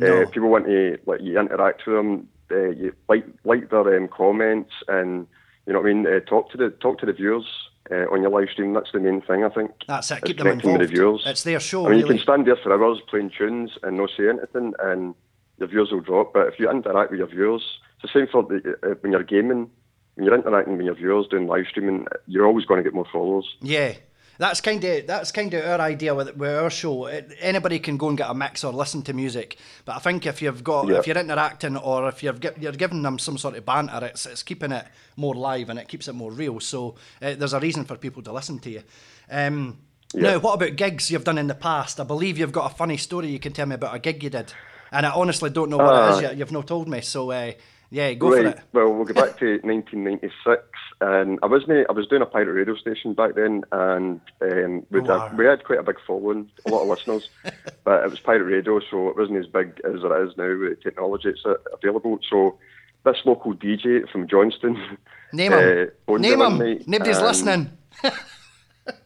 No. 0.00 0.22
Uh, 0.22 0.26
people 0.26 0.48
want 0.48 0.66
to 0.66 0.98
like 1.06 1.20
you 1.20 1.38
interact 1.38 1.82
with 1.86 1.96
them, 1.96 2.28
uh, 2.50 2.70
you 2.70 2.94
like 3.08 3.26
like 3.44 3.68
their 3.70 3.96
um, 3.96 4.08
comments, 4.08 4.72
and 4.88 5.26
you 5.66 5.72
know 5.72 5.80
what 5.80 5.90
I 5.90 5.92
mean. 5.92 6.06
Uh, 6.06 6.20
talk 6.20 6.50
to 6.52 6.56
the 6.56 6.70
talk 6.70 6.98
to 7.00 7.06
the 7.06 7.12
viewers 7.12 7.44
uh, 7.92 8.06
on 8.12 8.22
your 8.22 8.30
live 8.30 8.48
stream. 8.50 8.72
That's 8.72 8.90
the 8.92 9.00
main 9.00 9.20
thing, 9.20 9.44
I 9.44 9.48
think. 9.48 9.70
That's 9.86 10.10
it. 10.10 10.24
Keep 10.24 10.38
them 10.38 10.48
with 10.48 10.62
the 10.62 10.70
involved. 10.70 10.90
viewers. 10.90 11.22
It's 11.26 11.42
their 11.42 11.60
show, 11.60 11.86
I 11.86 11.90
mean, 11.90 12.00
you 12.00 12.06
can 12.06 12.18
stand 12.18 12.46
there 12.46 12.56
for 12.56 12.72
hours 12.72 13.00
playing 13.08 13.30
tunes 13.36 13.72
and 13.82 13.96
not 13.96 14.10
say 14.16 14.28
anything, 14.28 14.74
and 14.80 15.14
the 15.58 15.66
viewers 15.66 15.90
will 15.92 16.00
drop. 16.00 16.32
But 16.32 16.48
if 16.48 16.58
you 16.58 16.70
interact 16.70 17.10
with 17.10 17.18
your 17.18 17.28
viewers, 17.28 17.62
it's 18.02 18.12
the 18.12 18.20
same 18.20 18.28
for 18.30 18.42
the, 18.44 18.76
uh, 18.82 18.94
when 19.00 19.12
you're 19.12 19.22
gaming. 19.22 19.70
When 20.14 20.26
you're 20.26 20.34
interacting 20.34 20.76
with 20.76 20.84
your 20.84 20.94
viewers 20.94 21.26
doing 21.28 21.46
live 21.46 21.64
streaming, 21.70 22.06
you're 22.26 22.46
always 22.46 22.66
going 22.66 22.78
to 22.78 22.84
get 22.84 22.94
more 22.94 23.06
followers. 23.10 23.46
Yeah. 23.62 23.94
That's 24.38 24.60
kind 24.60 24.82
of 24.82 25.06
that's 25.06 25.30
kind 25.30 25.52
of 25.54 25.64
our 25.64 25.80
idea 25.80 26.14
with, 26.14 26.36
with 26.36 26.50
our 26.54 26.70
show. 26.70 27.06
It, 27.06 27.32
anybody 27.40 27.78
can 27.78 27.96
go 27.96 28.08
and 28.08 28.18
get 28.18 28.30
a 28.30 28.34
mix 28.34 28.64
or 28.64 28.72
listen 28.72 29.02
to 29.02 29.12
music, 29.12 29.56
but 29.84 29.94
I 29.96 29.98
think 29.98 30.26
if 30.26 30.40
you've 30.42 30.64
got 30.64 30.88
Yeah. 30.88 30.98
if 30.98 31.06
you're 31.06 31.18
interacting 31.18 31.76
or 31.76 32.08
if 32.08 32.22
you're 32.22 32.34
you're 32.58 32.72
giving 32.72 33.02
them 33.02 33.18
some 33.18 33.38
sort 33.38 33.56
of 33.56 33.64
banter, 33.64 34.04
it's 34.06 34.26
it's 34.26 34.42
keeping 34.42 34.72
it 34.72 34.86
more 35.16 35.34
live 35.34 35.68
and 35.70 35.78
it 35.78 35.86
keeps 35.88 36.08
it 36.08 36.14
more 36.14 36.32
real. 36.32 36.60
So 36.60 36.96
uh, 37.20 37.34
there's 37.34 37.52
a 37.52 37.60
reason 37.60 37.84
for 37.84 37.96
people 37.96 38.22
to 38.22 38.32
listen 38.32 38.58
to 38.60 38.70
you. 38.70 38.82
Um, 39.30 39.78
Yeah. 40.14 40.32
Now, 40.32 40.38
what 40.40 40.54
about 40.54 40.76
gigs 40.76 41.10
you've 41.10 41.24
done 41.24 41.38
in 41.38 41.46
the 41.46 41.54
past? 41.54 41.98
I 42.00 42.04
believe 42.04 42.36
you've 42.38 42.52
got 42.52 42.70
a 42.70 42.74
funny 42.74 42.96
story 42.98 43.28
you 43.28 43.38
can 43.38 43.52
tell 43.52 43.66
me 43.66 43.74
about 43.76 43.94
a 43.94 43.98
gig 43.98 44.22
you 44.22 44.30
did, 44.30 44.52
and 44.90 45.06
I 45.06 45.10
honestly 45.10 45.50
don't 45.50 45.70
know 45.70 45.78
what 45.78 45.94
it 45.94 46.10
is 46.10 46.16
Ah. 46.16 46.20
yet. 46.20 46.36
You've 46.36 46.52
not 46.52 46.66
told 46.66 46.86
me, 46.88 47.00
so 47.00 47.30
uh, 47.30 47.52
yeah, 47.92 48.14
go 48.14 48.30
right. 48.32 48.42
for 48.42 48.48
it. 48.48 48.60
Well, 48.72 48.92
we'll 48.92 49.04
go 49.04 49.14
back 49.14 49.38
to 49.38 49.60
1996, 49.62 50.62
and 51.00 51.38
I 51.42 51.46
wasn't. 51.46 51.86
I 51.88 51.92
was 51.92 52.06
doing 52.08 52.22
a 52.22 52.26
pirate 52.26 52.52
radio 52.52 52.74
station 52.76 53.12
back 53.14 53.34
then, 53.34 53.62
and 53.70 54.20
um, 54.40 54.86
we, 54.90 55.00
Wow. 55.00 55.28
had, 55.28 55.38
we 55.38 55.44
had 55.46 55.62
quite 55.64 55.78
a 55.78 55.82
big 55.82 55.98
following, 56.06 56.50
a 56.66 56.70
lot 56.70 56.82
of 56.82 56.88
listeners, 56.88 57.28
but 57.84 58.02
it 58.04 58.10
was 58.10 58.18
pirate 58.20 58.44
radio, 58.44 58.80
so 58.90 59.08
it 59.10 59.16
wasn't 59.16 59.38
as 59.38 59.46
big 59.46 59.80
as 59.84 60.02
it 60.02 60.12
is 60.26 60.36
now 60.36 60.48
with 60.58 60.70
the 60.70 60.78
technology 60.82 61.30
that's 61.44 61.60
available. 61.72 62.18
So 62.28 62.58
this 63.04 63.18
local 63.24 63.54
DJ 63.54 64.08
from 64.10 64.26
Johnstone, 64.28 64.98
Name 65.32 65.52
him. 65.52 65.90
uh, 66.08 66.16
Name 66.18 66.40
him. 66.40 66.58
night, 66.58 66.88
Nobody's 66.88 67.20
listening. 67.20 67.70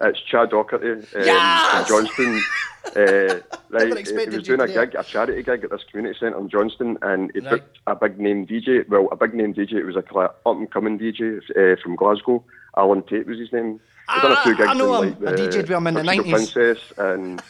It's 0.00 0.20
Chad 0.22 0.50
Doherty 0.50 0.90
um, 0.92 1.06
Yes! 1.14 1.86
from 1.88 2.06
Johnstone. 2.06 2.42
Uh, 2.94 3.40
right, 3.70 4.06
he 4.06 4.26
was 4.28 4.44
doing 4.44 4.60
a 4.60 4.68
gig, 4.68 4.94
a 4.96 5.02
charity 5.02 5.42
gig 5.42 5.64
at 5.64 5.70
this 5.70 5.82
community 5.90 6.16
centre 6.20 6.38
in 6.38 6.48
Johnstone, 6.48 6.96
and 7.02 7.32
he 7.34 7.40
Right. 7.40 7.50
booked 7.50 7.78
a 7.88 7.96
big 7.96 8.20
name 8.20 8.46
DJ. 8.46 8.88
Well, 8.88 9.08
a 9.10 9.16
big 9.16 9.34
name 9.34 9.52
DJ. 9.54 9.72
It 9.72 9.84
was 9.84 9.96
a 9.96 10.04
up 10.16 10.38
and 10.46 10.70
coming 10.70 10.96
DJ 10.96 11.38
uh, 11.50 11.74
from 11.82 11.96
Glasgow. 11.96 12.44
Alan 12.76 13.02
Tate 13.02 13.26
was 13.26 13.38
his 13.40 13.52
name. 13.52 13.80
He 14.14 14.20
done 14.20 14.30
a 14.30 14.36
few 14.36 14.52
Ah, 14.52 14.56
gigs 14.56 14.68
I 14.70 14.74
know 14.74 15.02
in, 15.02 15.08
him. 15.14 15.20
like, 15.24 15.32
I 15.32 15.36
the 15.36 15.42
DJ'd 15.48 15.56
with 15.56 15.70
him 15.70 15.86
in 15.88 15.94
the 15.94 16.02
90s. 16.02 16.30
Princess, 16.30 16.78
and 16.96 17.42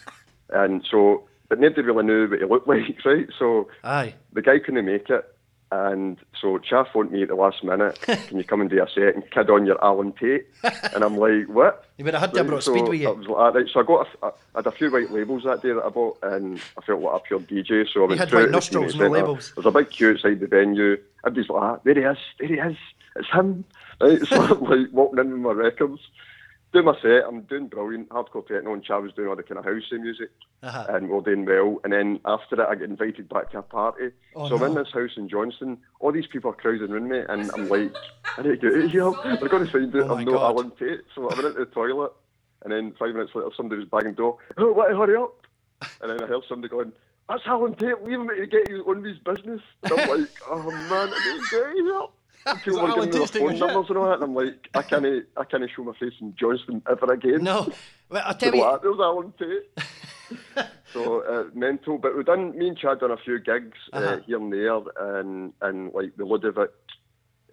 and 0.49 0.83
so, 0.91 1.25
but 1.51 1.61
nobody 1.61 1.83
really 1.83 2.05
knew 2.07 2.29
what 2.29 2.39
he 2.39 2.47
looked 2.47 2.67
like, 2.97 3.05
right? 3.05 3.29
So 3.39 3.69
Aye. 3.85 4.15
the 4.33 4.41
guy 4.41 4.59
couldn't 4.59 4.87
make 4.87 5.11
it. 5.11 5.36
And 5.73 6.17
so 6.41 6.59
Chaff 6.59 6.89
phoned 6.93 7.11
me 7.11 7.23
at 7.23 7.29
the 7.29 7.35
last 7.35 7.65
minute. 7.65 8.01
Can 8.03 8.39
you 8.39 8.45
come 8.45 8.61
and 8.61 8.71
do 8.71 8.81
a 8.81 8.89
set 8.89 9.15
and 9.15 9.29
kid 9.31 9.51
on 9.51 9.67
your 9.67 9.83
Alan 9.85 10.13
Tate? 10.13 10.47
And 10.95 11.03
I'm 11.03 11.17
like, 11.17 11.49
what? 11.49 11.85
You 11.99 12.05
would 12.05 12.15
have 12.15 12.21
had 12.21 12.33
to 12.35 12.39
have 12.39 12.47
brought 12.47 12.63
so 12.63 12.73
speed 12.73 12.89
with 12.89 13.01
you. 13.01 13.09
I 13.09 13.13
was 13.13 13.27
like, 13.27 13.55
right, 13.55 13.67
so 13.73 13.81
I 13.81 13.83
got 13.83 14.07
a, 14.23 14.27
I 14.27 14.31
had 14.57 14.67
a 14.67 14.71
few 14.71 14.91
white 14.91 15.11
labels 15.11 15.43
that 15.45 15.63
day 15.63 15.73
that 15.73 15.83
I 15.85 15.89
bought, 15.89 16.19
and 16.23 16.61
I 16.79 16.83
felt 16.83 17.01
like 17.01 17.21
a 17.21 17.25
pure 17.25 17.41
DJ. 17.41 17.87
So 17.93 18.05
I 18.05 18.07
went 18.07 18.21
had 18.21 18.33
white 18.33 18.51
nostrils, 18.51 18.95
no 18.95 19.09
labels. 19.09 19.53
There's 19.57 19.67
a 19.67 19.71
big 19.73 19.91
queue 19.91 20.13
outside 20.13 20.39
the 20.39 20.47
venue. 20.47 20.99
Everybody's 21.25 21.51
like, 21.51 21.63
ah, 21.63 21.79
there 21.83 21.95
he 21.95 22.01
is, 22.03 22.19
there 22.39 22.49
he 22.49 22.55
is, 22.55 22.77
it's 23.17 23.29
him. 23.31 23.65
Right, 24.01 24.21
so 24.27 24.43
I'm 24.43 24.61
like 24.61 24.93
walking 24.93 25.19
in 25.19 25.33
with 25.33 25.41
my 25.41 25.53
records, 25.53 26.01
doing 26.77 26.85
my 26.87 27.01
set. 27.01 27.25
I'm 27.27 27.43
doing 27.43 27.69
brilliant, 27.69 28.09
hardcore 28.11 28.47
techno, 28.47 28.73
and 28.75 28.85
Chav 28.85 29.03
was 29.03 29.13
doing 29.15 29.29
all 29.29 29.37
the 29.37 29.43
kind 29.43 29.59
of 29.59 29.65
housey 29.65 29.99
music, 30.01 30.31
Uh-huh. 30.63 30.87
and 30.91 31.09
we're 31.09 31.21
doing 31.23 31.45
well. 31.47 31.81
And 31.85 31.93
then 31.93 32.21
after 32.25 32.57
that, 32.57 32.69
I 32.69 32.75
get 32.75 32.91
invited 32.91 33.29
back 33.29 33.51
to 33.53 33.59
a 33.59 33.63
party. 33.63 34.11
Oh, 34.35 34.49
so 34.49 34.57
I'm 34.57 34.63
in 34.65 34.75
this 34.75 34.93
house 34.93 35.11
in 35.17 35.29
Johnstone. 35.29 35.79
All 36.01 36.13
these 36.13 36.27
people 36.27 36.51
are 36.51 36.55
crowding 36.55 36.91
around 36.93 37.09
me, 37.09 37.21
and 37.29 37.51
I'm 37.53 37.69
like, 37.75 37.95
I 38.37 38.43
need 38.43 38.49
to 38.49 38.57
get 38.59 38.73
out 38.73 38.85
of 38.85 38.91
here. 38.91 39.37
They're 39.41 39.49
going 39.49 39.67
to 39.67 39.73
find 39.73 39.97
out 39.97 40.11
Oh, 40.11 40.15
I'm 40.17 40.25
not 40.25 40.33
God. 40.33 40.43
Alan 40.57 40.71
Tate. 40.79 41.01
So 41.15 41.23
I 41.31 41.35
went 41.35 41.47
into 41.47 41.61
the 41.61 41.67
toilet, 41.67 42.13
and 42.63 42.73
then 42.73 42.93
five 42.99 43.15
minutes 43.15 43.33
later, 43.35 43.49
somebody 43.57 43.81
was 43.81 43.89
banging 43.89 44.13
the 44.13 44.17
door. 44.17 44.39
Oh, 44.59 44.73
what? 44.73 44.91
Hurry 44.91 45.17
up! 45.17 45.35
And 46.03 46.11
then 46.11 46.23
I 46.23 46.27
heard 46.27 46.43
somebody 46.49 46.71
going, 46.71 46.93
"That's 47.29 47.43
Alan 47.47 47.75
Tate. 47.75 48.03
Leave 48.03 48.21
him 48.21 48.29
to 48.29 48.47
get 48.47 48.69
you 48.71 48.83
on 48.89 49.03
his 49.05 49.19
business." 49.19 49.61
And 49.83 49.93
I'm 49.93 50.09
like, 50.21 50.29
"Oh 50.51 50.63
man, 50.71 51.11
I 51.13 51.35
need 51.35 51.43
to 51.51 51.75
get 51.85 51.95
out 51.95 52.13
of 52.47 52.63
here." 52.63 52.75
People 52.75 52.81
Alan 52.81 52.95
giving 52.95 53.11
me 53.11 53.27
their 53.27 53.41
phone 53.41 53.59
numbers 53.59 53.87
and 53.89 53.99
all 53.99 54.07
that, 54.07 54.15
and 54.15 54.25
I'm 54.25 54.35
like, 54.35 54.69
I 54.75 54.83
can't, 54.83 55.07
I 55.37 55.45
can't 55.45 55.71
show 55.75 55.85
my 55.85 55.93
face 55.99 56.15
in 56.21 56.35
Johnstone 56.39 56.83
ever 56.91 57.13
again. 57.13 57.43
No, 57.45 57.69
well, 58.09 58.23
I'll 58.25 58.35
tell 58.35 58.55
you. 58.55 58.63
like, 58.63 58.83
There's 58.83 58.99
Alan 59.01 59.33
Tate. 59.39 60.67
so 60.93 61.21
uh, 61.23 61.45
mental, 61.55 61.99
but 61.99 62.17
we've 62.17 62.27
done. 62.27 62.57
Me 62.59 62.69
and 62.69 62.79
Chad 62.79 63.01
done 63.01 63.11
a 63.11 63.17
few 63.17 63.39
gigs 63.39 63.79
uh 63.93 63.97
Uh-huh. 63.99 64.17
here 64.27 64.37
and 64.39 64.53
there, 64.53 64.81
and 65.19 65.53
and 65.61 65.93
like 65.93 66.17
the 66.17 66.25
Ludovic. 66.25 66.71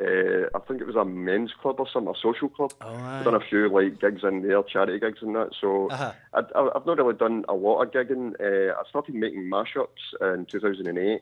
Uh, 0.01 0.49
I 0.55 0.59
think 0.67 0.81
it 0.81 0.87
was 0.87 0.95
a 0.95 1.05
men's 1.05 1.51
club 1.61 1.79
or 1.79 1.87
something, 1.87 2.11
a 2.15 2.17
social 2.19 2.49
club. 2.49 2.73
Oh, 2.81 3.21
done 3.23 3.35
a 3.35 3.39
few 3.39 3.69
like 3.69 4.01
gigs 4.01 4.23
in 4.23 4.41
there, 4.41 4.63
charity 4.63 4.99
gigs 4.99 5.19
and 5.21 5.35
that. 5.35 5.51
So 5.61 5.87
Uh-huh. 5.91 6.13
I, 6.33 6.39
I've 6.75 6.85
not 6.87 6.97
really 6.97 7.13
done 7.13 7.45
a 7.47 7.53
lot 7.53 7.83
of 7.83 7.91
gigging. 7.91 8.33
Uh, 8.41 8.73
I 8.73 8.89
started 8.89 9.13
making 9.13 9.43
mashups 9.43 10.01
in 10.19 10.47
2008, 10.47 11.21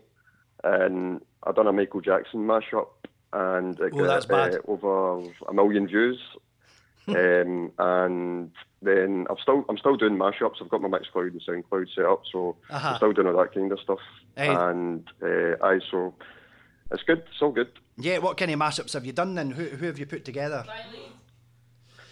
and 0.64 1.22
I 1.44 1.52
done 1.52 1.68
a 1.68 1.74
Michael 1.74 2.00
Jackson 2.00 2.48
mashup, 2.48 2.88
and 3.34 3.80
it 3.80 3.94
Oh, 3.96 4.04
that's 4.06 4.26
got 4.26 4.52
bad. 4.52 4.56
uh, 4.56 4.72
over 4.72 5.22
a 5.48 5.54
million 5.54 5.88
views. 5.88 6.20
um, 7.08 7.72
and 7.80 8.52
then 8.82 9.26
I've 9.30 9.40
still 9.40 9.66
I'm 9.70 9.78
still 9.78 9.96
doing 9.98 10.18
mashups. 10.18 10.62
I've 10.62 10.70
got 10.70 10.82
my 10.82 10.88
Mixcloud 10.90 11.32
and 11.32 11.42
SoundCloud 11.42 11.88
set 11.96 12.06
up, 12.06 12.22
so 12.32 12.56
Uh-huh. 12.70 12.90
I'm 12.90 12.96
still 12.98 13.12
doing 13.14 13.28
all 13.28 13.38
that 13.38 13.54
kind 13.54 13.72
of 13.72 13.80
stuff. 13.80 14.00
Hey. 14.36 14.48
And 14.50 15.04
uh, 15.22 15.56
I 15.66 15.80
so 15.90 16.14
it's 16.92 17.04
good. 17.04 17.20
It's 17.32 17.42
all 17.42 17.52
good. 17.52 17.72
Yeah, 17.98 18.20
what 18.20 18.38
kind 18.38 18.52
of 18.52 18.60
mashups 18.60 18.94
have 18.94 19.06
you 19.06 19.12
done 19.14 19.36
then? 19.36 19.52
Who, 19.52 19.64
who 19.66 19.86
have 19.88 20.00
you 20.00 20.06
put 20.06 20.26
together? 20.26 20.64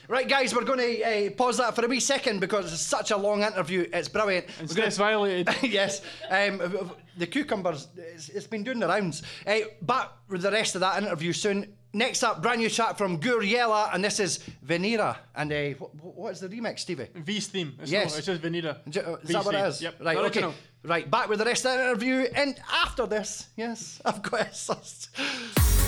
Right, 0.09 0.27
guys, 0.27 0.55
we're 0.55 0.63
going 0.63 0.79
to 0.79 1.03
uh, 1.03 1.29
pause 1.37 1.57
that 1.57 1.75
for 1.75 1.85
a 1.85 1.87
wee 1.87 1.99
second 1.99 2.39
because 2.39 2.73
it's 2.73 2.81
such 2.81 3.11
a 3.11 3.17
long 3.17 3.43
interview. 3.43 3.87
It's 3.93 4.09
brilliant. 4.09 4.47
We're 4.59 4.65
gonna- 4.73 4.89
violated. 4.89 5.49
yes, 5.61 6.01
um, 6.31 6.91
the 7.15 7.27
cucumbers, 7.27 7.89
it's, 7.95 8.29
it's 8.29 8.47
been 8.47 8.63
doing 8.63 8.79
the 8.79 8.87
rounds. 8.87 9.21
Uh, 9.45 9.59
back 9.83 10.09
with 10.27 10.41
the 10.41 10.49
rest 10.51 10.73
of 10.73 10.81
that 10.81 11.03
interview 11.03 11.31
soon. 11.31 11.75
Next 11.93 12.23
up, 12.23 12.41
brand 12.41 12.59
new 12.59 12.69
track 12.71 12.97
from 12.97 13.19
Guriella, 13.19 13.93
and 13.93 14.03
this 14.03 14.19
is 14.19 14.39
Venera. 14.65 15.15
And 15.35 15.53
uh, 15.53 15.69
what, 15.77 16.15
what 16.15 16.31
is 16.31 16.39
the 16.39 16.49
remix, 16.49 16.79
Stevie? 16.79 17.07
V's 17.13 17.45
theme. 17.45 17.77
It's 17.79 17.91
Yes. 17.91 18.09
Not, 18.11 18.17
it's 18.17 18.25
just 18.27 18.41
Vanilla. 18.41 18.77
J- 18.89 19.01
uh, 19.01 19.13
Is 19.17 19.19
V's 19.27 19.33
that 19.35 19.45
what 19.45 19.53
it 19.53 19.67
is? 19.67 19.81
Yep. 19.83 19.95
Right, 20.01 20.17
okay. 20.17 20.51
Right, 20.83 21.11
back 21.11 21.29
with 21.29 21.37
the 21.37 21.45
rest 21.45 21.67
of 21.67 21.77
the 21.77 21.83
interview, 21.83 22.25
and 22.35 22.59
after 22.83 23.05
this, 23.05 23.47
yes, 23.55 24.01
I've 24.03 24.23
got 24.23 24.41
it. 24.47 25.78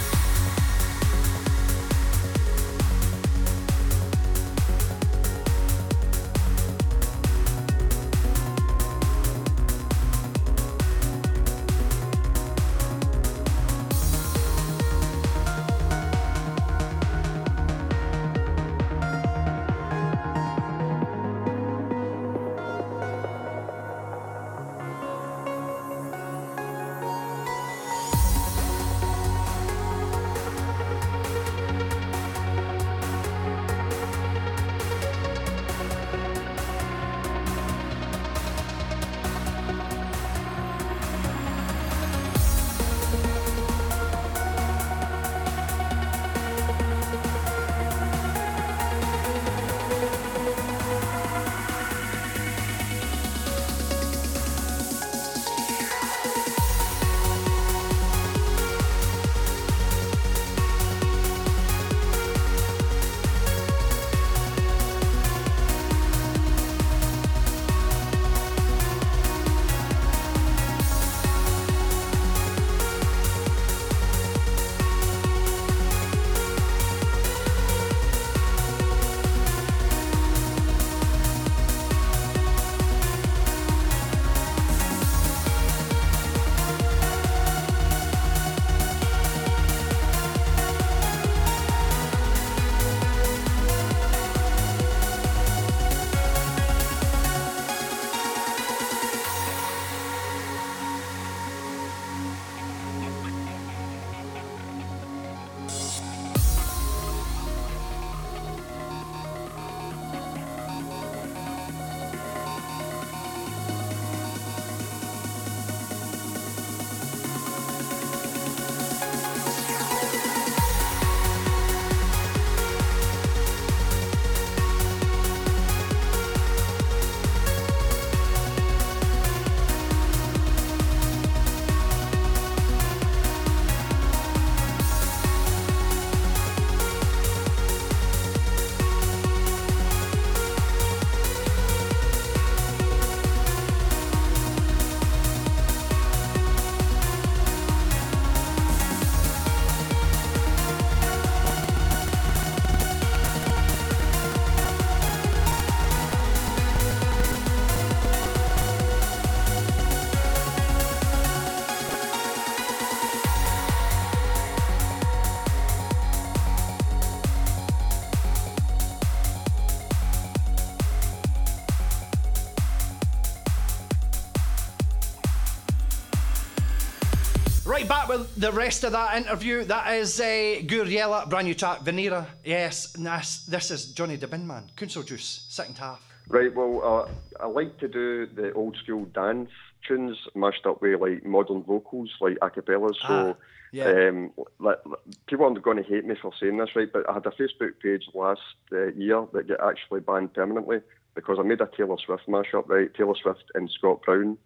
Right 177.82 177.90
back 177.90 178.10
with 178.10 178.36
the 178.36 178.52
rest 178.52 178.84
of 178.84 178.92
that 178.92 179.18
interview. 179.18 179.64
That 179.64 179.96
is 179.96 180.22
uh, 180.22 180.24
Guriella, 180.68 181.28
brand 181.28 181.48
new 181.48 181.56
track, 181.56 181.80
Venera. 181.80 182.28
Yes, 182.46 182.94
this, 182.94 183.72
is 183.72 183.88
Johnny 183.94 184.18
the 184.18 184.28
Bin 184.28 184.46
Man, 184.46 184.70
Juice, 184.78 185.48
second 185.50 185.80
half. 185.80 186.00
Right, 186.28 186.54
well, 186.54 187.10
uh, 187.40 187.44
I 187.44 187.48
like 187.48 187.80
to 187.80 187.88
do 187.88 188.28
the 188.28 188.54
old 188.54 188.78
school 188.78 189.06
dance 189.06 189.50
tunes 189.88 190.16
mashed 190.36 190.68
up 190.68 190.84
with 190.84 191.02
like 191.02 191.26
modern 191.26 191.64
vocals, 191.64 192.12
like 192.22 192.38
a 192.44 192.52
cappella. 192.52 192.90
So, 193.02 193.36
Ah, 193.36 193.36
yeah. 193.72 194.10
um, 194.10 194.32
like, 194.60 194.78
people 195.26 195.46
aren't 195.46 195.60
going 195.64 195.78
to 195.78 195.84
hate 195.84 196.06
me 196.06 196.14
for 196.22 196.32
saying 196.40 196.58
this, 196.58 196.76
right? 196.76 196.94
But 196.94 197.10
I 197.10 197.14
had 197.16 197.26
a 197.26 197.32
Facebook 197.32 197.80
page 197.82 198.04
last 198.14 198.42
uh, 198.72 198.92
year 198.92 199.26
that 199.34 199.48
got 199.48 199.68
actually 199.68 200.02
banned 200.02 200.36
permanently 200.36 200.82
because 201.16 201.40
I 201.40 201.42
made 201.42 201.62
a 201.62 201.66
Taylor 201.76 201.98
Swift 201.98 202.28
mashup, 202.28 202.68
right? 202.68 202.94
Taylor 202.94 203.16
Swift 203.20 203.46
and 203.56 203.72
Scott 203.72 204.04
Brown. 204.04 204.38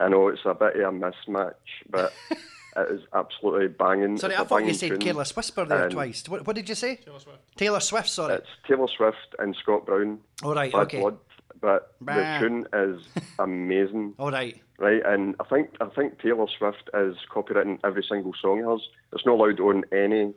I 0.00 0.08
know 0.08 0.28
it's 0.28 0.40
a 0.44 0.54
bit 0.54 0.76
of 0.76 0.94
a 0.94 0.96
mismatch, 0.96 1.54
but 1.90 2.12
it 2.30 2.90
is 2.92 3.02
absolutely 3.14 3.68
banging. 3.68 4.16
Sorry, 4.18 4.32
It's 4.32 4.40
I 4.40 4.44
a 4.44 4.46
thought 4.46 4.64
you 4.64 4.74
said 4.74 4.90
tune. 4.90 4.98
Careless 4.98 5.36
Whisper 5.36 5.64
there 5.64 5.84
And 5.84 5.92
twice. 5.92 6.28
What, 6.28 6.46
what 6.46 6.56
did 6.56 6.68
you 6.68 6.74
say? 6.74 6.96
Taylor 6.96 7.20
Swift. 7.20 7.38
Taylor 7.56 7.80
Swift, 7.80 8.08
sorry. 8.08 8.34
It's 8.34 8.48
Taylor 8.66 8.88
Swift 8.96 9.34
and 9.38 9.54
Scott 9.62 9.86
Brown. 9.86 10.18
All 10.42 10.54
right, 10.54 10.72
Bad 10.72 10.80
okay. 10.82 11.00
Blood, 11.00 11.18
but 11.60 11.94
Bah. 12.00 12.14
the 12.14 12.38
tune 12.48 12.66
is 12.72 13.02
amazing. 13.38 14.14
All 14.18 14.30
right. 14.30 14.60
Right, 14.78 15.02
and 15.06 15.36
I 15.38 15.44
think 15.44 15.70
I 15.80 15.86
think 15.86 16.18
Taylor 16.20 16.46
Swift 16.58 16.90
is 16.94 17.14
copywritten 17.32 17.78
every 17.84 18.02
single 18.08 18.32
song 18.40 18.56
he 18.58 18.64
has. 18.64 18.80
It's 19.12 19.24
not 19.24 19.34
allowed 19.34 19.60
on 19.60 19.84
any 19.92 20.32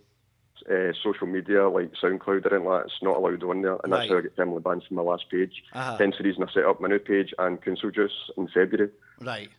uh, 0.72 0.94
social 1.04 1.28
media 1.28 1.70
like 1.70 1.92
SoundCloud 2.02 2.46
or 2.46 2.54
anything 2.54 2.66
like 2.66 2.84
that. 2.84 2.86
It's 2.86 3.04
not 3.04 3.18
allowed 3.18 3.44
on 3.44 3.62
there, 3.62 3.78
and 3.84 3.94
that's 3.94 4.10
how 4.10 4.18
I 4.18 4.22
get 4.22 4.36
permanently 4.36 4.64
banned 4.64 4.84
from 4.88 4.98
my 4.98 5.04
last 5.04 5.30
page. 5.30 5.64
Uh-huh. 5.74 5.98
Hence 5.98 6.16
the 6.18 6.24
reason 6.24 6.44
I 6.44 6.52
set 6.52 6.66
up 6.66 6.82
my 6.82 6.88
new 6.88 7.00
page 7.00 7.34
and 7.38 7.62
Council 7.62 7.92
Juice 7.92 8.32
in 8.38 8.48
February. 8.48 8.90
Right. 9.22 9.50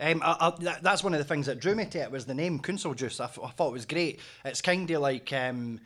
Um, 0.00 0.22
I, 0.24 0.36
I, 0.40 0.52
that, 0.60 0.82
that's 0.82 1.02
one 1.02 1.12
of 1.12 1.18
the 1.18 1.24
things 1.24 1.46
that 1.46 1.58
drew 1.58 1.74
me 1.74 1.84
to 1.86 1.98
it 1.98 2.10
was 2.10 2.24
the 2.24 2.34
name 2.34 2.60
Council 2.60 2.94
Juice. 2.94 3.20
I, 3.20 3.26
thought 3.26 3.68
it 3.70 3.72
was 3.72 3.86
great. 3.86 4.20
It's 4.44 4.62
kind 4.62 4.88
of 4.90 5.00
like 5.00 5.32
um, 5.32 5.80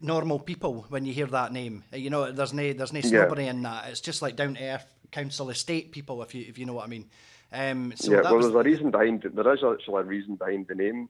normal 0.00 0.38
people 0.38 0.84
when 0.90 1.06
you 1.06 1.14
hear 1.14 1.26
that 1.26 1.52
name. 1.52 1.84
Uh, 1.92 1.96
You 1.96 2.10
know, 2.10 2.30
there's 2.30 2.52
no 2.52 2.72
there's 2.72 2.92
no 2.92 3.00
Yeah. 3.00 3.08
snobbery 3.08 3.46
in 3.46 3.62
that. 3.62 3.88
It's 3.88 4.00
just 4.00 4.20
like 4.20 4.36
down 4.36 4.54
to 4.54 4.62
earth 4.62 4.86
council 5.10 5.50
estate 5.50 5.92
people, 5.92 6.22
if 6.22 6.34
you 6.34 6.44
if 6.46 6.58
you 6.58 6.66
know 6.66 6.74
what 6.74 6.84
I 6.84 6.88
mean. 6.88 7.08
Um, 7.52 7.92
so 7.96 8.10
yeah, 8.10 8.22
that 8.22 8.24
well, 8.24 8.36
was, 8.36 8.46
there's 8.46 8.66
a 8.66 8.68
reason 8.68 8.90
behind 8.90 9.24
it. 9.24 9.34
There 9.34 9.52
is 9.52 9.62
actually 9.62 10.00
a 10.00 10.04
reason 10.04 10.36
behind 10.36 10.68
the 10.68 10.74
name. 10.74 11.08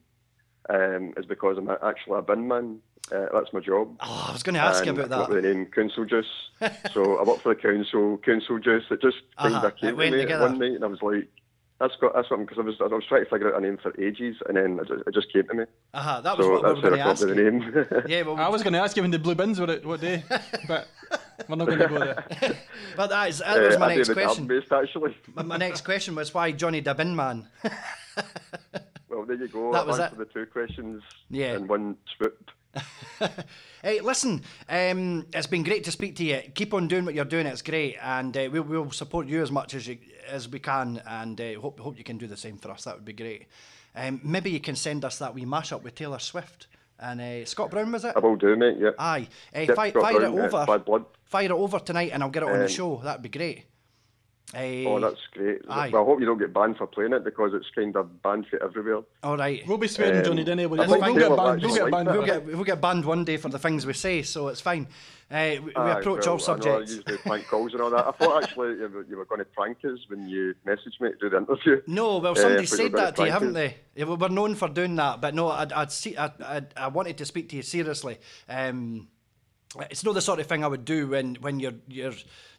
Um, 0.70 1.12
is 1.16 1.26
because 1.26 1.58
I'm 1.58 1.68
actually 1.70 2.18
a 2.18 2.22
bin 2.22 2.46
man. 2.48 2.78
Uh, 3.10 3.26
that's 3.32 3.52
my 3.52 3.60
job. 3.60 3.96
Oh, 4.00 4.26
I 4.28 4.32
was 4.32 4.42
gonna 4.44 4.60
ask 4.60 4.84
you 4.86 4.92
about 4.92 5.06
I 5.06 5.08
got 5.08 5.28
that. 5.30 5.34
the 5.34 5.42
name 5.42 5.66
Council 5.66 6.04
Juice. 6.04 6.24
so 6.94 7.18
I 7.18 7.24
work 7.24 7.42
for 7.42 7.54
the 7.54 7.60
council, 7.60 8.18
Council 8.18 8.58
Juice. 8.60 8.84
It 8.90 9.02
just 9.02 9.18
kind 9.38 9.54
Uh-huh, 9.56 9.66
of 9.66 9.72
it 9.72 9.80
came 9.80 9.96
to 9.98 10.10
me 10.10 10.20
together. 10.22 10.44
one 10.44 10.58
night, 10.58 10.72
and 10.76 10.84
I 10.84 10.86
was 10.86 11.02
like, 11.02 11.28
"That's 11.80 11.94
got 12.00 12.14
that's 12.14 12.28
something." 12.28 12.46
Because 12.46 12.58
I 12.60 12.62
was 12.64 12.76
I 12.80 12.94
was 12.94 13.04
trying 13.08 13.24
to 13.24 13.30
figure 13.30 13.52
out 13.52 13.58
a 13.60 13.66
name 13.66 13.76
for 13.82 13.92
ages, 14.00 14.36
and 14.46 14.56
then 14.56 14.78
it 14.78 14.86
just, 14.88 15.02
it 15.08 15.14
just 15.14 15.32
came 15.32 15.42
to 15.48 15.54
me. 15.54 15.64
uh-huh, 15.94 16.20
that 16.20 16.38
was 16.38 16.46
so 16.46 16.52
what 16.52 16.62
we 16.62 16.68
that's 16.68 16.82
were 16.82 16.90
going 16.90 17.00
to 17.00 17.04
I 17.04 17.10
ask 17.10 17.20
you. 17.20 17.26
the 17.26 17.34
name. 17.42 17.86
Yeah, 18.08 18.22
well, 18.22 18.36
I 18.36 18.48
was 18.48 18.62
going 18.62 18.72
to 18.74 18.78
ask 18.78 18.96
you 18.96 19.02
when 19.02 19.10
the 19.10 19.18
blue 19.18 19.34
bins 19.34 19.58
were 19.60 19.68
at 19.68 19.84
what 19.84 20.00
day, 20.00 20.22
but 20.68 20.86
we're 21.48 21.56
not 21.56 21.66
going 21.66 21.80
to 21.80 21.88
go 21.88 21.98
there. 21.98 22.24
but 22.96 23.08
that, 23.10 23.28
is, 23.30 23.38
that 23.40 23.60
was 23.60 23.74
Uh, 23.76 23.78
my 23.80 23.92
I 23.92 23.96
next 23.96 24.12
question. 24.12 24.46
Based, 24.46 24.72
actually. 24.72 25.16
My, 25.34 25.42
my 25.42 25.56
next 25.56 25.80
question 25.84 26.14
was 26.14 26.32
why 26.32 26.52
Johnny 26.52 26.80
the 26.80 26.94
Bin 26.94 27.16
Man? 27.16 27.48
There 29.26 29.36
you 29.36 29.48
go. 29.48 29.72
That 29.72 29.86
was 29.86 29.98
answered 29.98 30.18
the 30.18 30.24
two 30.26 30.46
questions 30.46 31.02
Yeah. 31.30 31.56
in 31.56 31.66
one 31.68 31.96
swoop. 32.16 32.50
Hey, 33.82 34.00
listen, 34.00 34.42
um, 34.68 35.26
it's 35.32 35.48
been 35.48 35.64
great 35.64 35.82
to 35.84 35.90
speak 35.90 36.14
to 36.16 36.24
you. 36.24 36.40
Keep 36.54 36.72
on 36.72 36.86
doing 36.86 37.04
what 37.04 37.14
you're 37.14 37.24
doing; 37.24 37.46
it's 37.46 37.62
great, 37.62 37.96
and 38.00 38.36
uh, 38.36 38.48
we'll, 38.52 38.62
we'll 38.62 38.90
support 38.92 39.26
you 39.26 39.42
as 39.42 39.50
much 39.50 39.74
as 39.74 39.88
you 39.88 39.98
as 40.28 40.48
we 40.48 40.60
can, 40.60 41.02
and 41.04 41.40
uh, 41.40 41.54
hope 41.60 41.80
hope 41.80 41.98
you 41.98 42.04
can 42.04 42.16
do 42.16 42.28
the 42.28 42.36
same 42.36 42.58
for 42.58 42.70
us. 42.70 42.84
That 42.84 42.94
would 42.94 43.04
be 43.04 43.12
great. 43.12 43.46
Um, 43.96 44.20
maybe 44.22 44.50
you 44.52 44.60
can 44.60 44.76
send 44.76 45.04
us 45.04 45.18
that 45.18 45.34
wee 45.34 45.44
mashup 45.44 45.82
with 45.82 45.96
Taylor 45.96 46.20
Swift 46.20 46.68
and 47.00 47.20
uh, 47.20 47.44
Scott 47.44 47.70
Brown, 47.72 47.90
was 47.90 48.04
it? 48.04 48.12
I 48.16 48.20
will 48.20 48.36
do, 48.36 48.54
mate. 48.56 48.76
Yeah. 48.78 48.90
Aye, 48.98 49.26
uh, 49.54 49.60
Yep, 49.60 49.76
fi- 49.76 49.90
fire 49.90 49.92
Brown, 50.20 50.34
it 50.34 50.38
uh, 50.38 50.62
over. 50.62 51.04
Fire 51.24 51.44
it 51.46 51.50
over 51.50 51.78
tonight, 51.80 52.10
and 52.14 52.22
I'll 52.22 52.30
get 52.30 52.44
it 52.44 52.48
on 52.48 52.58
the 52.58 52.64
Um, 52.66 52.70
show. 52.70 53.00
That'd 53.02 53.22
be 53.22 53.28
great. 53.28 53.64
Uh, 54.54 54.58
Oh, 54.86 55.00
that's 55.00 55.20
great. 55.32 55.62
Aye. 55.68 55.88
Well, 55.90 56.02
I 56.02 56.04
hope 56.04 56.20
you 56.20 56.26
don't 56.26 56.38
get 56.38 56.52
banned 56.52 56.76
for 56.76 56.86
playing 56.86 57.14
it 57.14 57.24
because 57.24 57.52
it's 57.54 57.70
kind 57.74 57.96
of 57.96 58.20
banned 58.22 58.46
for 58.48 58.62
everywhere. 58.62 59.02
All 59.22 59.36
right. 59.38 59.66
We'll 59.66 59.78
be 59.78 59.88
swearing 59.88 60.18
Um, 60.18 60.24
Johnny 60.24 60.44
Denny. 60.44 60.66
We'll, 60.66 60.86
we'll, 60.86 61.14
get 61.14 61.34
banned. 61.36 61.62
We'll 61.62 61.74
get 61.74 61.90
banned. 61.90 62.08
We'll 62.10 62.26
get 62.26 62.44
we'll 62.44 62.64
get 62.64 62.80
banned 62.80 63.04
one 63.06 63.24
day 63.24 63.38
for 63.38 63.48
the 63.48 63.58
things 63.58 63.86
we 63.86 63.94
say, 63.94 64.20
so 64.22 64.48
it's 64.48 64.60
fine. 64.60 64.88
Uh, 65.30 65.52
we, 65.52 65.58
we 65.60 65.74
Aye, 65.74 66.00
approach 66.00 66.26
well, 66.26 66.34
all 66.38 66.42
I 66.42 66.46
know 66.46 66.54
I 66.54 66.84
subjects. 66.84 66.94
usually 66.96 67.16
prank 67.18 67.46
calls 67.48 67.72
and 67.72 67.80
all 67.80 67.88
that. 67.90 68.06
I 68.06 68.10
thought 68.10 68.42
actually 68.42 68.72
you 68.74 68.88
were, 68.92 69.04
you 69.04 69.16
were 69.16 69.24
going 69.24 69.38
to 69.38 69.46
prank 69.46 69.78
us 69.84 69.98
when 70.08 70.28
you 70.28 70.54
messaged 70.66 71.00
me 71.00 71.08
to 71.12 71.16
do 71.18 71.30
the 71.30 71.38
interview. 71.38 71.80
No, 71.86 72.18
well, 72.18 72.32
Uh, 72.32 72.34
somebody 72.34 72.64
I 72.64 72.66
thought 72.66 72.78
you 72.78 72.84
were 72.84 72.90
said 72.90 72.92
that 72.92 73.16
to 73.16 73.22
you, 73.22 73.28
prank 73.28 73.32
haven't 73.32 73.52
they? 73.54 73.76
Yeah, 73.94 74.04
well, 74.04 74.18
we're 74.18 74.28
known 74.28 74.54
for 74.54 74.68
doing 74.68 74.94
that, 74.96 75.22
but 75.22 75.34
no, 75.34 75.48
I'd, 75.48 75.72
I'd 75.72 75.90
see, 75.92 76.14
I, 76.18 76.26
I, 76.44 76.62
I 76.76 76.88
wanted 76.88 77.16
to 77.16 77.24
speak 77.24 77.48
to 77.50 77.56
you 77.56 77.62
seriously. 77.62 78.18
Um, 78.50 79.08
it's 79.90 80.04
not 80.04 80.12
the 80.12 80.20
sort 80.20 80.38
of 80.40 80.46
thing 80.46 80.62
I 80.62 80.66
would 80.68 80.84
do 80.84 81.08
when, 81.08 81.36
when 81.36 81.58
you're 81.58 81.72
you're 81.88 82.12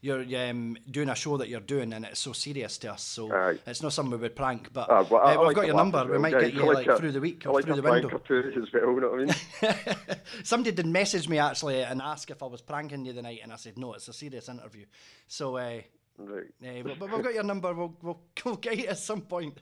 you're 0.03 0.49
um, 0.49 0.75
doing 0.91 1.07
a 1.07 1.15
show 1.15 1.38
that 1.38 1.47
you're 1.47 1.61
doing 1.61 1.93
and 1.93 2.03
it's 2.03 2.19
so 2.19 2.34
serious 2.34 2.77
to 2.80 2.91
us. 2.91 3.01
So 3.01 3.34
Aye. 3.34 3.57
it's 3.65 3.81
not 3.81 3.93
something 3.93 4.11
we 4.11 4.17
would 4.17 4.35
prank. 4.35 4.73
But 4.73 4.88
Ah, 4.89 5.03
well, 5.09 5.25
uh, 5.25 5.31
we've 5.38 5.47
like 5.47 5.55
got 5.55 5.65
your 5.65 5.77
number. 5.77 5.99
as 5.99 6.07
We 6.09 6.17
might 6.17 6.34
Yeah, 6.34 6.41
get 6.41 6.53
you 6.53 6.73
like 6.73 6.88
a- 6.88 6.97
through 6.97 7.13
the 7.13 7.21
week 7.21 7.45
or 7.45 7.53
like 7.53 7.63
through 7.63 7.77
the 7.77 7.81
window. 7.81 8.09
as 8.09 8.73
well. 8.73 8.81
You 8.93 8.99
know 8.99 9.09
what 9.11 9.21
I 9.21 9.25
mean? 9.25 10.17
Somebody 10.43 10.75
did 10.75 10.88
message 10.88 11.30
me 11.30 11.38
actually 11.39 11.81
and 11.84 12.01
ask 12.01 12.30
if 12.30 12.43
I 12.43 12.47
was 12.47 12.61
pranking 12.61 13.05
you 13.05 13.13
the 13.13 13.21
night, 13.21 13.39
and 13.43 13.53
I 13.53 13.55
said 13.55 13.77
no, 13.77 13.93
it's 13.93 14.09
a 14.09 14.13
serious 14.13 14.49
interview. 14.49 14.85
So. 15.27 15.55
Uh, 15.57 15.81
Right. 16.15 16.43
uh, 16.63 16.84
but, 16.84 16.99
but 16.99 17.11
we've 17.11 17.23
got 17.23 17.34
your 17.34 17.43
number. 17.43 17.73
We'll, 17.73 17.97
we'll, 18.03 18.19
we'll 18.45 18.57
get 18.57 18.77
you 18.77 18.85
at 18.85 18.99
some 18.99 19.21
point. 19.21 19.57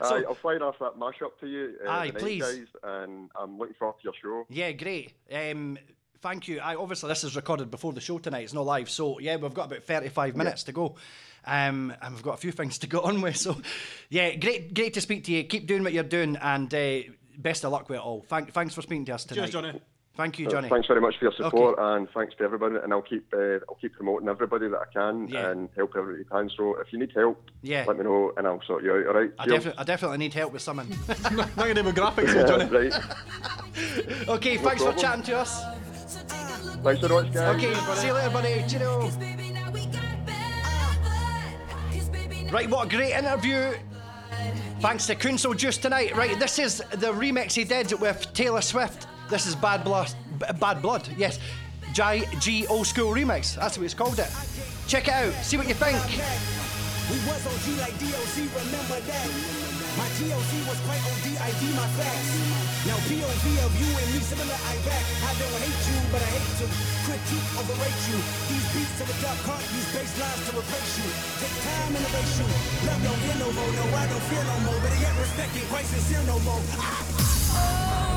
Aye, 0.00 0.22
I'll 0.28 0.34
fire 0.36 0.62
off 0.62 0.78
that 0.78 0.96
mashup 0.98 1.36
to 1.40 1.48
you. 1.48 1.74
Uh, 1.84 1.90
Aye, 1.90 2.10
please. 2.12 2.42
guys, 2.42 2.66
and 2.84 3.28
I'm 3.34 3.58
looking 3.58 3.74
forward 3.74 3.96
to 3.98 4.04
your 4.04 4.12
show. 4.22 4.46
Yeah, 4.48 4.70
great. 4.72 5.14
Um, 5.32 5.78
thank 6.22 6.48
you. 6.48 6.60
I, 6.60 6.76
obviously, 6.76 7.08
this 7.08 7.24
is 7.24 7.36
recorded 7.36 7.70
before 7.70 7.92
the 7.92 8.00
show 8.00 8.18
tonight. 8.18 8.44
It's 8.44 8.54
not 8.54 8.64
live. 8.64 8.88
So, 8.88 9.18
yeah, 9.18 9.36
we've 9.36 9.52
got 9.52 9.66
about 9.66 9.82
35 9.82 10.36
minutes 10.36 10.62
to 10.64 10.72
go. 10.72 10.94
Um, 11.44 11.92
and 12.00 12.14
we've 12.14 12.22
got 12.22 12.34
a 12.34 12.38
few 12.38 12.52
things 12.52 12.78
to 12.78 12.86
go 12.86 13.00
on 13.00 13.20
with. 13.20 13.36
So, 13.36 13.56
yeah, 14.08 14.34
great 14.36 14.72
great 14.74 14.94
to 14.94 15.00
speak 15.00 15.24
to 15.24 15.32
you. 15.32 15.44
Keep 15.44 15.66
doing 15.66 15.82
what 15.82 15.92
you're 15.92 16.04
doing 16.04 16.36
and 16.40 16.72
uh, 16.72 16.98
best 17.36 17.64
of 17.64 17.72
luck 17.72 17.88
with 17.88 17.98
it 17.98 18.02
all. 18.02 18.24
Thank, 18.28 18.52
thanks 18.52 18.74
for 18.74 18.82
speaking 18.82 19.04
to 19.06 19.14
us 19.14 19.24
tonight. 19.24 19.50
Cheers, 19.50 19.50
Johnny. 19.50 19.80
Thank 20.14 20.38
you, 20.38 20.46
Uh, 20.46 20.50
Johnny. 20.50 20.68
Thanks 20.68 20.86
very 20.86 21.00
much 21.00 21.14
for 21.18 21.24
your 21.24 21.32
Okay. 21.32 21.42
support, 21.44 21.76
and 21.80 22.06
thanks 22.14 22.34
to 22.36 22.44
everybody. 22.44 22.76
And 22.76 22.92
I'll 22.92 23.00
keep 23.02 23.26
uh, 23.34 23.60
I'll 23.68 23.78
keep 23.80 23.94
promoting 23.94 24.28
everybody 24.28 24.68
that 24.68 24.78
I 24.78 24.92
can 24.92 25.26
Yeah. 25.28 25.50
and 25.50 25.70
help 25.74 25.94
everybody 25.96 26.24
I 26.30 26.36
can. 26.38 26.50
So 26.54 26.76
if 26.80 26.92
you 26.92 26.98
need 27.00 27.12
help, 27.16 27.50
Yeah. 27.62 27.86
let 27.88 27.96
me 27.96 28.04
know, 28.04 28.30
and 28.36 28.46
I'll 28.46 28.60
sort 28.66 28.84
you 28.84 28.92
out. 28.94 29.06
All 29.06 29.14
right? 29.14 29.30
I, 29.38 29.46
defi- 29.46 29.72
I 29.76 29.84
definitely 29.84 30.18
need 30.18 30.34
help 30.34 30.52
with 30.52 30.60
something. 30.62 30.86
Not 31.34 31.56
going 31.56 31.74
to 31.74 31.82
do 31.82 31.86
with 31.86 31.96
graphics 31.96 32.32
here, 32.34 32.46
Johnny. 32.46 32.66
right. 32.66 32.94
okay, 34.28 34.56
No 34.56 34.62
thanks 34.62 34.82
for 34.84 34.92
chatting 34.92 35.22
to 35.24 35.38
us. 35.38 35.64
Thanks 36.82 37.00
very 37.00 37.14
much, 37.22 37.32
guys. 37.32 37.56
Okay, 37.56 37.74
see 37.94 38.06
you 38.08 38.12
later, 38.12 38.30
buddy. 38.30 38.64
Cheerio. 38.68 39.10
Right, 42.50 42.68
what 42.68 42.86
a 42.86 42.88
great 42.90 43.12
interview. 43.12 43.72
Thanks 44.80 45.06
to 45.06 45.14
Council 45.14 45.54
Juice 45.54 45.78
tonight. 45.78 46.16
Right, 46.16 46.38
this 46.38 46.58
is 46.58 46.78
the 46.90 47.12
remix 47.12 47.54
he 47.54 47.64
did 47.64 47.92
with 48.00 48.32
Taylor 48.34 48.60
Swift. 48.60 49.06
This 49.30 49.46
is 49.46 49.54
Bad 49.54 49.84
Blood. 49.84 50.12
Bad 50.58 50.82
Blood, 50.82 51.08
yes. 51.16 51.38
J 51.94 52.24
G 52.40 52.66
Old 52.66 52.86
School 52.86 53.12
Remix. 53.12 53.54
That's 53.54 53.78
what 53.78 53.84
it's 53.84 53.94
called 53.94 54.18
it. 54.18 54.28
Check 54.88 55.08
it 55.08 55.14
out. 55.14 55.32
See 55.44 55.56
what 55.56 55.68
you 55.68 55.74
think. 55.74 55.98
My 59.98 60.08
GOC 60.16 60.52
was 60.64 60.78
quite 60.88 61.02
OD, 61.04 61.26
ID 61.36 61.62
my 61.76 61.88
facts. 62.00 62.32
Now 62.88 62.96
POV 63.04 63.44
of 63.60 63.72
you 63.76 63.90
and 63.92 64.08
me, 64.08 64.20
similar 64.24 64.56
I 64.56 64.74
back. 64.88 65.04
I 65.20 65.32
don't 65.36 65.56
hate 65.60 65.82
you, 65.84 65.98
but 66.08 66.20
I 66.24 66.28
hate 66.32 66.52
to 66.64 66.66
critique, 67.04 67.48
overrate 67.60 68.00
you. 68.08 68.18
These 68.48 68.66
beats 68.72 68.92
to 68.98 69.04
the 69.04 69.16
dark 69.20 69.38
can't 69.44 69.66
use 69.68 69.88
bass 69.92 70.12
lines 70.16 70.42
to 70.48 70.52
replace 70.56 70.92
you. 70.96 71.08
Take 71.44 71.56
time 71.60 71.92
and 71.92 72.04
erase 72.08 72.34
you. 72.40 72.48
Love 72.88 73.00
don't 73.04 73.20
hear 73.20 73.36
no 73.36 73.48
more, 73.52 73.72
no, 73.76 73.84
I 73.92 74.04
don't 74.08 74.26
feel 74.32 74.44
no 74.48 74.56
more. 74.64 74.78
Better 74.80 75.00
get 75.00 75.14
respect, 75.20 75.52
ain't 75.60 75.68
quite 75.68 75.86
sincere 75.86 76.24
no 76.24 76.40
more. 76.40 76.62
Oh, 77.52 78.11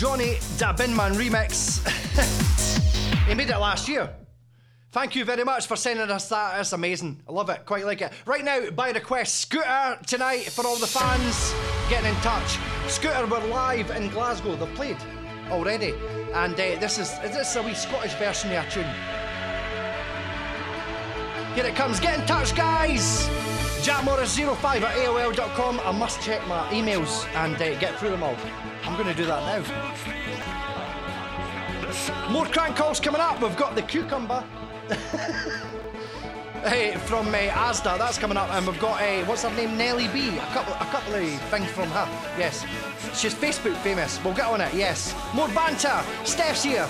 Johnny 0.00 0.38
Da 0.56 0.72
Binman 0.72 1.12
remix. 1.12 1.86
he 3.28 3.34
made 3.34 3.50
it 3.50 3.58
last 3.58 3.86
year. 3.86 4.08
Thank 4.92 5.14
you 5.14 5.26
very 5.26 5.44
much 5.44 5.66
for 5.66 5.76
sending 5.76 6.10
us 6.10 6.26
that. 6.30 6.58
It's 6.58 6.72
amazing. 6.72 7.22
I 7.28 7.32
love 7.32 7.50
it. 7.50 7.66
Quite 7.66 7.84
like 7.84 8.00
it. 8.00 8.10
Right 8.24 8.42
now, 8.42 8.70
by 8.70 8.92
request, 8.92 9.42
Scooter 9.42 9.98
tonight 10.06 10.44
for 10.44 10.66
all 10.66 10.76
the 10.76 10.86
fans 10.86 11.52
getting 11.90 12.08
in 12.08 12.16
touch. 12.22 12.58
Scooter 12.88 13.26
were 13.26 13.46
live 13.48 13.90
in 13.90 14.08
Glasgow. 14.08 14.56
They've 14.56 14.74
played 14.74 14.96
already. 15.50 15.92
And 16.32 16.54
uh, 16.54 16.80
this 16.80 16.98
is 16.98 17.10
is 17.22 17.36
this 17.36 17.50
is 17.50 17.56
a 17.56 17.62
wee 17.62 17.74
Scottish 17.74 18.14
version 18.14 18.52
of 18.52 18.66
a 18.66 18.70
tune. 18.70 18.84
Here 21.54 21.66
it 21.66 21.76
comes. 21.76 22.00
Get 22.00 22.18
in 22.18 22.24
touch, 22.24 22.56
guys. 22.56 23.28
Jack 23.82 24.04
Morris 24.04 24.36
05 24.36 24.84
at 24.84 24.96
AOL.com. 24.96 25.80
I 25.80 25.92
must 25.92 26.20
check 26.20 26.46
my 26.46 26.68
emails 26.68 27.26
and 27.34 27.54
uh, 27.54 27.78
get 27.78 27.98
through 27.98 28.10
them 28.10 28.22
all. 28.22 28.36
I'm 28.84 28.94
going 28.94 29.08
to 29.08 29.14
do 29.14 29.24
that 29.24 29.42
now. 29.46 29.62
More 32.30 32.44
crank 32.46 32.76
calls 32.76 33.00
coming 33.00 33.20
up. 33.20 33.40
We've 33.40 33.56
got 33.56 33.74
the 33.74 33.82
cucumber. 33.82 34.44
Hey, 36.62 36.94
from 37.06 37.28
uh, 37.28 37.38
Asda, 37.38 37.96
that's 37.96 38.18
coming 38.18 38.36
up, 38.36 38.50
and 38.50 38.66
we've 38.66 38.78
got 38.78 39.00
uh, 39.00 39.24
what's 39.24 39.44
her 39.44 39.56
name, 39.56 39.78
Nelly 39.78 40.08
B. 40.08 40.36
A 40.36 40.40
couple, 40.52 40.74
a 40.74 40.84
couple 40.90 41.14
of 41.14 41.40
things 41.44 41.70
from 41.70 41.88
her. 41.88 42.06
Yes, 42.38 42.66
she's 43.18 43.34
Facebook 43.34 43.76
famous. 43.76 44.22
We'll 44.22 44.34
get 44.34 44.44
on 44.44 44.60
it. 44.60 44.74
Yes, 44.74 45.14
more 45.34 45.48
banter. 45.48 46.02
Steph's 46.24 46.62
here. 46.62 46.86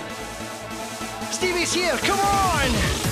Stevie's 1.31 1.73
here. 1.73 1.95
Come 1.99 2.19
on. 2.19 3.10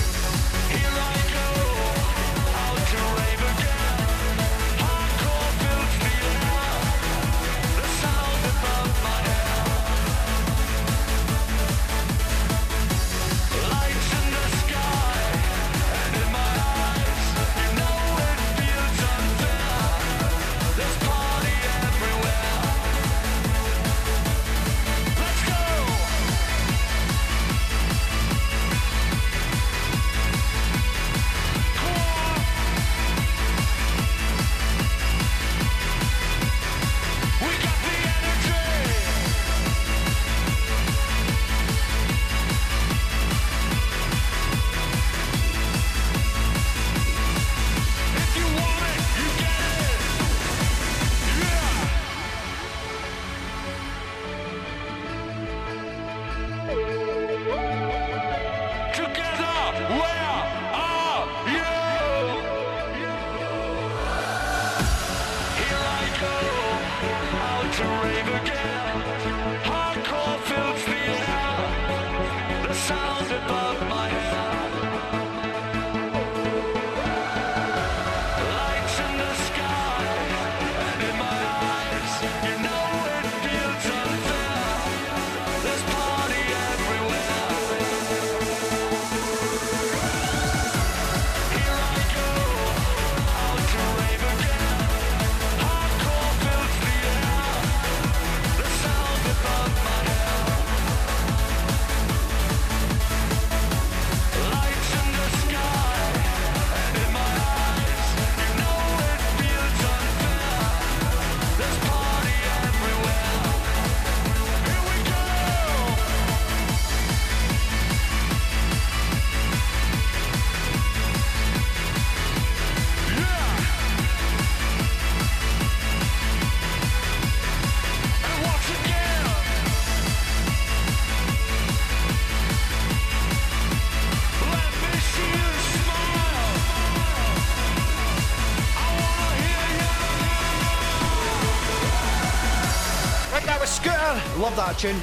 Tune. 144.80 144.96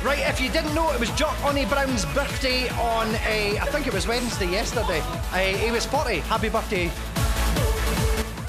Right, 0.00 0.20
if 0.20 0.40
you 0.40 0.48
didn't 0.48 0.72
know, 0.72 0.92
it 0.92 1.00
was 1.00 1.10
Jock 1.16 1.34
Onnie 1.38 1.68
Brown's 1.68 2.04
birthday 2.14 2.68
on 2.78 3.12
a, 3.26 3.58
I 3.58 3.64
think 3.64 3.88
it 3.88 3.92
was 3.92 4.06
Wednesday 4.06 4.48
yesterday. 4.48 5.00
Uh, 5.32 5.38
he 5.38 5.72
was 5.72 5.84
40. 5.86 6.18
Happy 6.20 6.48
birthday. 6.48 6.86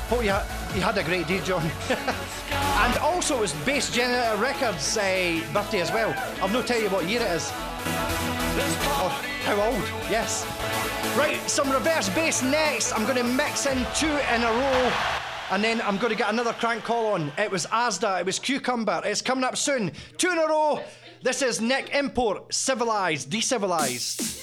Hope 0.07 0.23
you, 0.23 0.29
ha- 0.29 0.45
you 0.75 0.81
had 0.81 0.95
a 0.99 1.03
great 1.03 1.25
day, 1.25 1.39
John. 1.39 1.63
and 2.51 2.97
also, 2.99 3.37
it 3.37 3.41
was 3.41 3.53
Bass 3.65 3.91
Generator 3.91 4.39
Records' 4.39 4.95
uh, 4.95 5.41
birthday 5.53 5.81
as 5.81 5.91
well. 5.91 6.13
I'll 6.39 6.49
not 6.49 6.67
tell 6.67 6.79
you 6.79 6.89
what 6.89 7.09
year 7.09 7.21
it 7.21 7.31
is. 7.31 7.49
Or 7.49 9.09
how 9.41 9.59
old? 9.59 9.81
Yes. 10.07 10.45
Right, 11.17 11.39
some 11.49 11.71
reverse 11.71 12.09
bass 12.09 12.43
next. 12.43 12.93
I'm 12.93 13.05
going 13.05 13.17
to 13.17 13.23
mix 13.23 13.65
in 13.65 13.83
two 13.95 14.05
in 14.05 14.43
a 14.43 14.51
row. 14.51 15.28
And 15.51 15.63
then 15.63 15.81
I'm 15.81 15.97
going 15.97 16.11
to 16.11 16.17
get 16.17 16.29
another 16.29 16.53
crank 16.53 16.83
call 16.83 17.13
on. 17.13 17.31
It 17.37 17.49
was 17.49 17.65
Asda, 17.67 18.19
it 18.19 18.25
was 18.25 18.37
Cucumber. 18.37 19.01
It's 19.03 19.21
coming 19.21 19.43
up 19.43 19.57
soon. 19.57 19.91
Two 20.17 20.31
in 20.31 20.37
a 20.37 20.45
row. 20.45 20.83
This 21.23 21.41
is 21.41 21.59
Nick 21.59 21.95
Import, 21.95 22.53
Civilized, 22.53 23.31
Decivilized. 23.31 24.38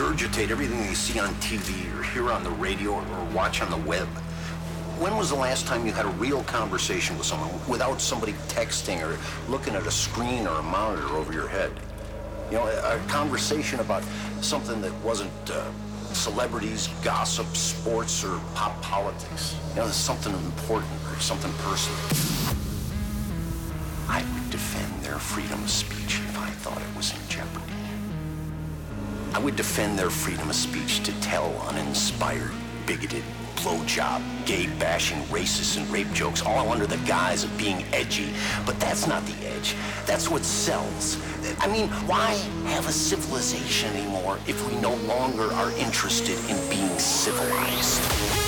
Regurgitate 0.00 0.50
everything 0.50 0.78
they 0.78 0.94
see 0.94 1.18
on 1.20 1.28
TV 1.34 1.94
or 1.98 2.02
hear 2.02 2.32
on 2.32 2.42
the 2.42 2.50
radio 2.50 2.92
or, 2.92 3.24
watch 3.34 3.60
on 3.60 3.70
the 3.70 3.88
web. 3.88 4.08
When 4.98 5.14
was 5.16 5.28
the 5.28 5.36
last 5.36 5.66
time 5.66 5.86
you 5.86 5.92
had 5.92 6.06
a 6.06 6.10
real 6.10 6.42
conversation 6.44 7.18
with 7.18 7.26
someone 7.26 7.50
without 7.68 8.00
somebody 8.00 8.32
texting 8.48 9.02
or 9.02 9.18
looking 9.50 9.74
at 9.74 9.86
a 9.86 9.90
screen 9.90 10.46
or 10.46 10.58
a 10.58 10.62
monitor 10.62 11.16
over 11.16 11.32
your 11.32 11.48
head? 11.48 11.70
You 12.50 12.56
know, 12.56 12.66
a, 12.66 12.96
a 12.96 13.08
conversation 13.08 13.80
about 13.80 14.02
something 14.40 14.80
that 14.80 14.92
wasn't 15.04 15.30
uh, 15.50 15.70
celebrities, 16.12 16.88
gossip, 17.02 17.54
sports, 17.54 18.24
or 18.24 18.40
pop 18.54 18.80
politics. 18.82 19.54
You 19.70 19.82
know, 19.82 19.88
something 19.88 20.32
important 20.32 20.92
or 21.08 21.20
something 21.20 21.52
personal. 21.58 22.39
Would 29.50 29.56
defend 29.56 29.98
their 29.98 30.10
freedom 30.10 30.48
of 30.48 30.54
speech 30.54 31.02
to 31.02 31.12
tell 31.20 31.52
uninspired, 31.62 32.52
bigoted, 32.86 33.24
blowjob, 33.56 34.22
gay 34.46 34.68
bashing, 34.78 35.18
racist, 35.24 35.76
and 35.76 35.90
rape 35.90 36.10
jokes 36.12 36.40
all 36.40 36.70
under 36.70 36.86
the 36.86 36.98
guise 36.98 37.42
of 37.42 37.58
being 37.58 37.84
edgy. 37.92 38.32
But 38.64 38.78
that's 38.78 39.08
not 39.08 39.26
the 39.26 39.48
edge. 39.48 39.74
That's 40.06 40.30
what 40.30 40.44
sells. 40.44 41.18
I 41.58 41.66
mean, 41.66 41.88
why 42.06 42.34
have 42.66 42.86
a 42.86 42.92
civilization 42.92 43.92
anymore 43.96 44.38
if 44.46 44.64
we 44.68 44.80
no 44.80 44.94
longer 45.12 45.52
are 45.54 45.72
interested 45.72 46.38
in 46.48 46.56
being 46.70 46.96
civilized? 47.00 48.39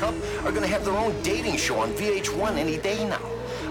Cup 0.00 0.14
are 0.46 0.50
gonna 0.50 0.66
have 0.66 0.82
their 0.82 0.96
own 0.96 1.14
dating 1.22 1.58
show 1.58 1.78
on 1.78 1.92
VH1 1.92 2.56
any 2.56 2.78
day 2.78 3.06
now. 3.06 3.20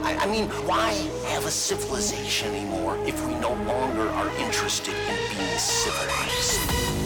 I, 0.03 0.15
I 0.15 0.27
mean, 0.27 0.45
why 0.67 0.91
have 1.33 1.47
a 1.47 1.49
civilization 1.49 2.53
anymore 2.53 2.99
if 3.07 3.25
we 3.25 3.33
no 3.33 3.53
longer 3.65 4.07
are 4.09 4.29
interested 4.37 4.93
in 4.93 5.17
being 5.35 5.57
civilized? 5.57 6.98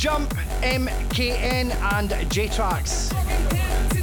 Jump, 0.00 0.32
MKN, 0.62 1.74
and 1.92 2.30
J 2.30 2.48
Tracks. 2.48 3.10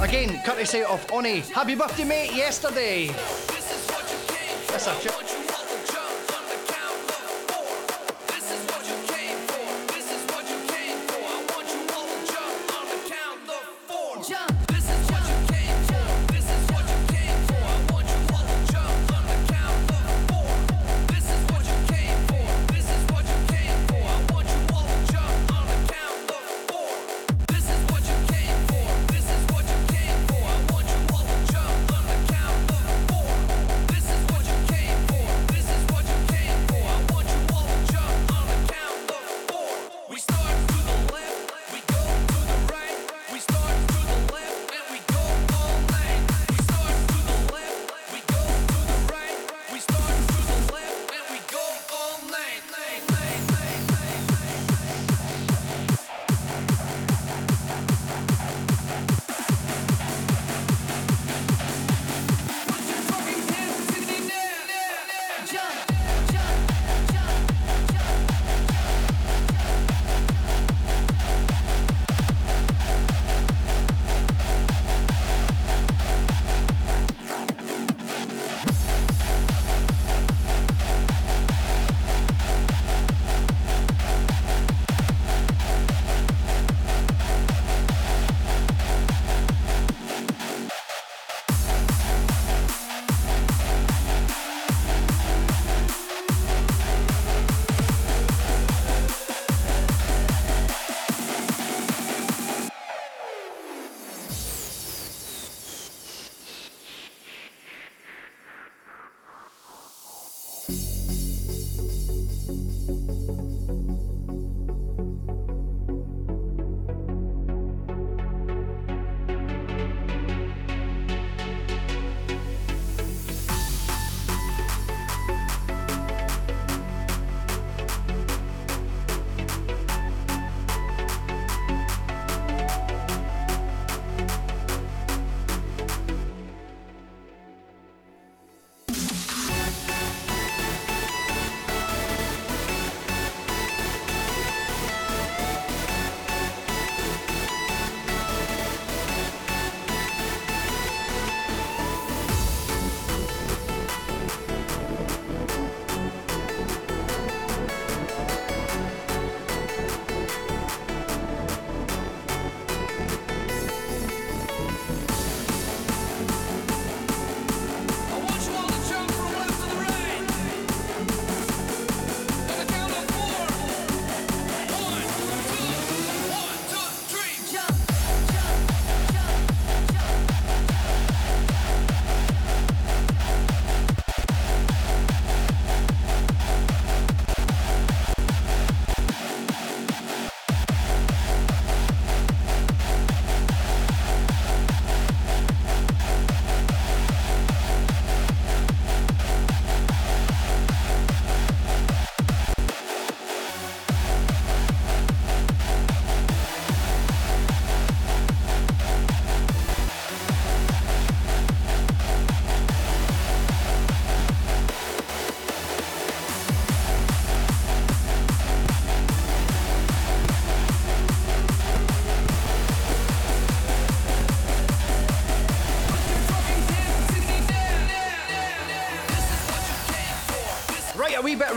Again, 0.00 0.40
courtesy 0.44 0.84
of 0.84 1.04
Oni. 1.10 1.40
Happy 1.40 1.74
birthday, 1.74 2.04
mate, 2.04 2.32
yesterday. 2.36 3.06
Yes, 3.06 4.84
sir. 4.84 4.94
Chip. 5.00 5.17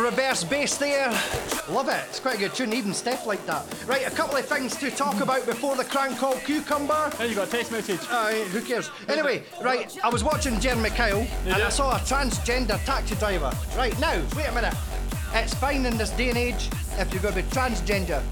Reverse 0.01 0.43
bass 0.43 0.77
there. 0.77 1.09
Love 1.69 1.87
it. 1.87 2.03
It's 2.09 2.19
quite 2.19 2.35
a 2.35 2.39
good 2.39 2.53
tune, 2.53 2.73
even 2.73 2.93
Steph 2.93 3.25
like 3.27 3.45
that. 3.45 3.65
Right, 3.85 4.07
a 4.07 4.11
couple 4.11 4.35
of 4.37 4.45
things 4.45 4.75
to 4.77 4.89
talk 4.89 5.19
about 5.21 5.45
before 5.45 5.75
the 5.75 5.83
crank 5.83 6.17
call 6.17 6.35
cucumber. 6.35 7.11
Hey, 7.17 7.29
you 7.29 7.35
got 7.35 7.47
a 7.47 7.51
text 7.51 7.71
message. 7.71 7.99
Uh, 8.09 8.31
who 8.31 8.61
cares? 8.61 8.89
Anyway, 9.07 9.43
right, 9.61 9.95
I 10.03 10.09
was 10.09 10.23
watching 10.23 10.59
Jeremy 10.59 10.89
Kyle 10.89 11.25
and 11.45 11.61
I 11.61 11.69
saw 11.69 11.95
a 11.95 11.99
transgender 11.99 12.83
taxi 12.83 13.15
driver. 13.15 13.51
Right, 13.77 13.97
now, 13.99 14.21
wait 14.35 14.47
a 14.47 14.51
minute. 14.51 14.73
It's 15.33 15.53
fine 15.53 15.85
in 15.85 15.97
this 15.97 16.09
day 16.11 16.29
and 16.29 16.37
age 16.37 16.69
if 16.97 17.13
you're 17.13 17.21
going 17.21 17.35
to 17.35 17.43
be 17.43 17.49
transgender. 17.49 18.23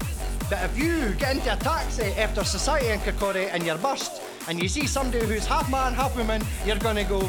But 0.50 0.64
if 0.64 0.76
you 0.76 1.14
get 1.14 1.36
into 1.36 1.52
a 1.52 1.56
taxi 1.56 2.06
after 2.18 2.42
society 2.42 2.88
in 2.88 2.98
Kirkcaldy 3.00 3.48
and 3.52 3.64
you're 3.64 3.78
burst 3.78 4.20
and 4.48 4.60
you 4.60 4.68
see 4.68 4.86
somebody 4.86 5.24
who's 5.24 5.46
half 5.46 5.70
man, 5.70 5.94
half 5.94 6.16
woman, 6.16 6.42
you're 6.66 6.76
going 6.76 6.96
to 6.96 7.04
go, 7.04 7.20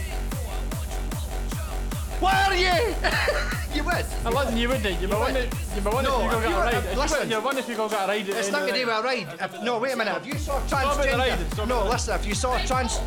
Where 2.20 2.34
are 2.34 2.56
you? 2.56 2.96
you. 4.06 4.28
I 4.28 4.30
listen, 4.30 4.58
you 4.58 4.68
wouldn't. 4.70 5.02
You'd 5.02 5.10
be 5.10 5.16
one 5.16 5.36
if 5.36 5.76
you'd 5.76 5.84
be 5.84 5.90
one 5.90 6.06
if 6.06 6.12
No, 6.12 6.24
you 6.24 6.30
go 6.32 6.38
if 6.38 6.44
get 6.44 6.52
a 6.52 6.56
ride. 6.56 6.74
you 6.74 7.00
listen. 7.00 7.18
went- 7.20 7.30
You're 7.32 7.42
one 7.42 7.58
if 7.58 7.70
you 7.70 7.76
go 7.76 7.90
get 7.90 8.04
a 8.04 8.08
ride. 8.08 8.28
It's 8.30 8.48
the 8.48 8.52
not 8.52 8.60
going 8.62 8.74
to 8.80 8.86
be 8.86 8.92
a 8.92 9.02
ride. 9.02 9.28
If, 9.40 9.62
no, 9.64 9.80
wait 9.80 9.94
a 9.94 9.98
minute. 9.98 10.18
If 10.18 10.28
you 10.28 10.36
saw 10.40 10.60
transgender, 10.62 11.68
no, 11.68 11.88
listen. 11.90 12.16
If 12.16 12.26
you 12.26 12.34
saw 12.36 12.56
a 12.56 12.66
trans, 12.66 13.00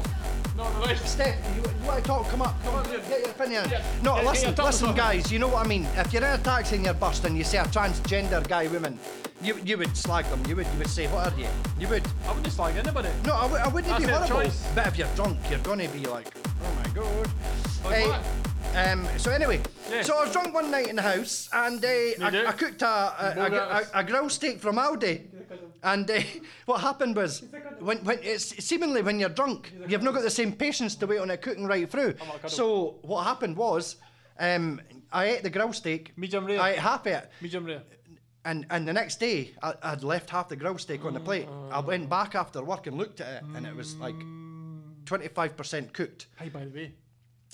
the 0.56 0.62
ride. 0.62 0.98
Steph, 0.98 1.36
you, 1.56 1.62
you 1.62 1.86
want 1.88 2.02
to 2.02 2.08
talk? 2.08 2.28
Come 2.28 2.42
up. 2.42 2.62
Come 2.64 2.74
on, 2.76 2.84
get 2.84 3.08
your 3.08 3.30
opinion. 3.30 3.68
Yeah. 3.70 3.82
No, 4.02 4.14
get 4.16 4.24
listen, 4.26 4.54
listen, 4.54 4.94
guys. 4.94 5.32
You 5.32 5.38
know 5.40 5.48
what 5.48 5.64
I 5.64 5.68
mean. 5.68 5.86
If 5.96 6.12
you're 6.12 6.22
in 6.24 6.30
a 6.30 6.38
taxi 6.38 6.76
and 6.76 6.84
you're 6.84 6.94
burst 6.94 7.24
and 7.24 7.36
you 7.36 7.44
see 7.44 7.56
a 7.56 7.64
transgender 7.64 8.46
guy, 8.46 8.68
woman, 8.68 8.98
you 9.42 9.58
you 9.64 9.76
would 9.78 9.96
slag 9.96 10.24
them. 10.26 10.40
You 10.48 10.56
would 10.56 10.66
you 10.66 10.78
would 10.78 10.88
say, 10.88 11.06
what 11.08 11.32
are 11.32 11.38
you? 11.38 11.48
You 11.78 11.88
would. 11.88 12.02
I 12.28 12.32
wouldn't 12.32 12.52
slag 12.52 12.76
anybody. 12.76 13.08
No, 13.26 13.34
I, 13.34 13.42
w- 13.42 13.62
I 13.62 13.68
wouldn't 13.68 13.90
That's 13.92 14.04
be 14.04 14.10
horrible. 14.10 14.42
choice. 14.42 14.64
But 14.74 14.86
if 14.86 14.96
you're 14.96 15.08
drunk, 15.16 15.38
you're 15.50 15.58
gonna 15.60 15.88
be 15.88 16.06
like, 16.06 16.28
oh 16.62 16.74
my 16.82 16.88
god. 16.94 17.28
Like 17.84 18.20
um, 18.76 19.06
so 19.18 19.30
anyway, 19.30 19.60
Yeah. 19.94 20.02
so 20.02 20.18
I 20.18 20.24
was 20.24 20.32
drunk 20.32 20.54
one 20.54 20.70
night 20.70 20.88
in 20.88 20.96
the 20.96 21.02
house 21.02 21.48
and 21.52 21.84
uh. 21.84 21.88
I, 21.88 22.46
I 22.48 22.52
cooked 22.52 22.82
a, 22.82 22.86
a, 22.86 23.34
a, 23.36 23.98
a, 23.98 24.00
a 24.00 24.04
grill 24.04 24.28
steak 24.28 24.60
from 24.60 24.76
Aldi. 24.76 25.22
And 25.82 26.10
uh, 26.10 26.20
what 26.66 26.80
happened 26.80 27.14
was, 27.16 27.42
when, 27.80 27.98
when 28.04 28.18
it's 28.22 28.64
seemingly 28.64 29.02
when 29.02 29.20
you're 29.20 29.28
drunk, 29.28 29.72
you've 29.86 30.02
not 30.02 30.14
got 30.14 30.22
the 30.22 30.30
same 30.30 30.52
patience 30.52 30.96
to 30.96 31.06
wait 31.06 31.18
on 31.18 31.30
it 31.30 31.42
cooking 31.42 31.66
right 31.66 31.88
through. 31.88 32.14
So 32.46 32.96
what 33.02 33.24
happened 33.24 33.56
was, 33.56 33.96
um, 34.38 34.80
I 35.12 35.26
ate 35.26 35.42
the 35.42 35.50
grill 35.50 35.72
steak. 35.72 36.12
Medium 36.16 36.46
rare. 36.46 36.60
I 36.60 36.70
ate 36.70 36.78
half 36.78 37.06
of 37.06 37.12
it. 37.12 37.30
Medium 37.40 37.66
rare. 37.66 37.82
And 38.46 38.66
and 38.70 38.86
the 38.86 38.92
next 38.92 39.20
day, 39.20 39.52
I, 39.62 39.74
I'd 39.82 40.02
left 40.02 40.28
half 40.30 40.48
the 40.48 40.56
grill 40.56 40.76
steak 40.78 41.04
on 41.04 41.14
the 41.14 41.20
plate. 41.20 41.48
I 41.70 41.80
went 41.80 42.08
back 42.10 42.34
after 42.34 42.62
work 42.62 42.86
and 42.86 42.98
looked 42.98 43.20
at 43.20 43.42
it, 43.42 43.42
and 43.54 43.66
it 43.66 43.74
was 43.74 43.94
like 43.96 44.16
25% 45.04 45.92
cooked. 45.92 46.26
Hey, 46.38 46.48
by 46.48 46.64
the 46.64 46.70
way. 46.70 46.92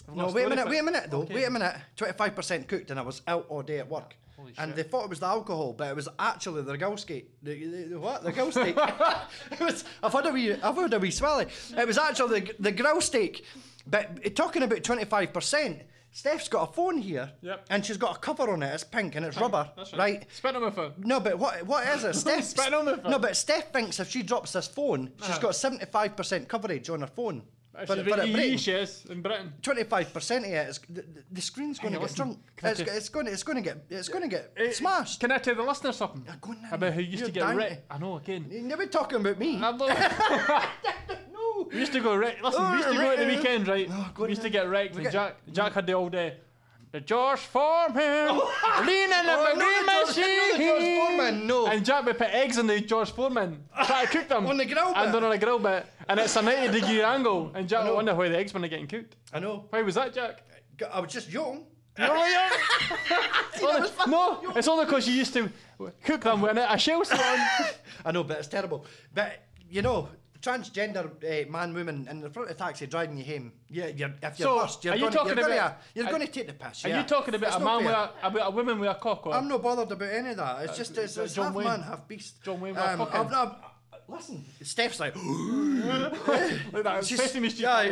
I've 0.08 0.16
No, 0.16 0.30
wait 0.30 0.46
a 0.46 0.48
minute, 0.48 0.68
wait 0.68 0.78
a 0.78 0.82
minute 0.82 1.10
though. 1.10 1.22
Okay. 1.22 1.34
Wait 1.34 1.44
a 1.44 1.50
minute. 1.50 1.76
25% 1.96 2.66
cooked, 2.68 2.90
and 2.90 2.98
I 2.98 3.02
was 3.02 3.22
out 3.28 3.46
all 3.48 3.62
day 3.62 3.78
at 3.78 3.88
work. 3.88 4.16
Holy 4.36 4.52
and 4.58 4.70
shit. 4.70 4.76
they 4.76 4.82
thought 4.84 5.04
it 5.04 5.10
was 5.10 5.20
the 5.20 5.26
alcohol, 5.26 5.74
but 5.74 5.88
it 5.88 5.96
was 5.96 6.08
actually 6.18 6.62
the 6.62 6.76
grill 6.78 6.96
steak. 6.96 7.30
The, 7.42 7.64
the, 7.66 7.82
the 7.90 8.00
what? 8.00 8.22
The 8.24 8.32
grill 8.32 8.50
steak. 8.50 8.76
it 9.52 9.60
was, 9.60 9.84
I've 10.02 10.12
had 10.12 10.26
a 10.26 10.30
wee, 10.32 10.52
I've 10.54 10.74
had 10.76 10.94
a 10.94 10.98
wee 10.98 11.10
swelly. 11.10 11.48
It 11.78 11.86
was 11.86 11.98
actually 11.98 12.40
the, 12.40 12.54
the 12.58 12.72
grill 12.72 13.00
steak. 13.02 13.44
But 13.86 14.18
uh, 14.24 14.30
talking 14.30 14.62
about 14.62 14.80
25%, 14.82 15.82
Steph's 16.12 16.48
got 16.48 16.70
a 16.70 16.72
phone 16.72 16.98
here, 16.98 17.30
Yep. 17.42 17.66
and 17.70 17.84
she's 17.84 17.96
got 17.96 18.16
a 18.16 18.18
cover 18.18 18.50
on 18.50 18.62
it. 18.62 18.72
It's 18.74 18.82
pink 18.82 19.14
and 19.14 19.24
it's 19.26 19.36
rubber, 19.38 19.70
That's 19.76 19.92
right? 19.92 20.26
Spit 20.32 20.56
on 20.56 20.62
my 20.62 20.70
phone. 20.70 20.92
No, 20.98 21.20
but 21.20 21.38
what 21.38 21.64
what 21.66 21.86
is 21.86 22.02
it? 22.04 22.14
Steph, 22.16 22.44
Spitting 22.44 22.74
on 22.74 22.84
the 22.86 22.96
phone. 22.96 23.10
no, 23.12 23.18
but 23.18 23.36
Steph 23.36 23.72
thinks 23.72 24.00
if 24.00 24.10
she 24.10 24.22
drops 24.22 24.52
this 24.54 24.66
phone, 24.66 25.12
she's 25.20 25.28
Uh-huh. 25.30 25.38
got 25.38 25.54
seventy 25.54 25.84
five 25.86 26.16
percent 26.16 26.48
coverage 26.48 26.88
on 26.90 27.02
her 27.02 27.06
phone. 27.06 27.42
She's 27.78 27.86
For, 27.86 27.92
a 27.94 27.96
for 27.98 28.02
bit 28.04 28.18
it 28.18 28.32
breaking. 28.32 28.58
yeesh, 28.58 28.66
yes, 28.66 29.04
in 29.04 29.22
Britain. 29.22 29.52
Twenty 29.62 29.84
five 29.84 30.12
percent 30.12 30.44
of 30.44 30.50
it 30.50 30.68
is 30.68 30.80
the, 30.90 31.04
the- 31.30 31.40
screen's 31.40 31.78
going 31.78 31.94
to 31.94 32.00
get 32.00 32.14
drunk. 32.14 32.38
It's, 32.64 32.80
it's 32.80 33.08
going 33.08 33.26
to 33.26 33.32
it's 33.32 33.42
going 33.44 33.56
to 33.56 33.62
get 33.62 33.84
it's 33.88 34.08
going 34.08 34.22
to 34.22 34.28
get 34.28 34.52
Eh, 34.56 34.72
smashed. 34.72 35.20
Can 35.20 35.30
I 35.30 35.38
tell 35.38 35.54
the 35.54 35.62
listener 35.62 35.92
something? 35.92 36.24
go 36.40 36.50
on 36.50 36.62
now. 36.62 36.68
About 36.72 36.92
who 36.94 37.00
used 37.00 37.18
You're 37.20 37.26
to 37.28 37.32
get 37.32 37.54
wrecked. 37.56 37.84
I 37.90 37.98
know, 37.98 38.16
again. 38.16 38.46
You're 38.50 38.62
never 38.62 38.86
talking 38.86 39.20
about 39.20 39.38
me. 39.38 39.54
I'm 39.62 39.76
not- 39.76 40.70
no. 41.32 41.68
We 41.72 41.78
used 41.78 41.92
to 41.92 42.00
go 42.00 42.16
wreck. 42.16 42.42
Listen, 42.42 42.70
we 42.72 42.76
used 42.78 42.88
to 42.88 42.94
go 42.96 43.10
at 43.12 43.18
the 43.18 43.26
weekend, 43.36 43.68
right? 43.68 43.86
Oh, 43.90 44.12
we 44.18 44.28
used 44.30 44.42
to 44.42 44.50
get 44.50 44.68
wrecked, 44.68 44.96
and 44.96 45.10
Jack, 45.10 45.36
Jack 45.52 45.72
had 45.74 45.86
the 45.86 45.92
old 45.92 46.12
day. 46.12 46.36
The 46.92 47.00
George 47.00 47.38
Foreman, 47.38 47.94
leaning 48.84 49.10
in 49.10 49.26
Oh, 49.26 49.46
oh 49.46 49.54
the 49.54 49.60
green 49.60 49.86
George- 49.86 50.06
machine. 50.08 50.58
the 50.58 50.64
George 50.64 50.98
Foreman, 50.98 51.46
no. 51.46 51.66
And 51.68 51.84
Jack 51.84 52.04
would 52.04 52.18
put 52.18 52.28
eggs 52.30 52.58
in 52.58 52.66
the 52.66 52.80
George 52.80 53.12
Foreman, 53.12 53.62
try 53.86 54.04
to 54.06 54.10
cook 54.10 54.28
them 54.28 54.46
On 54.48 54.56
the 54.56 54.64
grill 54.66 54.88
and 54.88 54.94
bit. 55.06 55.12
then 55.12 55.24
on 55.24 55.30
a 55.32 55.38
grill 55.38 55.58
bit, 55.60 55.86
and 56.08 56.18
it's 56.18 56.34
a 56.34 56.42
ninety 56.42 56.80
degree 56.80 57.00
angle. 57.14 57.52
And 57.54 57.68
Jack 57.68 57.84
would 57.84 57.94
wonder 57.94 58.12
why 58.14 58.28
the 58.28 58.36
eggs 58.36 58.52
weren't 58.52 58.68
getting 58.68 58.88
cooked. 58.88 59.14
I 59.32 59.38
know. 59.38 59.66
Why 59.70 59.82
was 59.82 59.94
that, 59.94 60.12
Jack? 60.12 60.42
I 60.92 60.98
was 61.00 61.12
just 61.12 61.30
young. 61.30 61.64
No, 61.98 62.06
no, 64.06 64.52
it's 64.56 64.68
only 64.68 64.84
because 64.86 65.06
you 65.06 65.14
used 65.14 65.32
to 65.34 65.50
cook 66.04 66.22
them 66.22 66.40
with 66.40 66.56
a 66.56 66.78
shell 66.78 67.00
on. 67.00 67.38
I 68.04 68.12
know, 68.12 68.24
but 68.24 68.38
it's 68.38 68.48
terrible. 68.48 68.84
But 69.14 69.44
you 69.68 69.82
know, 69.82 70.08
transgender 70.40 71.04
uh, 71.06 71.50
man, 71.50 71.74
woman 71.74 72.06
in 72.10 72.20
the 72.20 72.30
front 72.30 72.50
of 72.50 72.56
the 72.56 72.64
taxi 72.64 72.86
driving 72.86 73.16
you 73.18 73.24
home. 73.24 73.52
Yeah, 73.68 73.86
you're, 73.88 74.14
if 74.22 74.38
you're 74.38 74.48
So, 74.48 74.58
burst, 74.60 74.84
you're 74.84 74.94
you 74.94 75.10
going 75.10 75.12
gonna, 75.12 75.46
about- 75.46 75.78
you're 75.94 76.06
going 76.06 76.20
to 76.22 76.26
take 76.26 76.46
the 76.46 76.52
piss. 76.54 76.84
Are 76.84 76.88
yeah. 76.88 77.02
you 77.02 77.06
talking 77.06 77.34
about 77.34 77.48
It's 77.48 77.56
a 77.56 77.60
man 77.60 77.78
with 77.84 77.94
a, 77.94 78.10
about 78.22 78.46
a 78.46 78.50
woman 78.50 78.78
with 78.80 78.90
a 78.90 78.94
cock? 78.94 79.26
Or? 79.26 79.34
I'm 79.34 79.48
not 79.48 79.62
bothered 79.62 79.90
about 79.92 80.08
any 80.12 80.30
of 80.30 80.36
that. 80.38 80.64
It's 80.64 80.76
just 80.78 80.96
it's, 80.98 81.16
it's 81.16 81.34
John 81.34 81.46
half 81.46 81.54
Wayne. 81.54 81.66
man, 81.66 81.82
half 81.82 82.08
beast. 82.08 82.42
John 82.42 82.60
Wayne 82.60 82.74
with 82.74 82.82
a 82.84 82.96
cock 82.96 83.14
I've 83.14 83.26
in. 83.26 83.32
not- 83.32 83.69
Listen, 84.10 84.44
Steph's 84.62 84.98
like, 84.98 85.14
like 85.16 86.82
that 86.84 87.04
She's- 87.04 87.20
Sesame 87.20 87.48
Street. 87.48 87.62
yeah, 87.62 87.82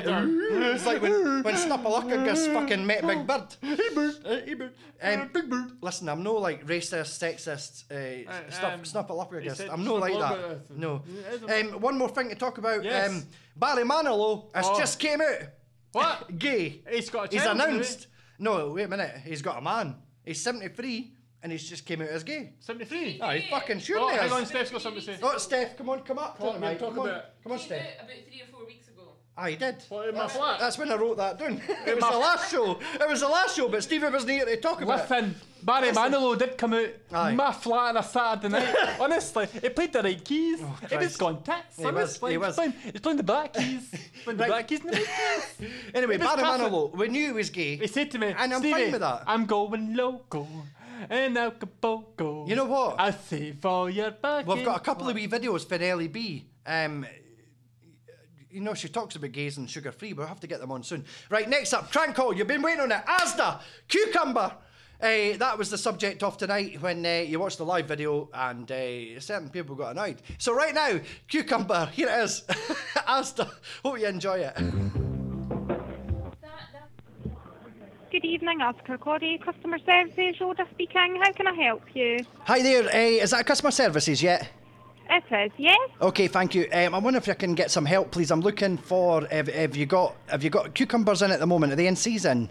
it's 0.74 0.84
like 0.86 1.00
when, 1.00 1.42
when 1.42 1.54
Snuffleupagus 1.54 2.52
fucking 2.54 2.84
met 2.86 3.06
Big 3.06 3.26
Bird. 3.26 3.46
Hey 3.62 3.94
Bird, 3.94 4.14
hey 4.24 4.54
Bird. 4.54 4.72
Um, 5.02 5.30
Big 5.32 5.48
Bird. 5.48 5.72
Listen, 5.80 6.08
I'm 6.08 6.22
no 6.22 6.34
like 6.34 6.66
racist, 6.66 7.18
sexist, 7.22 7.84
uh, 7.90 8.28
Uh, 8.30 8.50
stuff, 8.50 8.72
um, 8.74 8.80
he 8.80 8.84
I'm 9.70 9.84
no 9.84 9.94
like 9.94 10.12
that. 10.14 10.70
No. 10.76 11.02
Yeah, 11.06 11.20
it's 11.34 11.44
a- 11.44 11.60
Um, 11.74 11.80
one 11.80 11.96
more 11.96 12.08
thing 12.08 12.28
to 12.30 12.34
talk 12.34 12.58
about. 12.58 12.82
Yes. 12.84 13.10
Um, 13.10 13.24
Barry 13.56 13.84
Manilow 13.84 14.54
has 14.54 14.66
Oh. 14.68 14.78
just 14.78 14.98
came 14.98 15.20
out. 15.20 15.48
What? 15.92 16.38
Gay. 16.38 16.82
He's 16.90 17.10
got 17.10 17.28
a 17.28 17.34
He's 17.34 17.42
child, 17.44 17.60
announced. 17.60 18.08
No, 18.38 18.70
wait 18.72 18.84
a 18.84 18.88
minute. 18.88 19.14
He's 19.24 19.42
got 19.42 19.58
a 19.58 19.60
man. 19.60 19.96
He's 20.24 20.40
73 20.42 21.12
and 21.42 21.52
he's 21.52 21.68
just 21.68 21.86
came 21.86 22.02
out 22.02 22.08
as 22.08 22.24
gay. 22.24 22.52
73. 22.60 23.18
Oh, 23.22 23.30
he's 23.30 23.48
fucking 23.48 23.78
sure 23.80 23.98
Oh, 23.98 24.08
he 24.08 24.16
hang 24.16 24.26
is. 24.26 24.32
on, 24.32 24.46
Steph's 24.46 24.70
got 24.70 24.82
something 24.82 25.00
to 25.02 25.06
say. 25.06 25.18
Oh, 25.22 25.38
Steph, 25.38 25.76
come 25.76 25.88
on, 25.90 26.00
come 26.00 26.18
up. 26.18 26.38
Come 26.38 26.48
on, 26.48 26.52
to 26.54 26.58
it, 26.58 26.60
mate, 26.60 26.68
mate. 26.72 26.78
talk 26.80 26.88
come 26.90 26.98
on, 27.00 27.08
about 27.08 27.18
it. 27.20 27.30
come 27.42 27.52
on, 27.52 27.58
Steph. 27.58 27.86
About 28.00 28.10
three 28.28 28.42
or 28.42 28.46
four 28.56 28.66
weeks 28.66 28.88
ago. 28.88 28.94
He 29.46 29.54
did. 29.54 29.76
What, 29.88 30.08
in 30.08 30.14
my 30.16 30.22
that's, 30.22 30.34
flat? 30.36 30.58
That's 30.58 30.78
when 30.78 30.90
I 30.90 30.96
wrote 30.96 31.16
that 31.18 31.38
down. 31.38 31.62
it 31.86 31.94
was 31.94 32.10
the 32.10 32.18
last 32.18 32.50
show. 32.50 32.72
It 32.94 33.08
was 33.08 33.20
the 33.20 33.28
last 33.28 33.54
show, 33.56 33.68
but 33.68 33.84
Stevie 33.84 34.08
wasn't 34.08 34.32
here 34.32 34.44
to 34.44 34.56
talk 34.56 34.82
about 34.82 34.98
it. 34.98 35.02
Listen, 35.10 35.34
Barry 35.62 35.90
Manilow 35.92 36.36
did 36.36 36.58
come 36.58 36.74
out 36.74 36.88
Aye. 37.12 37.34
my 37.34 37.52
flat 37.52 37.90
on 37.90 37.96
a 37.98 38.02
Saturday 38.02 38.48
night. 38.48 38.74
Honestly, 39.00 39.46
he 39.62 39.68
played 39.68 39.92
the 39.92 40.02
right 40.02 40.24
keys. 40.24 40.58
Oh, 40.60 40.76
it 40.82 40.82
was 40.82 40.92
Oh, 40.92 40.96
Christ. 40.98 41.18
gone 41.18 41.42
tits. 41.44 41.76
He 41.76 41.84
was, 41.84 41.94
honestly. 41.94 42.30
he 42.32 42.38
was. 42.38 42.54
playing, 42.56 42.72
he's 42.82 43.00
playing 43.00 43.16
the 43.18 43.22
black 43.22 43.52
keys. 43.54 43.90
He's 43.92 44.22
playing 44.24 44.38
the 44.38 44.42
Right. 44.42 44.48
black 44.48 44.66
keys 44.68 44.80
and 44.80 44.88
the 44.92 44.96
right 44.96 45.06
keys. 45.58 45.70
Anyway, 45.94 46.14
It 46.16 46.20
was 46.20 46.28
Barry 46.28 46.42
perfect. 46.42 46.72
Manilow, 46.72 46.96
we 46.96 47.08
knew 47.08 47.26
he 47.26 47.32
was 47.32 47.50
gay. 47.50 47.76
He 47.76 47.86
said 47.86 48.10
to 48.12 48.18
me, 48.18 48.34
And 48.36 48.52
I'm 48.54 48.58
Stevie, 48.60 48.82
fine 48.82 48.92
with 48.92 49.00
that. 49.02 49.22
I'm 49.26 49.46
going 49.46 49.94
loco. 49.94 50.48
And 51.10 51.36
Acapulco. 51.36 52.46
You 52.46 52.56
know 52.56 52.64
what? 52.64 52.96
I 52.98 53.10
save 53.10 53.64
all 53.64 53.88
your 53.88 54.10
back. 54.10 54.46
We've 54.46 54.64
got 54.64 54.76
a 54.76 54.80
couple 54.80 55.08
of 55.08 55.14
wee 55.14 55.28
videos 55.28 55.66
for 55.66 55.78
LEB. 55.78 56.44
Um, 56.66 57.06
you 58.50 58.60
know, 58.60 58.74
she 58.74 58.88
talks 58.88 59.16
about 59.16 59.32
gays 59.32 59.58
and 59.58 59.68
sugar 59.68 59.92
free. 59.92 60.12
But 60.12 60.18
we'll 60.22 60.28
have 60.28 60.40
to 60.40 60.46
get 60.46 60.60
them 60.60 60.72
on 60.72 60.82
soon. 60.82 61.04
Right, 61.30 61.48
next 61.48 61.72
up, 61.72 61.92
Crank 61.92 62.14
Call. 62.14 62.34
You've 62.34 62.46
been 62.46 62.62
waiting 62.62 62.80
on 62.80 62.92
it. 62.92 63.04
Asda, 63.06 63.60
Cucumber. 63.88 64.52
Uh, 65.00 65.36
that 65.36 65.56
was 65.56 65.70
the 65.70 65.78
subject 65.78 66.24
of 66.24 66.36
tonight 66.36 66.80
when 66.80 67.06
uh, 67.06 67.24
you 67.24 67.38
watched 67.38 67.58
the 67.58 67.64
live 67.64 67.86
video, 67.86 68.28
and 68.34 68.70
uh, 68.72 69.20
certain 69.20 69.48
people 69.48 69.76
got 69.76 69.92
annoyed. 69.92 70.20
So, 70.38 70.52
right 70.52 70.74
now, 70.74 70.98
Cucumber, 71.28 71.86
here 71.92 72.08
it 72.08 72.24
is. 72.24 72.42
Asda, 72.96 73.48
hope 73.84 74.00
you 74.00 74.06
enjoy 74.06 74.38
it. 74.38 74.56
Good 78.20 78.30
evening, 78.30 78.58
Asda 78.58 78.84
Kirkcaldy, 78.84 79.40
Customer 79.40 79.78
Services, 79.86 80.40
Rhoda 80.40 80.66
speaking. 80.72 81.20
How 81.22 81.30
can 81.34 81.46
I 81.46 81.54
help 81.54 81.82
you? 81.94 82.18
Hi 82.46 82.60
there, 82.60 82.82
uh, 82.82 83.22
is 83.22 83.30
that 83.30 83.46
customer 83.46 83.70
services 83.70 84.20
yet? 84.20 84.50
It 85.08 85.22
is, 85.30 85.52
yes. 85.56 85.78
Okay, 86.02 86.26
thank 86.26 86.52
you. 86.52 86.66
Um, 86.72 86.96
I 86.96 86.98
wonder 86.98 87.18
if 87.18 87.28
I 87.28 87.34
can 87.34 87.54
get 87.54 87.70
some 87.70 87.84
help, 87.84 88.10
please. 88.10 88.32
I'm 88.32 88.40
looking 88.40 88.76
for. 88.76 89.24
Have, 89.30 89.46
have 89.46 89.76
you 89.76 89.86
got? 89.86 90.16
Have 90.26 90.42
you 90.42 90.50
got 90.50 90.74
cucumbers 90.74 91.22
in 91.22 91.30
at 91.30 91.38
the 91.38 91.46
moment? 91.46 91.72
Are 91.72 91.76
they 91.76 91.86
in 91.86 91.94
season? 91.94 92.50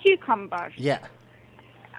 Cucumbers. 0.00 0.74
Yeah. 0.76 1.00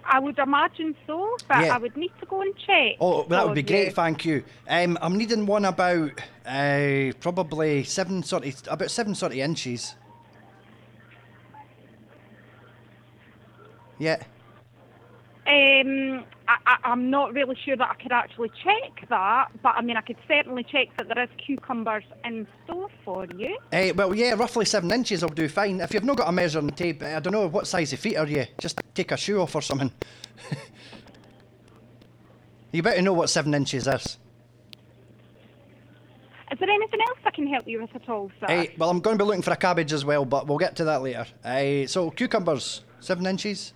I 0.05 0.19
would 0.19 0.39
imagine 0.39 0.95
so, 1.05 1.35
but 1.49 1.65
Yeah. 1.65 1.75
I 1.75 1.79
would 1.79 1.97
need 1.97 2.13
to 2.21 2.27
go 2.27 2.39
and 2.41 2.55
check. 2.65 2.95
Oh, 3.01 3.09
well, 3.09 3.23
that 3.27 3.43
would 3.43 3.51
for 3.51 3.55
be 3.55 3.63
great. 3.63 3.87
you. 3.87 3.91
Thank 3.91 4.23
you. 4.23 4.45
Um, 4.69 4.97
I'm 5.01 5.17
needing 5.17 5.45
one 5.45 5.65
about 5.65 6.11
uh, 6.45 7.11
probably 7.19 7.83
seven 7.83 8.23
sort 8.23 8.45
of 8.45 8.63
about 8.69 8.89
seven 8.89 9.15
sort 9.15 9.33
of 9.33 9.37
inches. 9.37 9.95
Yeah. 13.99 14.23
Um, 15.45 16.25
I, 16.47 16.77
I'm 16.83 17.09
not 17.09 17.33
really 17.33 17.57
sure 17.65 17.75
that 17.75 17.89
I 17.89 18.01
could 18.01 18.11
actually 18.11 18.49
check 18.63 19.07
that, 19.09 19.47
but 19.61 19.75
I 19.75 19.81
mean, 19.81 19.97
I 19.97 20.01
could 20.01 20.17
certainly 20.27 20.63
check 20.63 20.87
that 20.97 21.07
there 21.07 21.23
is 21.23 21.29
cucumbers 21.43 22.03
in 22.23 22.47
store 22.63 22.89
for 23.03 23.25
you. 23.35 23.57
Eh, 23.71 23.91
well, 23.95 24.13
yeah, 24.15 24.33
roughly 24.33 24.65
seven 24.65 24.91
inches 24.91 25.21
will 25.21 25.29
do 25.29 25.49
fine. 25.49 25.81
If 25.81 25.93
you've 25.93 26.03
not 26.03 26.17
got 26.17 26.29
a 26.29 26.31
measuring 26.31 26.69
tape, 26.71 27.03
I 27.03 27.19
don't 27.19 27.33
know 27.33 27.47
what 27.47 27.67
size 27.67 27.93
of 27.93 27.99
feet 27.99 28.17
are 28.17 28.27
you. 28.27 28.45
Just 28.59 28.79
take 28.93 29.11
a 29.11 29.17
shoe 29.17 29.41
off 29.41 29.55
or 29.55 29.61
something. 29.61 29.91
you 32.71 32.81
better 32.83 33.01
know 33.01 33.13
what 33.13 33.29
seven 33.29 33.53
inches 33.53 33.87
is. 33.87 34.17
Is 36.51 36.57
there 36.59 36.69
anything 36.69 36.99
else 37.01 37.19
I 37.25 37.31
can 37.31 37.47
help 37.47 37.67
you 37.67 37.81
with 37.81 37.95
at 37.95 38.09
all, 38.09 38.31
sir? 38.39 38.47
Eh, 38.49 38.67
well, 38.77 38.89
I'm 38.89 39.01
going 39.01 39.17
to 39.17 39.23
be 39.23 39.27
looking 39.27 39.43
for 39.43 39.51
a 39.51 39.57
cabbage 39.57 39.93
as 39.93 40.03
well, 40.03 40.25
but 40.25 40.47
we'll 40.47 40.57
get 40.57 40.75
to 40.77 40.83
that 40.85 41.01
later. 41.01 41.25
Eh, 41.43 41.85
so 41.85 42.09
cucumbers, 42.09 42.81
seven 42.99 43.25
inches. 43.27 43.73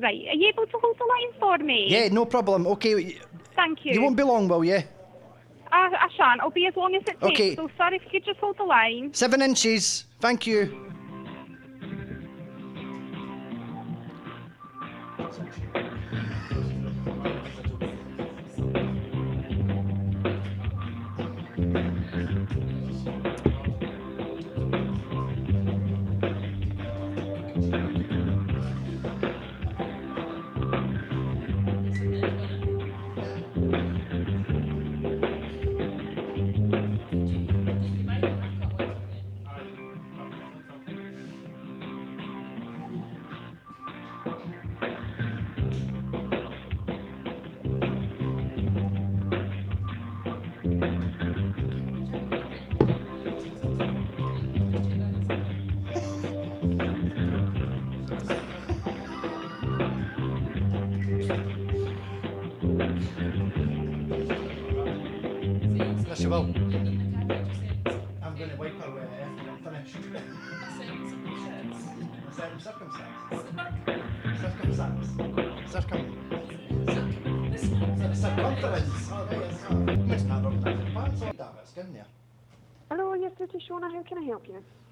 Right, 0.00 0.26
are 0.28 0.34
you 0.34 0.48
able 0.48 0.66
to 0.66 0.78
hold 0.82 0.96
the 0.98 1.04
line 1.04 1.32
for 1.38 1.58
me? 1.64 1.86
Yeah, 1.88 2.08
no 2.08 2.24
problem. 2.24 2.66
Okay, 2.66 3.18
Thank 3.54 3.84
you. 3.84 3.94
you 3.94 4.02
won't 4.02 4.16
be 4.16 4.24
long, 4.24 4.48
will 4.48 4.64
you? 4.64 4.82
I, 5.70 5.88
I 6.06 6.08
shan't. 6.16 6.40
I'll 6.40 6.50
be 6.50 6.66
as 6.66 6.76
long 6.76 6.94
as 6.94 7.02
it 7.02 7.20
takes. 7.20 7.22
Okay. 7.22 7.56
So, 7.56 7.68
sorry 7.76 7.96
if 7.96 8.02
you 8.04 8.10
could 8.10 8.24
just 8.24 8.38
hold 8.40 8.58
the 8.58 8.64
line. 8.64 9.12
Seven 9.14 9.42
inches. 9.42 10.04
Thank 10.20 10.46
you. 10.46 10.92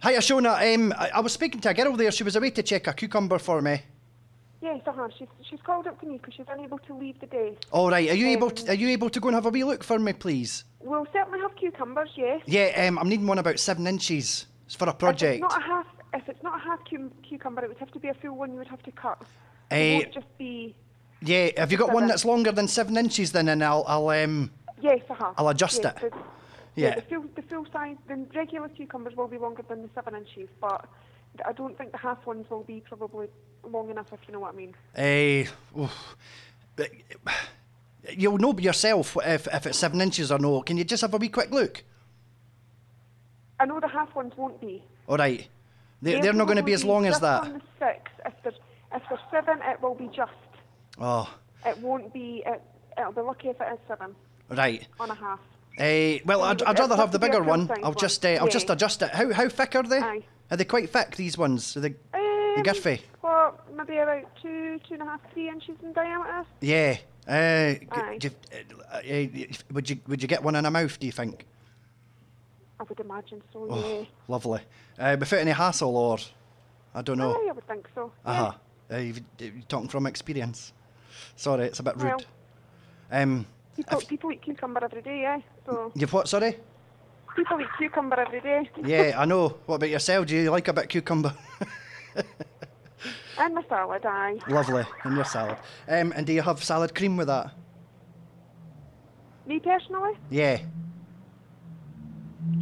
Hiya, 0.02 0.18
Shona. 0.18 0.74
Um, 0.74 0.92
I, 0.98 1.10
I 1.14 1.20
was 1.20 1.32
speaking 1.32 1.60
to 1.60 1.70
a 1.70 1.74
girl 1.74 1.96
there. 1.96 2.10
She 2.10 2.24
was 2.24 2.34
away 2.34 2.50
to 2.50 2.62
check 2.62 2.88
a 2.88 2.92
cucumber 2.92 3.38
for 3.38 3.62
me. 3.62 3.82
Yes, 4.60 4.80
uh-huh. 4.86 5.08
She's, 5.16 5.28
she's 5.48 5.60
called 5.62 5.86
up 5.86 6.00
to 6.00 6.06
me 6.06 6.18
because 6.18 6.34
she's 6.34 6.46
unable 6.48 6.78
to 6.78 6.94
leave 6.94 7.18
the 7.20 7.26
desk. 7.26 7.62
All 7.70 7.88
right. 7.90 8.10
Are 8.10 8.14
you 8.14 8.26
able? 8.28 8.48
Um, 8.48 8.54
To, 8.54 8.70
are 8.70 8.74
you 8.74 8.88
able 8.88 9.10
to 9.10 9.20
go 9.20 9.28
and 9.28 9.34
have 9.36 9.46
a 9.46 9.50
wee 9.50 9.64
look 9.64 9.84
for 9.84 9.98
me, 9.98 10.12
please? 10.12 10.64
We'll 10.80 11.06
certainly 11.12 11.40
have 11.40 11.54
cucumbers, 11.56 12.10
yes. 12.16 12.40
Yeah. 12.46 12.86
Um, 12.86 12.98
I'm 12.98 13.08
needing 13.08 13.26
one 13.26 13.38
about 13.38 13.60
seven 13.60 13.86
inches. 13.86 14.46
It's 14.66 14.74
for 14.74 14.88
a 14.88 14.94
project. 14.94 15.38
If 15.38 15.44
it's 15.44 15.54
not 15.54 15.62
a 15.62 15.64
half, 15.64 15.86
if 16.14 16.28
it's 16.28 16.42
not 16.42 16.60
a 16.60 16.62
half 16.62 16.80
cum- 16.88 17.12
cucumber, 17.22 17.64
it 17.64 17.68
would 17.68 17.78
have 17.78 17.92
to 17.92 17.98
be 18.00 18.08
a 18.08 18.14
full 18.14 18.36
one. 18.36 18.50
You 18.52 18.58
would 18.58 18.68
have 18.68 18.82
to 18.82 18.92
cut. 18.92 19.22
Eh, 19.70 19.76
it 19.76 20.02
won't 20.02 20.14
just 20.14 20.38
be. 20.38 20.74
Yeah. 21.20 21.50
Have 21.56 21.70
you 21.70 21.78
got 21.78 21.92
one 21.92 22.08
that's 22.08 22.24
longer 22.24 22.50
than 22.50 22.66
seven 22.66 22.96
inches? 22.96 23.30
Then, 23.30 23.48
and 23.48 23.62
I'll, 23.62 23.84
I'll 23.86 24.08
um. 24.08 24.50
Yes, 24.80 25.00
uh-huh. 25.08 25.32
I'll 25.38 25.48
adjust 25.48 25.82
yes, 25.84 25.94
it. 26.02 26.10
The, 26.12 26.18
Yeah. 26.74 26.94
The 26.94 27.02
full, 27.02 27.24
the 27.34 27.42
full 27.42 27.66
size, 27.72 27.96
the 28.08 28.26
regular 28.34 28.68
cucumbers 28.68 29.16
will 29.16 29.28
be 29.28 29.38
longer 29.38 29.62
than 29.68 29.82
the 29.82 29.88
seven 29.94 30.14
inches, 30.14 30.48
but 30.60 30.88
I 31.44 31.52
don't 31.52 31.76
think 31.76 31.92
the 31.92 31.98
half 31.98 32.24
ones 32.26 32.48
will 32.50 32.62
be 32.62 32.82
probably 32.86 33.28
long 33.64 33.90
enough, 33.90 34.06
if 34.12 34.20
you 34.26 34.32
know 34.32 34.40
what 34.40 34.54
I 34.54 34.56
mean. 34.56 34.74
Eh. 34.94 35.46
But, 36.76 36.90
You'll 38.16 38.38
know 38.38 38.56
yourself 38.58 39.16
if, 39.24 39.46
if 39.46 39.66
it's 39.66 39.78
seven 39.78 40.00
inches 40.00 40.32
or 40.32 40.38
no. 40.38 40.62
Can 40.62 40.76
you 40.76 40.84
just 40.84 41.02
have 41.02 41.14
a 41.14 41.18
wee 41.18 41.28
quick 41.28 41.52
look? 41.52 41.84
I 43.60 43.66
know 43.66 43.78
the 43.78 43.86
half 43.86 44.12
ones 44.14 44.32
won't 44.36 44.60
be. 44.60 44.82
All 45.06 45.16
right. 45.16 45.46
They, 46.00 46.20
they're 46.20 46.32
not 46.32 46.46
going 46.46 46.56
to 46.56 46.64
be 46.64 46.72
as 46.72 46.84
long 46.84 47.06
as 47.06 47.20
that. 47.20 47.42
On 47.42 47.52
the 47.52 47.60
six, 47.78 48.10
if 48.26 48.32
there's 48.42 48.56
if 48.92 49.02
there's 49.08 49.20
seven, 49.30 49.60
it 49.64 49.80
will 49.80 49.94
be 49.94 50.08
just. 50.08 50.32
Oh, 50.98 51.32
It 51.64 51.78
won't 51.78 52.12
be. 52.12 52.42
It, 52.44 52.60
it'll 52.98 53.12
be 53.12 53.20
lucky 53.20 53.48
if 53.48 53.60
it 53.60 53.68
is 53.72 53.78
seven 53.86 54.16
right. 54.50 54.86
on 54.98 55.10
a 55.10 55.14
half. 55.14 55.38
Eh, 55.78 56.18
well, 56.24 56.42
I'd, 56.42 56.62
I'd 56.62 56.78
rather 56.78 56.96
have 56.96 56.96
the 56.96 56.96
have 56.96 57.10
to 57.12 57.18
be 57.18 57.26
a 57.26 57.30
bigger 57.30 57.42
one. 57.42 57.70
I'll 57.82 57.94
just, 57.94 58.24
uh, 58.24 58.28
I'll 58.40 58.48
just 58.48 58.68
adjust 58.70 59.02
it. 59.02 59.10
How, 59.10 59.32
how 59.32 59.48
thick 59.48 59.74
are 59.74 59.82
they? 59.82 59.98
Aye. 59.98 60.22
Are 60.50 60.56
they 60.56 60.64
quite 60.64 60.90
thick? 60.90 61.16
These 61.16 61.38
ones? 61.38 61.76
Are 61.76 61.80
they, 61.80 61.94
Um, 62.14 62.62
girthy? 62.62 63.00
Well, 63.22 63.58
maybe 63.74 63.96
about 63.98 64.24
two, 64.42 64.78
two 64.86 64.94
and 64.94 65.02
a 65.02 65.06
half, 65.06 65.20
three 65.32 65.48
inches 65.48 65.76
in 65.82 65.92
diameter. 65.94 66.44
Yeah. 66.60 66.98
Uh, 67.26 67.74
you- 68.20 68.30
uh, 68.92 68.96
uh, 68.96 69.54
would 69.72 69.88
you 69.88 70.00
would 70.08 70.20
you 70.20 70.28
get 70.28 70.42
one 70.42 70.56
in 70.56 70.66
a 70.66 70.70
mouth? 70.70 70.98
Do 70.98 71.06
you 71.06 71.12
think? 71.12 71.46
I 72.80 72.82
would 72.82 72.98
imagine 73.00 73.40
so. 73.52 73.66
Oh, 73.70 73.98
yeah. 74.00 74.04
lovely. 74.28 74.60
Uh, 74.98 75.16
without 75.18 75.38
any 75.38 75.52
hassle 75.52 75.96
or, 75.96 76.18
I 76.94 77.00
don't 77.02 77.18
know. 77.18 77.32
Aye, 77.32 77.46
I 77.48 77.52
would 77.52 77.66
think 77.68 77.88
so. 77.94 78.10
Uh 78.24 78.34
huh. 78.34 78.52
Uh, 78.92 78.96
you've- 78.96 79.22
you're 79.38 79.52
talking 79.68 79.88
from 79.88 80.06
experience. 80.06 80.72
Sorry, 81.36 81.64
it's 81.66 81.78
a 81.78 81.82
bit 81.84 81.96
rude. 81.96 82.06
Well. 82.06 82.20
Um, 83.22 83.46
People, 83.76 84.00
people 84.02 84.32
eat 84.32 84.42
cucumber 84.42 84.84
every 84.84 85.02
day, 85.02 85.20
yeah. 85.22 85.40
So 85.66 85.92
you've 85.94 86.12
what? 86.12 86.28
Sorry. 86.28 86.56
people 87.34 87.60
eat 87.60 87.68
cucumber 87.78 88.20
every 88.20 88.40
day. 88.40 88.68
Yeah, 88.84 89.14
I 89.18 89.24
know. 89.24 89.56
What 89.66 89.76
about 89.76 89.88
yourself? 89.90 90.26
Do 90.26 90.36
you 90.36 90.50
like 90.50 90.68
a 90.68 90.72
bit 90.72 90.88
cucumber? 90.88 91.32
and 93.38 93.54
my 93.54 93.62
salad, 93.68 94.04
aye. 94.04 94.38
Lovely. 94.48 94.84
And 95.04 95.16
your 95.16 95.24
salad. 95.24 95.56
Um, 95.88 96.12
and 96.14 96.26
do 96.26 96.32
you 96.32 96.42
have 96.42 96.62
salad 96.62 96.94
cream 96.94 97.16
with 97.16 97.28
that? 97.28 97.50
Me 99.46 99.58
personally, 99.58 100.12
Yeah. 100.30 100.60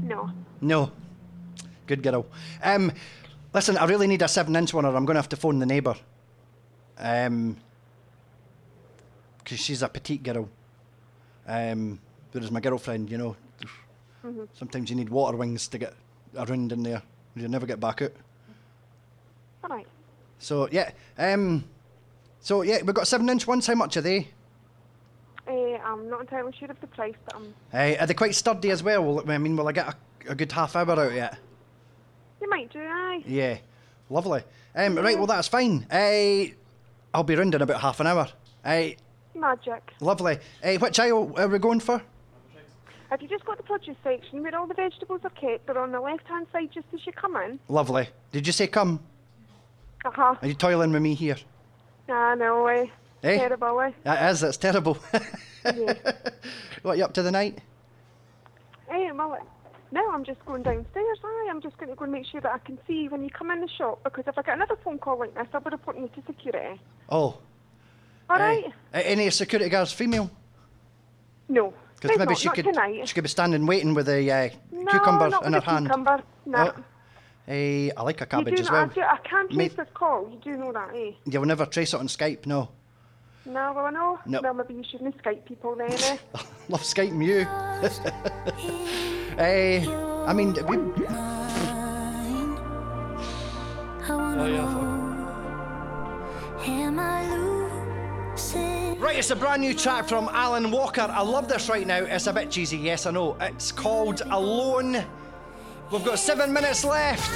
no. 0.02 0.30
No. 0.62 0.92
Good 1.86 2.02
girl. 2.02 2.26
Um, 2.62 2.92
listen, 3.52 3.76
I 3.76 3.84
really 3.84 4.06
need 4.06 4.22
a 4.22 4.28
seven-inch 4.28 4.72
one, 4.72 4.84
or 4.86 4.96
I'm 4.96 5.04
going 5.04 5.16
to 5.16 5.20
have 5.20 5.28
to 5.30 5.36
phone 5.36 5.58
the 5.58 5.66
neighbour. 5.66 5.96
Um, 6.96 7.56
because 9.38 9.58
she's 9.58 9.82
a 9.82 9.88
petite 9.88 10.22
girl. 10.22 10.48
Um, 11.46 11.98
whereas 12.32 12.50
my 12.50 12.60
girlfriend, 12.60 13.10
you 13.10 13.18
know, 13.18 13.36
Mhm. 14.24 14.48
sometimes 14.52 14.90
you 14.90 14.96
need 14.96 15.08
water 15.08 15.36
wings 15.36 15.66
to 15.68 15.78
get 15.78 15.94
around 16.36 16.72
in 16.72 16.82
there. 16.82 17.02
You 17.34 17.48
never 17.48 17.66
get 17.66 17.80
back 17.80 18.02
out. 18.02 18.12
All 19.64 19.70
right. 19.70 19.86
So 20.38 20.68
yeah. 20.70 20.90
Um, 21.18 21.64
so 22.40 22.62
yeah, 22.62 22.82
we've 22.82 22.94
got 22.94 23.06
seven-inch 23.08 23.46
ones. 23.46 23.66
How 23.66 23.74
much 23.74 23.96
are 23.96 24.00
they? 24.02 24.28
Uh, 25.46 25.52
I'm 25.84 26.08
not 26.08 26.20
entirely 26.20 26.52
sure 26.52 26.70
of 26.70 26.80
the 26.80 26.86
price, 26.86 27.14
but 27.24 27.34
I'm. 27.36 27.54
Uh, 27.72 27.96
are 28.00 28.06
they 28.06 28.14
quite 28.14 28.34
sturdy 28.34 28.70
as 28.70 28.82
well? 28.82 29.02
Will, 29.04 29.30
I 29.30 29.38
mean, 29.38 29.56
will 29.56 29.68
I 29.68 29.72
get 29.72 29.88
a, 29.88 29.96
a 30.30 30.34
good 30.34 30.52
half 30.52 30.76
hour 30.76 30.90
out 30.98 31.12
yet? 31.12 31.38
You 32.40 32.48
might 32.48 32.72
do, 32.72 32.80
aye. 32.80 33.22
Yeah, 33.26 33.58
lovely. 34.08 34.42
Um, 34.74 34.96
right, 34.96 35.16
well 35.18 35.26
that's 35.26 35.48
fine. 35.48 35.86
Uh, 35.90 36.52
I'll 37.12 37.24
be 37.24 37.34
round 37.34 37.54
in 37.54 37.62
about 37.62 37.80
half 37.80 38.00
an 38.00 38.06
hour. 38.06 38.28
Uh, 38.64 38.88
Magic. 39.40 39.82
lovely. 40.00 40.38
Uh, 40.62 40.74
which 40.74 40.98
aisle 41.00 41.32
are 41.36 41.48
we 41.48 41.58
going 41.58 41.80
for? 41.80 42.02
Have 43.10 43.20
you 43.22 43.28
just 43.28 43.44
got 43.44 43.56
the 43.56 43.64
produce 43.64 43.96
section 44.04 44.42
where 44.42 44.56
all 44.56 44.68
the 44.68 44.74
vegetables 44.74 45.20
are 45.24 45.30
kept? 45.30 45.66
They're 45.66 45.78
on 45.78 45.90
the 45.90 46.00
left-hand 46.00 46.46
side 46.52 46.70
just 46.72 46.86
as 46.94 47.04
you 47.04 47.12
come 47.12 47.34
in. 47.36 47.58
Lovely. 47.68 48.08
Did 48.30 48.46
you 48.46 48.52
say 48.52 48.68
come? 48.68 49.00
Uh 50.04 50.10
huh. 50.12 50.34
Are 50.40 50.48
you 50.48 50.54
toiling 50.54 50.92
with 50.92 51.02
me 51.02 51.14
here? 51.14 51.36
Ah, 52.08 52.34
no 52.36 52.62
way. 52.64 52.90
Eh? 53.24 53.36
Terrible, 53.36 53.80
eh? 53.80 53.90
That 54.04 54.30
is. 54.30 54.42
It's 54.42 54.56
terrible. 54.56 54.96
yeah. 55.64 55.94
what 56.82 56.98
you 56.98 57.04
up 57.04 57.12
to 57.14 57.22
the 57.22 57.30
night? 57.32 57.60
Hey, 58.88 59.10
well, 59.12 59.38
no, 59.92 60.10
I'm 60.10 60.24
just 60.24 60.44
going 60.46 60.62
downstairs. 60.62 61.18
Aye, 61.24 61.48
I'm 61.50 61.60
just 61.60 61.76
going 61.78 61.90
to 61.90 61.96
go 61.96 62.04
and 62.04 62.12
make 62.12 62.26
sure 62.26 62.40
that 62.40 62.52
I 62.52 62.58
can 62.58 62.78
see 62.86 63.08
when 63.08 63.22
you 63.24 63.30
come 63.30 63.50
in 63.50 63.60
the 63.60 63.68
shop 63.68 64.02
because 64.04 64.24
if 64.26 64.38
I 64.38 64.42
get 64.42 64.54
another 64.54 64.76
phone 64.84 64.98
call 64.98 65.18
like 65.18 65.34
this, 65.34 65.46
I'll 65.52 65.60
be 65.60 65.70
reporting 65.70 66.02
you 66.02 66.08
to 66.08 66.22
security. 66.26 66.80
Oh. 67.08 67.38
All 68.30 68.40
uh, 68.40 68.54
uh, 68.94 69.02
any 69.04 69.28
security 69.30 69.68
guards 69.70 69.92
female? 69.92 70.30
No. 71.48 71.74
Because 72.00 72.16
maybe 72.16 72.30
not, 72.30 72.38
she 72.38 72.46
not 72.48 72.54
could 72.54 72.64
tonight. 72.66 73.08
she 73.08 73.14
could 73.14 73.24
be 73.24 73.28
standing 73.28 73.66
waiting 73.66 73.92
with 73.92 74.08
a 74.08 74.30
uh, 74.30 74.48
No, 74.72 74.90
cucumber 74.92 75.28
not 75.28 75.44
in 75.46 75.52
with 75.52 75.64
her 75.64 75.70
a 75.70 75.74
hand. 75.74 75.86
cucumber. 75.86 76.22
No. 76.46 76.72
Oh. 76.76 76.84
Eh, 77.48 77.90
I 77.96 78.02
like 78.02 78.20
a 78.20 78.24
you 78.24 78.26
cabbage 78.28 78.54
do 78.56 78.62
as 78.62 78.68
not, 78.70 78.72
well. 78.72 78.82
I, 78.82 78.94
do, 78.94 79.00
I 79.02 79.28
can't 79.28 79.48
trace 79.50 79.58
Mate- 79.58 79.76
this 79.76 79.88
call. 79.92 80.30
You 80.30 80.38
do 80.38 80.56
know 80.56 80.72
that, 80.72 80.90
eh? 80.94 81.12
You'll 81.26 81.44
never 81.44 81.66
trace 81.66 81.92
it 81.94 81.98
on 82.00 82.06
Skype, 82.06 82.46
no. 82.46 82.68
No, 83.46 83.72
well, 83.74 83.86
I 83.86 83.90
know. 83.90 84.18
No. 84.26 84.40
Well, 84.42 84.54
maybe 84.54 84.74
you 84.74 84.84
shouldn't 84.88 85.20
Skype 85.22 85.44
people 85.46 85.74
then, 85.74 85.90
eh? 85.92 86.16
Love 86.68 86.82
Skyping 86.82 87.24
you. 87.24 87.46
Eh, 89.38 89.86
I 90.26 90.32
mean, 90.34 90.52
we, 90.66 90.76
Oh, 94.12 95.20
Am 96.62 96.98
I 96.98 97.22
losing? 97.28 97.49
Right, 99.10 99.18
it's 99.18 99.32
a 99.32 99.34
brand 99.34 99.60
new 99.60 99.74
track 99.74 100.08
from 100.08 100.28
Alan 100.30 100.70
Walker. 100.70 101.00
I 101.00 101.20
love 101.22 101.48
this 101.48 101.68
right 101.68 101.84
now. 101.84 101.96
It's 101.96 102.28
a 102.28 102.32
bit 102.32 102.48
cheesy, 102.48 102.78
yes, 102.78 103.06
I 103.06 103.10
know. 103.10 103.36
It's 103.40 103.72
called 103.72 104.22
Alone. 104.30 105.04
We've 105.90 106.04
got 106.04 106.20
seven 106.20 106.52
minutes 106.52 106.84
left. 106.84 107.28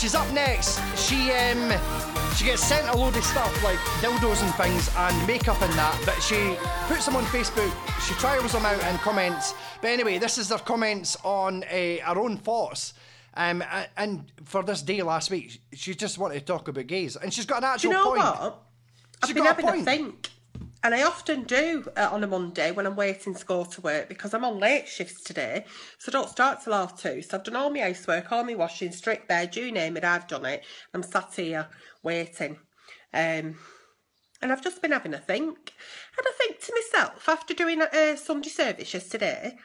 She's 0.00 0.14
up 0.14 0.30
next. 0.32 0.80
She 0.96 1.30
um 1.32 1.70
she 2.34 2.46
gets 2.46 2.64
sent 2.64 2.88
a 2.88 2.96
load 2.96 3.14
of 3.16 3.22
stuff 3.24 3.62
like 3.62 3.76
dildos 4.00 4.42
and 4.42 4.54
things 4.54 4.88
and 4.96 5.26
makeup 5.26 5.60
and 5.60 5.72
that, 5.74 6.00
but 6.06 6.18
she 6.22 6.56
puts 6.88 7.04
them 7.04 7.16
on 7.16 7.24
Facebook. 7.24 7.70
She 8.08 8.14
trials 8.14 8.52
them 8.52 8.64
out 8.64 8.82
and 8.84 8.98
comments. 9.00 9.52
But 9.82 9.88
anyway, 9.88 10.16
this 10.16 10.38
is 10.38 10.48
their 10.48 10.58
comments 10.58 11.18
on 11.22 11.64
uh, 11.64 11.66
her 11.68 12.18
own 12.18 12.38
thoughts. 12.38 12.94
Um, 13.34 13.62
and 13.98 14.24
for 14.44 14.62
this 14.62 14.80
day 14.80 15.02
last 15.02 15.30
week, 15.30 15.60
she 15.74 15.94
just 15.94 16.16
wanted 16.16 16.40
to 16.40 16.44
talk 16.46 16.68
about 16.68 16.86
gays, 16.86 17.16
and 17.16 17.32
she's 17.32 17.46
got 17.46 17.58
an 17.58 17.64
actual 17.64 17.90
Do 17.90 17.96
you 17.98 18.02
know 18.02 18.10
point. 18.10 18.18
what? 18.22 18.62
I've 19.22 19.28
She 19.28 19.34
been 19.34 19.42
a 19.44 19.46
having 19.46 19.68
a 19.68 19.84
think, 19.84 20.30
and 20.82 20.94
I 20.94 21.02
often 21.02 21.42
do 21.42 21.86
uh, 21.96 22.08
on 22.10 22.24
a 22.24 22.26
Monday 22.26 22.70
when 22.72 22.86
I'm 22.86 22.96
waiting 22.96 23.34
to 23.34 23.44
go 23.44 23.64
to 23.64 23.80
work 23.80 24.08
because 24.08 24.32
I'm 24.32 24.44
on 24.44 24.58
late 24.58 24.88
shifts 24.88 25.22
today, 25.22 25.64
so 25.98 26.10
don't 26.10 26.28
start 26.28 26.62
till 26.62 26.72
half 26.72 27.00
two. 27.00 27.22
So 27.22 27.36
I've 27.36 27.44
done 27.44 27.56
all 27.56 27.70
my 27.70 27.80
housework, 27.80 28.32
all 28.32 28.44
my 28.44 28.54
washing, 28.54 28.92
strict 28.92 29.28
bed, 29.28 29.56
you 29.56 29.70
name 29.72 29.96
it, 29.96 30.04
I've 30.04 30.28
done 30.28 30.46
it. 30.46 30.64
I'm 30.94 31.02
sat 31.02 31.34
here 31.34 31.68
waiting, 32.02 32.58
um, 33.12 33.56
and 34.42 34.52
I've 34.52 34.62
just 34.62 34.80
been 34.80 34.92
having 34.92 35.14
a 35.14 35.18
think, 35.18 35.74
and 36.16 36.26
I 36.26 36.32
think 36.38 36.60
to 36.60 36.74
myself 36.74 37.28
after 37.28 37.54
doing 37.54 37.82
a 37.82 38.16
Sunday 38.16 38.50
service 38.50 38.94
yesterday. 38.94 39.56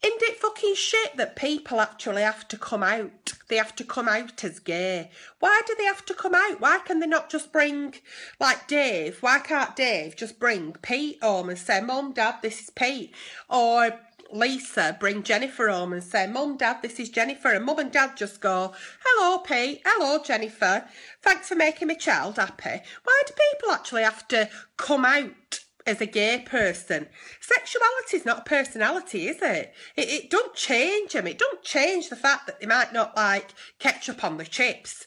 Isn't 0.00 0.22
it 0.22 0.36
fucking 0.36 0.76
shit 0.76 1.16
that 1.16 1.34
people 1.34 1.80
actually 1.80 2.22
have 2.22 2.46
to 2.48 2.56
come 2.56 2.84
out? 2.84 3.32
They 3.48 3.56
have 3.56 3.74
to 3.76 3.84
come 3.84 4.08
out 4.08 4.44
as 4.44 4.58
gay. 4.58 5.10
Why 5.40 5.62
do 5.66 5.74
they 5.76 5.84
have 5.84 6.04
to 6.06 6.14
come 6.14 6.34
out? 6.34 6.60
Why 6.60 6.78
can 6.78 7.00
they 7.00 7.06
not 7.06 7.30
just 7.30 7.52
bring, 7.52 7.94
like 8.38 8.68
Dave, 8.68 9.18
why 9.22 9.38
can't 9.38 9.74
Dave 9.74 10.16
just 10.16 10.38
bring 10.38 10.72
Pete 10.82 11.22
home 11.22 11.48
and 11.48 11.58
say, 11.58 11.80
Mum, 11.80 12.12
Dad, 12.12 12.36
this 12.42 12.60
is 12.60 12.70
Pete? 12.70 13.14
Or 13.48 13.98
Lisa 14.30 14.96
bring 15.00 15.22
Jennifer 15.22 15.68
home 15.68 15.92
and 15.92 16.04
say, 16.04 16.26
Mum, 16.26 16.56
Dad, 16.58 16.82
this 16.82 17.00
is 17.00 17.08
Jennifer. 17.08 17.48
And 17.48 17.64
Mum 17.64 17.78
and 17.78 17.90
Dad 17.90 18.16
just 18.16 18.40
go, 18.40 18.74
Hello, 19.04 19.38
Pete. 19.38 19.80
Hello, 19.84 20.22
Jennifer. 20.22 20.84
Thanks 21.22 21.48
for 21.48 21.54
making 21.54 21.88
my 21.88 21.94
child 21.94 22.36
happy. 22.36 22.82
Why 23.04 23.22
do 23.26 23.32
people 23.32 23.72
actually 23.72 24.02
have 24.02 24.28
to 24.28 24.50
come 24.76 25.04
out? 25.04 25.60
As 25.88 26.00
a 26.00 26.06
gay 26.06 26.44
person. 26.44 27.08
Sexuality 27.40 28.16
is 28.18 28.26
not 28.26 28.44
personality, 28.44 29.28
is 29.28 29.42
it? 29.42 29.72
It, 29.96 30.08
it 30.08 30.30
don't 30.30 30.54
change 30.54 31.14
them. 31.14 31.26
It 31.26 31.38
don't 31.38 31.62
change 31.62 32.08
the 32.08 32.16
fact 32.16 32.46
that 32.46 32.60
they 32.60 32.66
might 32.66 32.92
not 32.92 33.16
like 33.16 33.54
ketchup 33.78 34.22
on 34.22 34.36
the 34.36 34.44
chips, 34.44 35.06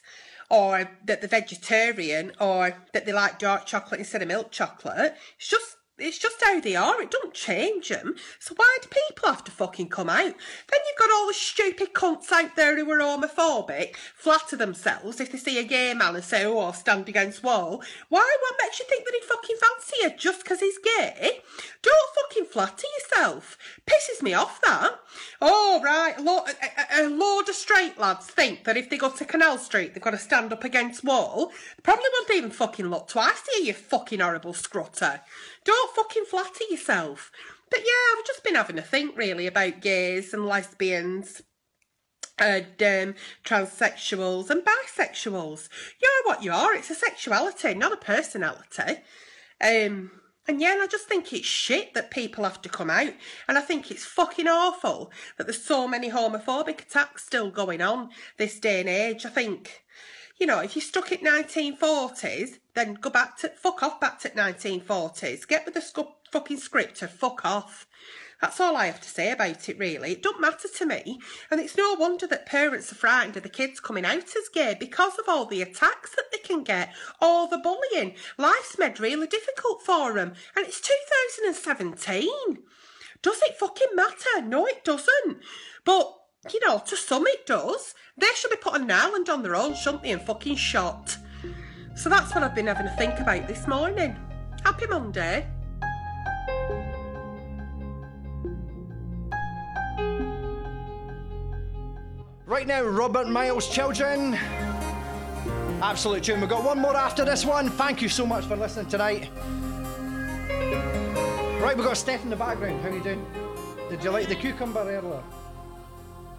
or 0.50 0.90
that 1.06 1.20
they're 1.20 1.28
vegetarian, 1.28 2.32
or 2.38 2.76
that 2.92 3.06
they 3.06 3.12
like 3.12 3.38
dark 3.38 3.64
chocolate 3.64 4.00
instead 4.00 4.22
of 4.22 4.28
milk 4.28 4.50
chocolate. 4.50 5.14
It's 5.38 5.48
just 5.48 5.76
it's 5.98 6.18
just 6.18 6.42
how 6.42 6.60
they 6.60 6.74
are. 6.74 7.00
It 7.00 7.10
don't 7.10 7.34
change 7.34 7.88
them. 7.88 8.14
So 8.38 8.54
why 8.56 8.78
do 8.80 8.88
people 8.88 9.28
have 9.28 9.44
to 9.44 9.50
fucking 9.50 9.88
come 9.88 10.08
out? 10.08 10.24
Then 10.24 10.80
you've 10.86 10.98
got 10.98 11.10
all 11.10 11.26
the 11.26 11.34
stupid 11.34 11.92
cunts 11.92 12.32
out 12.32 12.56
there 12.56 12.76
who 12.76 12.90
are 12.90 12.98
homophobic, 12.98 13.96
flatter 14.14 14.56
themselves 14.56 15.20
if 15.20 15.30
they 15.30 15.38
see 15.38 15.58
a 15.58 15.64
gay 15.64 15.94
man 15.94 16.14
and 16.14 16.24
say, 16.24 16.44
"Oh, 16.44 16.58
I'll 16.58 16.72
stand 16.72 17.08
against 17.08 17.42
wall." 17.42 17.82
Why? 18.08 18.36
What 18.40 18.60
makes 18.62 18.78
you 18.78 18.86
think 18.88 19.04
that 19.04 19.14
he'd 19.14 19.24
fucking 19.24 19.56
fancy 19.56 19.96
you 20.02 20.10
just 20.16 20.42
because 20.42 20.60
he's 20.60 20.78
gay? 20.78 21.40
Don't 21.82 22.14
fucking 22.14 22.46
flatter 22.46 22.86
yourself. 22.98 23.58
Pisses 23.86 24.22
me 24.22 24.34
off 24.34 24.60
that. 24.62 24.98
Oh 25.40 25.80
right, 25.84 26.18
a, 26.18 26.22
lo- 26.22 26.44
a, 26.46 27.02
a, 27.02 27.06
a 27.06 27.08
load 27.08 27.48
of 27.48 27.54
straight 27.54 27.98
lads 27.98 28.26
think 28.26 28.64
that 28.64 28.76
if 28.76 28.88
they 28.88 28.96
go 28.96 29.10
to 29.10 29.24
Canal 29.24 29.58
Street, 29.58 29.92
they've 29.94 30.02
got 30.02 30.10
to 30.12 30.18
stand 30.18 30.52
up 30.52 30.64
against 30.64 31.04
wall. 31.04 31.52
Probably 31.82 32.04
won't 32.12 32.30
even 32.30 32.50
fucking 32.50 32.86
look 32.88 33.08
twice 33.08 33.42
at 33.48 33.60
you, 33.60 33.66
you 33.66 33.72
fucking 33.74 34.20
horrible 34.20 34.54
scrutter. 34.54 35.20
Don't 35.64 35.94
fucking 35.94 36.24
flatter 36.24 36.64
yourself. 36.70 37.30
But 37.70 37.80
yeah, 37.80 38.18
I've 38.18 38.26
just 38.26 38.44
been 38.44 38.54
having 38.54 38.78
a 38.78 38.82
think 38.82 39.16
really 39.16 39.46
about 39.46 39.80
gays 39.80 40.34
and 40.34 40.46
lesbians 40.46 41.42
and 42.38 42.64
um, 42.64 43.14
transsexuals 43.44 44.50
and 44.50 44.62
bisexuals. 44.62 45.68
You're 46.00 46.24
what 46.24 46.42
you 46.42 46.52
are. 46.52 46.74
It's 46.74 46.90
a 46.90 46.94
sexuality, 46.94 47.74
not 47.74 47.92
a 47.92 47.96
personality. 47.96 49.02
Um, 49.60 50.10
and 50.48 50.60
yeah, 50.60 50.72
and 50.72 50.82
I 50.82 50.86
just 50.86 51.06
think 51.06 51.32
it's 51.32 51.46
shit 51.46 51.94
that 51.94 52.10
people 52.10 52.42
have 52.44 52.60
to 52.62 52.68
come 52.68 52.90
out. 52.90 53.12
And 53.46 53.56
I 53.56 53.60
think 53.60 53.90
it's 53.90 54.04
fucking 54.04 54.48
awful 54.48 55.12
that 55.38 55.46
there's 55.46 55.62
so 55.62 55.86
many 55.86 56.10
homophobic 56.10 56.82
attacks 56.82 57.24
still 57.24 57.50
going 57.50 57.80
on 57.80 58.10
this 58.38 58.58
day 58.58 58.80
and 58.80 58.88
age. 58.88 59.24
I 59.24 59.28
think, 59.28 59.84
you 60.38 60.46
know, 60.46 60.60
if 60.60 60.74
you're 60.74 60.82
stuck 60.82 61.12
at 61.12 61.22
1940s, 61.22 62.58
then 62.74 62.94
go 62.94 63.10
back 63.10 63.38
to, 63.38 63.48
fuck 63.50 63.82
off 63.82 64.00
back 64.00 64.18
to 64.20 64.30
1940s. 64.30 65.46
Get 65.46 65.64
with 65.64 65.74
the 65.74 66.06
fucking 66.30 66.58
script 66.58 67.02
and 67.02 67.10
fuck 67.10 67.44
off. 67.44 67.86
That's 68.42 68.58
all 68.58 68.76
I 68.76 68.86
have 68.86 69.00
to 69.00 69.08
say 69.08 69.30
about 69.30 69.68
it, 69.68 69.78
really. 69.78 70.12
It 70.12 70.22
don't 70.22 70.40
matter 70.40 70.66
to 70.66 70.86
me. 70.86 71.20
And 71.48 71.60
it's 71.60 71.76
no 71.76 71.94
wonder 71.94 72.26
that 72.26 72.44
parents 72.44 72.90
are 72.90 72.96
frightened 72.96 73.36
of 73.36 73.44
the 73.44 73.48
kids 73.48 73.78
coming 73.78 74.04
out 74.04 74.34
as 74.36 74.48
gay 74.52 74.74
because 74.78 75.16
of 75.16 75.28
all 75.28 75.46
the 75.46 75.62
attacks 75.62 76.16
that 76.16 76.24
they 76.32 76.38
can 76.38 76.64
get, 76.64 76.92
all 77.20 77.46
the 77.46 77.58
bullying. 77.58 78.16
Life's 78.36 78.78
made 78.78 78.98
really 78.98 79.28
difficult 79.28 79.82
for 79.82 80.14
them. 80.14 80.32
And 80.56 80.66
it's 80.66 80.80
2017. 80.80 82.28
Does 83.22 83.40
it 83.42 83.56
fucking 83.58 83.94
matter? 83.94 84.42
No, 84.44 84.66
it 84.66 84.82
doesn't. 84.82 85.38
But, 85.84 86.12
you 86.52 86.58
know, 86.66 86.82
to 86.84 86.96
some 86.96 87.28
it 87.28 87.46
does. 87.46 87.94
They 88.22 88.28
should 88.36 88.52
be 88.52 88.56
put 88.56 88.74
on 88.74 88.82
an 88.82 88.90
island 88.92 89.28
on 89.28 89.42
their 89.42 89.56
own, 89.56 89.74
shouldn't 89.74 90.04
they, 90.04 90.12
and 90.12 90.22
fucking 90.22 90.54
shot. 90.54 91.16
So 91.96 92.08
that's 92.08 92.32
what 92.32 92.44
I've 92.44 92.54
been 92.54 92.68
having 92.68 92.86
to 92.86 92.92
think 92.92 93.18
about 93.18 93.48
this 93.48 93.66
morning. 93.66 94.16
Happy 94.62 94.86
Monday. 94.86 95.44
Right 102.46 102.64
now, 102.64 102.84
Robert 102.84 103.28
Miles, 103.28 103.68
children. 103.68 104.34
Absolute 105.82 106.22
tune. 106.22 106.40
We've 106.40 106.48
got 106.48 106.62
one 106.62 106.78
more 106.78 106.94
after 106.94 107.24
this 107.24 107.44
one. 107.44 107.70
Thank 107.70 108.00
you 108.00 108.08
so 108.08 108.24
much 108.24 108.44
for 108.44 108.54
listening 108.54 108.86
tonight. 108.86 109.30
Right, 111.60 111.76
we've 111.76 111.84
got 111.84 111.96
Steph 111.96 112.22
in 112.22 112.30
the 112.30 112.36
background. 112.36 112.80
How 112.82 112.90
are 112.90 112.96
you 112.96 113.02
doing? 113.02 113.26
Did 113.90 114.04
you 114.04 114.10
like 114.10 114.28
the 114.28 114.36
cucumber 114.36 114.78
earlier? 114.78 115.24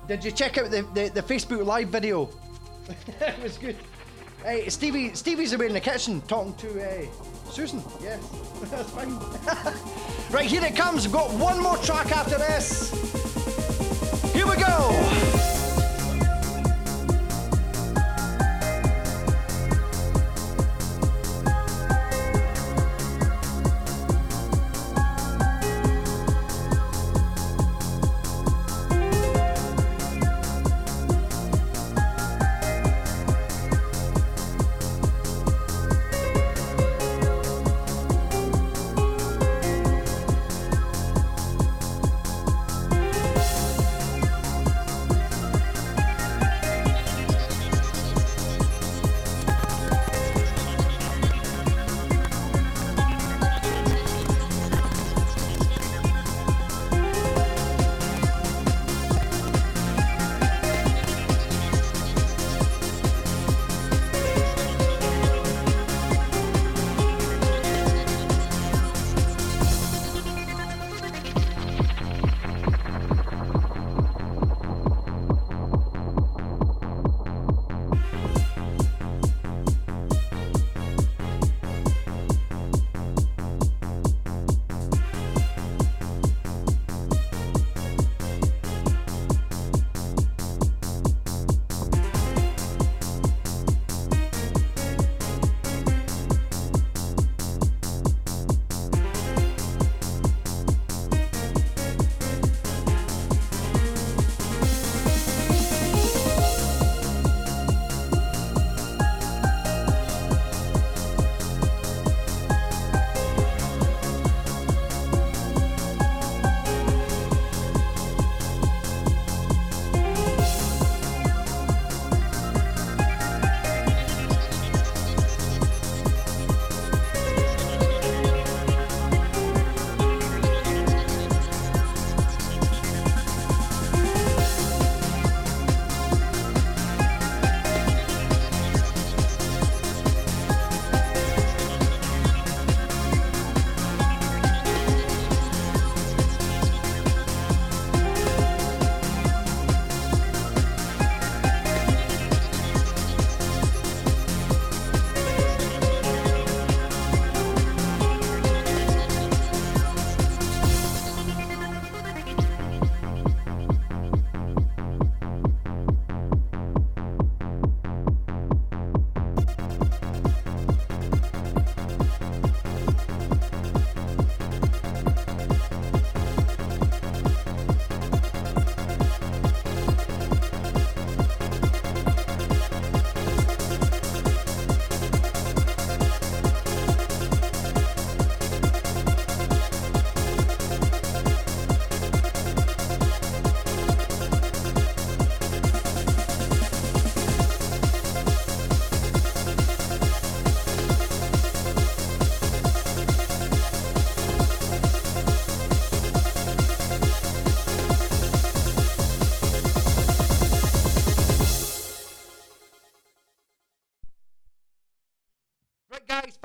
Did 0.08 0.26
you 0.26 0.32
check 0.32 0.58
out 0.58 0.70
the, 0.70 0.82
the, 0.94 1.10
the 1.10 1.22
Facebook 1.22 1.66
Live 1.66 1.88
video? 1.90 2.30
it 3.08 3.42
was 3.42 3.58
good. 3.58 3.78
Hey, 4.44 4.68
Stevie, 4.68 5.14
Stevie's 5.14 5.54
away 5.54 5.68
in 5.68 5.74
the 5.74 5.80
kitchen 5.80 6.22
talking 6.28 6.54
to 6.56 6.82
uh, 6.82 7.06
Susan. 7.50 7.82
Yeah, 8.02 8.18
that's 8.64 8.90
fine. 8.90 9.18
right, 10.32 10.46
here 10.46 10.64
it 10.64 10.76
comes. 10.76 11.06
We've 11.06 11.14
got 11.14 11.32
one 11.32 11.62
more 11.62 11.78
track 11.78 12.12
after 12.12 12.38
this. 12.38 12.92
Here 14.34 14.46
we 14.46 14.58
go. 14.58 15.53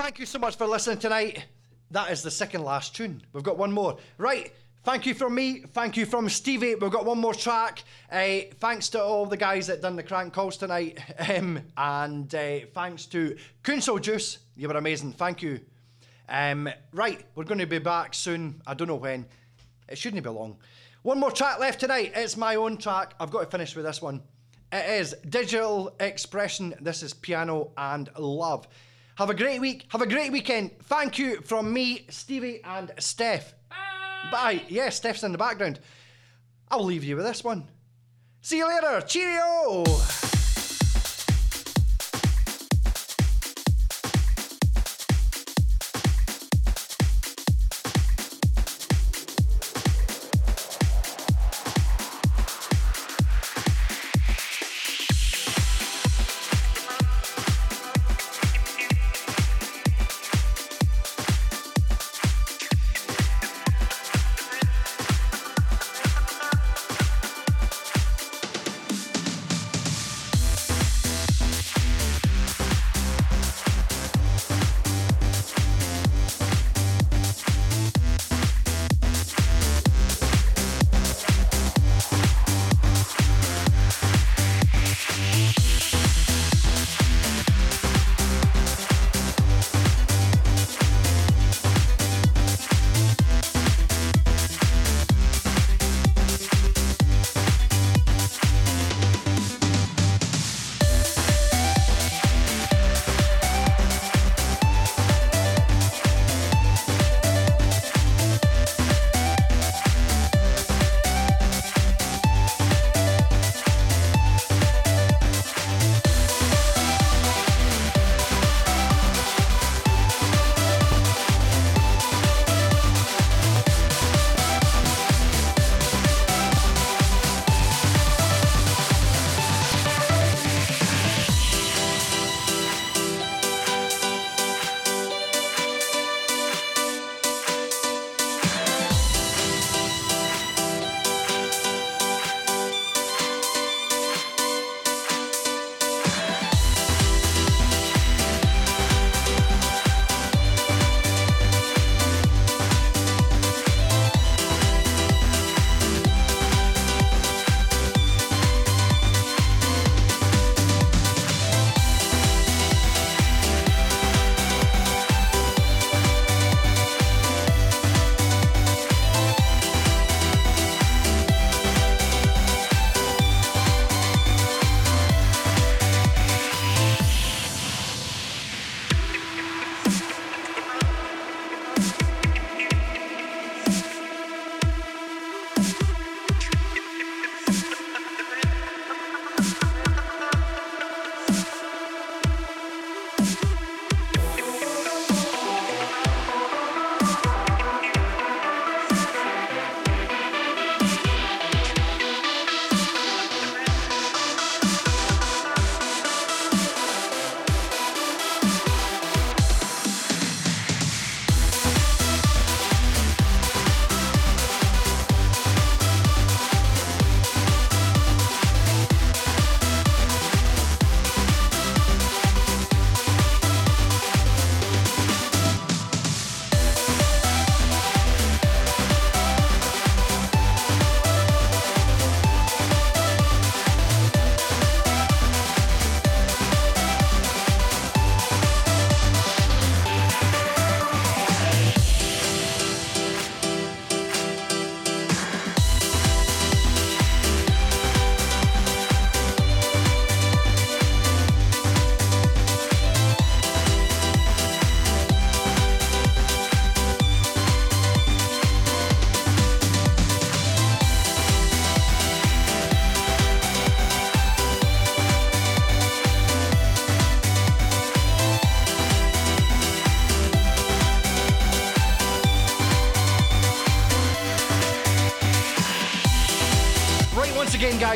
Thank 0.09 0.20
you 0.20 0.24
so 0.24 0.39
much 0.39 0.56
for 0.56 0.66
listening 0.66 0.97
tonight. 0.97 1.44
That 1.90 2.10
is 2.10 2.22
the 2.22 2.30
second 2.30 2.62
last 2.62 2.97
tune. 2.97 3.20
We've 3.35 3.43
got 3.43 3.59
one 3.59 3.70
more. 3.70 3.98
Right, 4.16 4.55
thank 4.82 5.05
you 5.05 5.12
from 5.12 5.35
me. 5.35 5.64
Thank 5.74 5.98
you 5.98 6.06
from 6.06 6.30
Stevie. 6.30 6.76
We've 6.76 6.90
got 6.90 7.05
one 7.05 7.18
more 7.18 7.35
track. 7.35 7.85
Uh, 8.10 8.39
thanks 8.59 8.89
to 8.89 9.02
all 9.02 9.26
the 9.26 9.36
guys 9.36 9.66
that 9.66 9.82
done 9.82 9.97
the 9.97 10.02
crank 10.02 10.32
calls 10.32 10.56
tonight. 10.56 10.98
Um, 11.28 11.60
and 11.76 12.35
uh, 12.35 12.60
thanks 12.72 13.05
to 13.09 13.36
Council 13.62 13.98
Juice. 13.98 14.39
You 14.56 14.68
were 14.68 14.78
amazing. 14.78 15.12
Thank 15.12 15.43
you. 15.43 15.60
Um, 16.26 16.70
right, 16.94 17.22
we're 17.35 17.44
going 17.44 17.59
to 17.59 17.66
be 17.66 17.78
back 17.78 18.14
soon. 18.14 18.62
I 18.66 18.72
don't 18.72 18.89
know 18.89 18.94
when. 18.94 19.26
It 19.90 19.98
shouldn't 19.98 20.24
be 20.24 20.30
long. 20.30 20.56
One 21.02 21.20
more 21.20 21.32
track 21.32 21.59
left 21.59 21.80
tonight. 21.80 22.12
It's 22.14 22.39
my 22.39 22.55
own 22.55 22.78
track. 22.78 23.12
I've 23.20 23.30
got 23.30 23.40
to 23.40 23.51
finish 23.51 23.76
with 23.76 23.85
this 23.85 24.01
one. 24.01 24.22
It 24.72 24.89
is 24.89 25.14
Digital 25.28 25.94
Expression. 26.01 26.74
This 26.80 27.02
is 27.02 27.12
Piano 27.12 27.72
and 27.76 28.09
Love. 28.16 28.66
Have 29.18 29.30
a 29.30 29.34
great 29.34 29.60
week. 29.60 29.86
Have 29.88 30.00
a 30.00 30.06
great 30.06 30.30
weekend. 30.30 30.78
Thank 30.84 31.18
you 31.18 31.40
from 31.40 31.72
me, 31.72 32.06
Stevie, 32.08 32.60
and 32.62 32.92
Steph. 33.00 33.52
Bye. 33.68 34.30
Bye. 34.30 34.62
Yeah, 34.68 34.90
Steph's 34.90 35.24
in 35.24 35.32
the 35.32 35.38
background. 35.38 35.80
I'll 36.68 36.84
leave 36.84 37.02
you 37.02 37.16
with 37.16 37.24
this 37.24 37.42
one. 37.42 37.66
See 38.42 38.58
you 38.58 38.68
later. 38.68 39.00
Cheerio. 39.04 39.82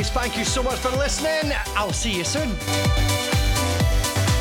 Guys, 0.02 0.10
thank 0.10 0.36
you 0.36 0.44
so 0.44 0.62
much 0.62 0.78
for 0.78 0.90
listening. 0.90 1.52
I'll 1.76 1.92
see 1.92 2.16
you 2.16 2.24
soon. 2.24 2.50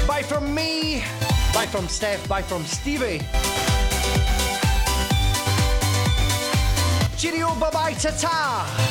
Bye 0.07 0.23
from 0.23 0.53
me. 0.53 1.03
Bye 1.53 1.67
from 1.67 1.87
Steph. 1.87 2.27
Bye 2.27 2.41
from 2.41 2.65
Stevie. 2.65 3.21
Cheerio, 7.17 7.53
bye 7.59 7.69
bye, 7.71 7.93
ta 7.93 8.11
ta. 8.11 8.90